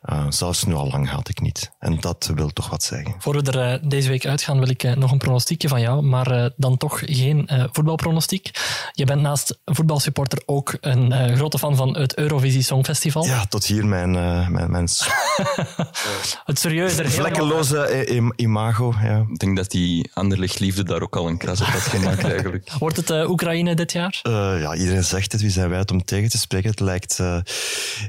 Uh, 0.04 0.26
zelfs 0.28 0.64
nu 0.64 0.74
al 0.74 0.88
lang 0.88 1.08
haat 1.08 1.28
ik 1.28 1.40
niet. 1.40 1.70
En 1.78 2.00
dat 2.00 2.30
wil 2.34 2.48
toch 2.48 2.70
wat 2.70 2.82
zeggen. 2.82 3.14
Voor 3.18 3.42
we 3.42 3.50
er 3.50 3.82
uh, 3.82 3.88
deze 3.88 4.08
week 4.08 4.26
uitgaan, 4.26 4.58
wil 4.58 4.68
ik 4.68 4.82
uh, 4.82 4.94
nog 4.94 5.10
een 5.10 5.18
pronostiekje 5.18 5.68
van 5.68 5.80
jou, 5.80 6.02
maar 6.02 6.50
dan 6.56 6.76
toch 6.76 7.02
geen 7.04 7.48
voetbalpronostiek. 7.72 8.50
Je 8.92 9.04
bent 9.04 9.20
naast 9.20 9.58
voetbalsupporter 9.64 10.42
ook 10.46 10.76
een 10.80 11.36
grote 11.36 11.58
fan 11.58 11.76
van 11.76 11.96
het 11.96 12.16
Eurovisie 12.16 12.62
Songfestival. 12.62 13.24
Ja, 13.24 13.44
tot 13.44 13.66
hier 13.66 13.86
mijn... 13.86 14.10
mijn, 14.10 14.70
mijn 14.70 14.88
het 16.44 16.58
serieuze... 16.58 17.08
Vlekkeloze 17.08 18.06
imago, 18.36 18.94
ja. 19.02 19.26
Ik 19.30 19.38
denk 19.38 19.56
dat 19.56 19.70
die 19.70 20.10
Anderlecht-liefde 20.14 20.82
daar 20.82 21.02
ook 21.02 21.16
al 21.16 21.28
een 21.28 21.38
kras 21.38 21.60
op 21.60 21.66
had 21.66 21.80
gemaakt, 21.80 22.24
eigenlijk. 22.32 22.72
Wordt 22.78 22.96
het 22.96 23.10
Oekraïne 23.10 23.74
dit 23.74 23.92
jaar? 23.92 24.20
ja, 24.60 24.74
iedereen 24.74 25.04
zegt 25.04 25.32
het. 25.32 25.40
Wie 25.40 25.50
zijn 25.50 25.68
wij 25.68 25.78
het 25.78 25.90
om 25.90 26.04
tegen 26.04 26.28
te 26.28 26.37
Het 26.48 26.80
lijkt 26.80 27.20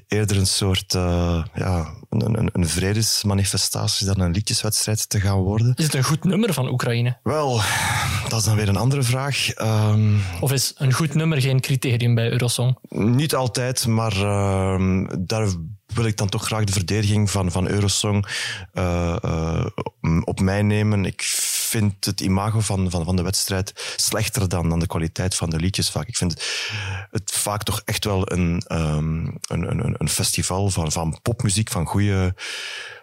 eerder 0.07 0.37
een 0.37 0.47
soort... 0.47 0.93
ja, 1.53 1.93
een, 2.09 2.39
een, 2.39 2.49
een 2.53 2.67
vredesmanifestatie 2.67 4.05
dan 4.05 4.19
een 4.19 4.31
liedjeswedstrijd 4.31 5.09
te 5.09 5.19
gaan 5.19 5.37
worden. 5.37 5.73
Is 5.75 5.83
het 5.83 5.93
een 5.93 6.03
goed 6.03 6.23
nummer 6.23 6.53
van 6.53 6.69
Oekraïne? 6.71 7.17
Wel, 7.23 7.61
dat 8.29 8.39
is 8.39 8.45
dan 8.45 8.55
weer 8.55 8.69
een 8.69 8.77
andere 8.77 9.03
vraag. 9.03 9.61
Um, 9.61 10.21
of 10.39 10.51
is 10.51 10.73
een 10.77 10.93
goed 10.93 11.13
nummer 11.13 11.41
geen 11.41 11.59
criterium 11.59 12.15
bij 12.15 12.31
Eurosong? 12.31 12.77
Niet 12.89 13.35
altijd, 13.35 13.87
maar 13.87 14.15
uh, 14.17 15.07
daar 15.19 15.47
wil 15.85 16.05
ik 16.05 16.17
dan 16.17 16.29
toch 16.29 16.45
graag 16.45 16.63
de 16.63 16.71
verdediging 16.71 17.31
van, 17.31 17.51
van 17.51 17.67
Eurosong 17.67 18.27
uh, 18.73 19.65
op 20.23 20.39
mij 20.39 20.61
nemen. 20.61 21.05
Ik 21.05 21.21
vind 21.69 22.05
het 22.05 22.21
imago 22.21 22.59
van, 22.59 22.89
van, 22.89 23.05
van 23.05 23.15
de 23.15 23.21
wedstrijd 23.21 23.93
slechter 23.95 24.49
dan, 24.49 24.69
dan 24.69 24.79
de 24.79 24.87
kwaliteit 24.87 25.35
van 25.35 25.49
de 25.49 25.59
liedjes 25.59 25.89
vaak. 25.89 26.07
Ik 26.07 26.17
vind 26.17 26.31
het, 27.11 27.31
vaak 27.31 27.63
toch 27.63 27.81
echt 27.85 28.05
wel 28.05 28.31
een, 28.31 28.63
um, 28.67 29.37
een, 29.41 29.71
een, 29.71 29.95
een 29.97 30.09
festival 30.09 30.69
van, 30.69 30.91
van 30.91 31.19
popmuziek, 31.21 31.69
van 31.69 31.85
goede 31.85 32.33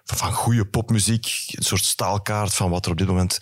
van 0.05 0.33
goede 0.33 0.65
popmuziek, 0.65 1.27
een 1.51 1.63
soort 1.63 1.85
staalkaart 1.85 2.55
van 2.55 2.71
wat 2.71 2.85
er 2.85 2.91
op 2.91 2.99
dit 2.99 3.07
moment 3.07 3.41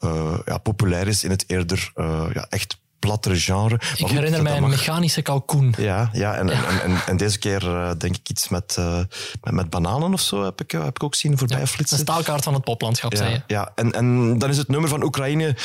uh, 0.00 0.38
ja, 0.44 0.58
populair 0.58 1.06
is 1.06 1.24
in 1.24 1.30
het 1.30 1.44
eerder 1.46 1.90
uh, 1.94 2.26
ja, 2.32 2.46
echt 2.48 2.78
plattere 3.06 3.38
genre. 3.38 3.80
Ik 3.96 4.06
herinner 4.06 4.42
mij 4.42 4.56
een 4.56 4.68
mechanische 4.68 5.22
kalkoen. 5.22 5.74
Ja, 5.78 6.10
ja 6.12 6.34
en, 6.34 6.50
En, 6.50 6.82
en, 6.82 6.96
en, 7.06 7.16
deze 7.16 7.38
keer 7.38 7.64
uh, 7.64 7.90
denk 7.98 8.16
ik 8.16 8.28
iets 8.28 8.48
met, 8.48 8.76
uh, 8.78 8.98
met, 9.42 9.54
met, 9.54 9.70
bananen 9.70 10.12
of 10.12 10.20
zo 10.20 10.44
heb 10.44 10.60
ik, 10.60 10.70
heb 10.70 10.86
ik 10.86 11.02
ook 11.02 11.14
zien 11.14 11.38
voorbij 11.38 11.58
ja, 11.58 11.66
flitsen. 11.66 11.98
Een 11.98 12.04
staalkaart 12.04 12.44
van 12.44 12.54
het 12.54 12.64
poplandschap, 12.64 13.12
ja, 13.12 13.18
zei 13.18 13.30
je. 13.30 13.42
Ja, 13.46 13.72
en, 13.74 13.92
en 13.92 14.38
dan 14.38 14.50
is 14.50 14.56
het 14.56 14.68
nummer 14.68 14.88
van 14.88 15.02
Oekraïne 15.02 15.56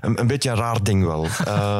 een, 0.00 0.20
een 0.20 0.26
beetje 0.26 0.50
een 0.50 0.56
raar 0.56 0.82
ding 0.82 1.04
wel. 1.04 1.26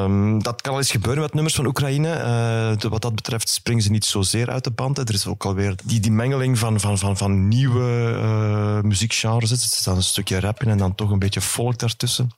um, 0.03 0.43
dat 0.49 0.63
kan 0.63 0.73
al 0.73 0.79
eens 0.79 0.91
gebeuren 0.91 1.23
met 1.23 1.35
nummers 1.35 1.55
van 1.55 1.67
Oekraïne. 1.67 2.77
Uh, 2.83 2.91
wat 2.91 3.03
dat 3.03 3.15
betreft 3.15 3.49
springen 3.49 3.83
ze 3.83 3.91
niet 3.91 4.05
zozeer 4.05 4.51
uit 4.51 4.65
de 4.65 4.71
band. 4.71 4.97
Hè. 4.97 5.03
Er 5.03 5.15
is 5.15 5.27
ook 5.27 5.45
alweer 5.45 5.75
die, 5.85 6.01
die 6.01 6.13
mengeling 6.13 6.59
van, 6.59 6.81
van, 6.81 6.99
van, 6.99 7.17
van 7.17 7.49
nieuwe 7.49 8.81
muziekgenres. 8.83 9.51
Er 9.51 9.57
zit 9.57 9.85
dan 9.85 9.97
een 9.97 10.03
stukje 10.03 10.41
rap 10.41 10.63
in 10.63 10.69
en 10.69 10.79
dan 10.79 10.95
toch 10.95 11.11
een 11.11 11.19
beetje 11.19 11.41
volk 11.41 11.79
daartussen. 11.79 12.31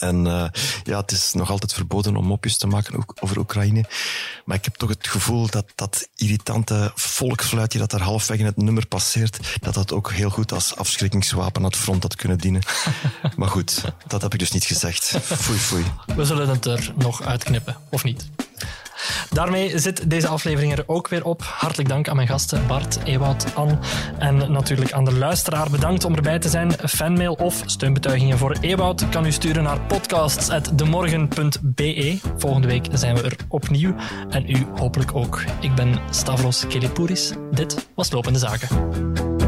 En 0.00 0.26
uh, 0.26 0.44
ja, 0.84 1.00
het 1.00 1.10
is 1.10 1.32
nog 1.32 1.50
altijd 1.50 1.72
verboden 1.72 2.16
om 2.16 2.24
mopjes 2.24 2.56
te 2.56 2.66
maken 2.66 3.04
over 3.20 3.38
Oekraïne. 3.38 3.84
Maar 4.44 4.56
ik 4.56 4.64
heb 4.64 4.74
toch 4.74 4.88
het 4.88 5.08
gevoel 5.08 5.48
dat 5.50 5.72
dat 5.74 6.08
irritante 6.16 6.92
volksfluitje 6.94 7.78
dat 7.78 7.90
daar 7.90 8.00
halfweg 8.00 8.38
in 8.38 8.44
het 8.44 8.56
nummer 8.56 8.86
passeert, 8.86 9.38
dat 9.60 9.74
dat 9.74 9.92
ook 9.92 10.12
heel 10.12 10.30
goed 10.30 10.52
als 10.52 10.76
afschrikkingswapen 10.76 11.62
aan 11.62 11.68
het 11.68 11.76
front 11.76 12.02
had 12.02 12.16
kunnen 12.16 12.38
dienen. 12.38 12.62
maar 13.36 13.48
goed, 13.48 13.84
dat 14.06 14.22
heb 14.22 14.32
ik 14.32 14.38
dus 14.38 14.50
niet 14.50 14.64
gezegd. 14.64 15.04
Foei, 15.22 15.58
foei. 15.58 15.84
We 16.16 16.24
zullen 16.24 16.48
het 16.48 16.66
er 16.66 16.92
nog 16.96 17.22
uitknippen, 17.22 17.76
of 17.90 18.04
niet? 18.04 18.28
Daarmee 19.30 19.78
zit 19.78 20.10
deze 20.10 20.28
aflevering 20.28 20.76
er 20.76 20.84
ook 20.86 21.08
weer 21.08 21.24
op. 21.24 21.42
Hartelijk 21.42 21.88
dank 21.88 22.08
aan 22.08 22.16
mijn 22.16 22.28
gasten 22.28 22.66
Bart, 22.66 22.98
Ewout, 23.04 23.54
Anne 23.54 23.78
en 24.18 24.52
natuurlijk 24.52 24.92
aan 24.92 25.04
de 25.04 25.14
luisteraar. 25.14 25.70
Bedankt 25.70 26.04
om 26.04 26.14
erbij 26.14 26.38
te 26.38 26.48
zijn. 26.48 26.72
Fanmail 26.72 27.32
of 27.32 27.62
steunbetuigingen 27.66 28.38
voor 28.38 28.56
Ewout 28.60 29.08
kan 29.08 29.26
u 29.26 29.32
sturen 29.32 29.62
naar 29.62 29.80
podcasts.demorgen.be. 29.80 32.18
Volgende 32.36 32.66
week 32.66 32.86
zijn 32.92 33.14
we 33.14 33.22
er 33.22 33.36
opnieuw 33.48 33.94
en 34.28 34.50
u 34.50 34.66
hopelijk 34.74 35.14
ook. 35.14 35.42
Ik 35.60 35.74
ben 35.74 35.98
Stavros 36.10 36.66
Kelipouris. 36.66 37.32
Dit 37.50 37.88
was 37.94 38.10
Lopende 38.10 38.38
Zaken. 38.38 39.39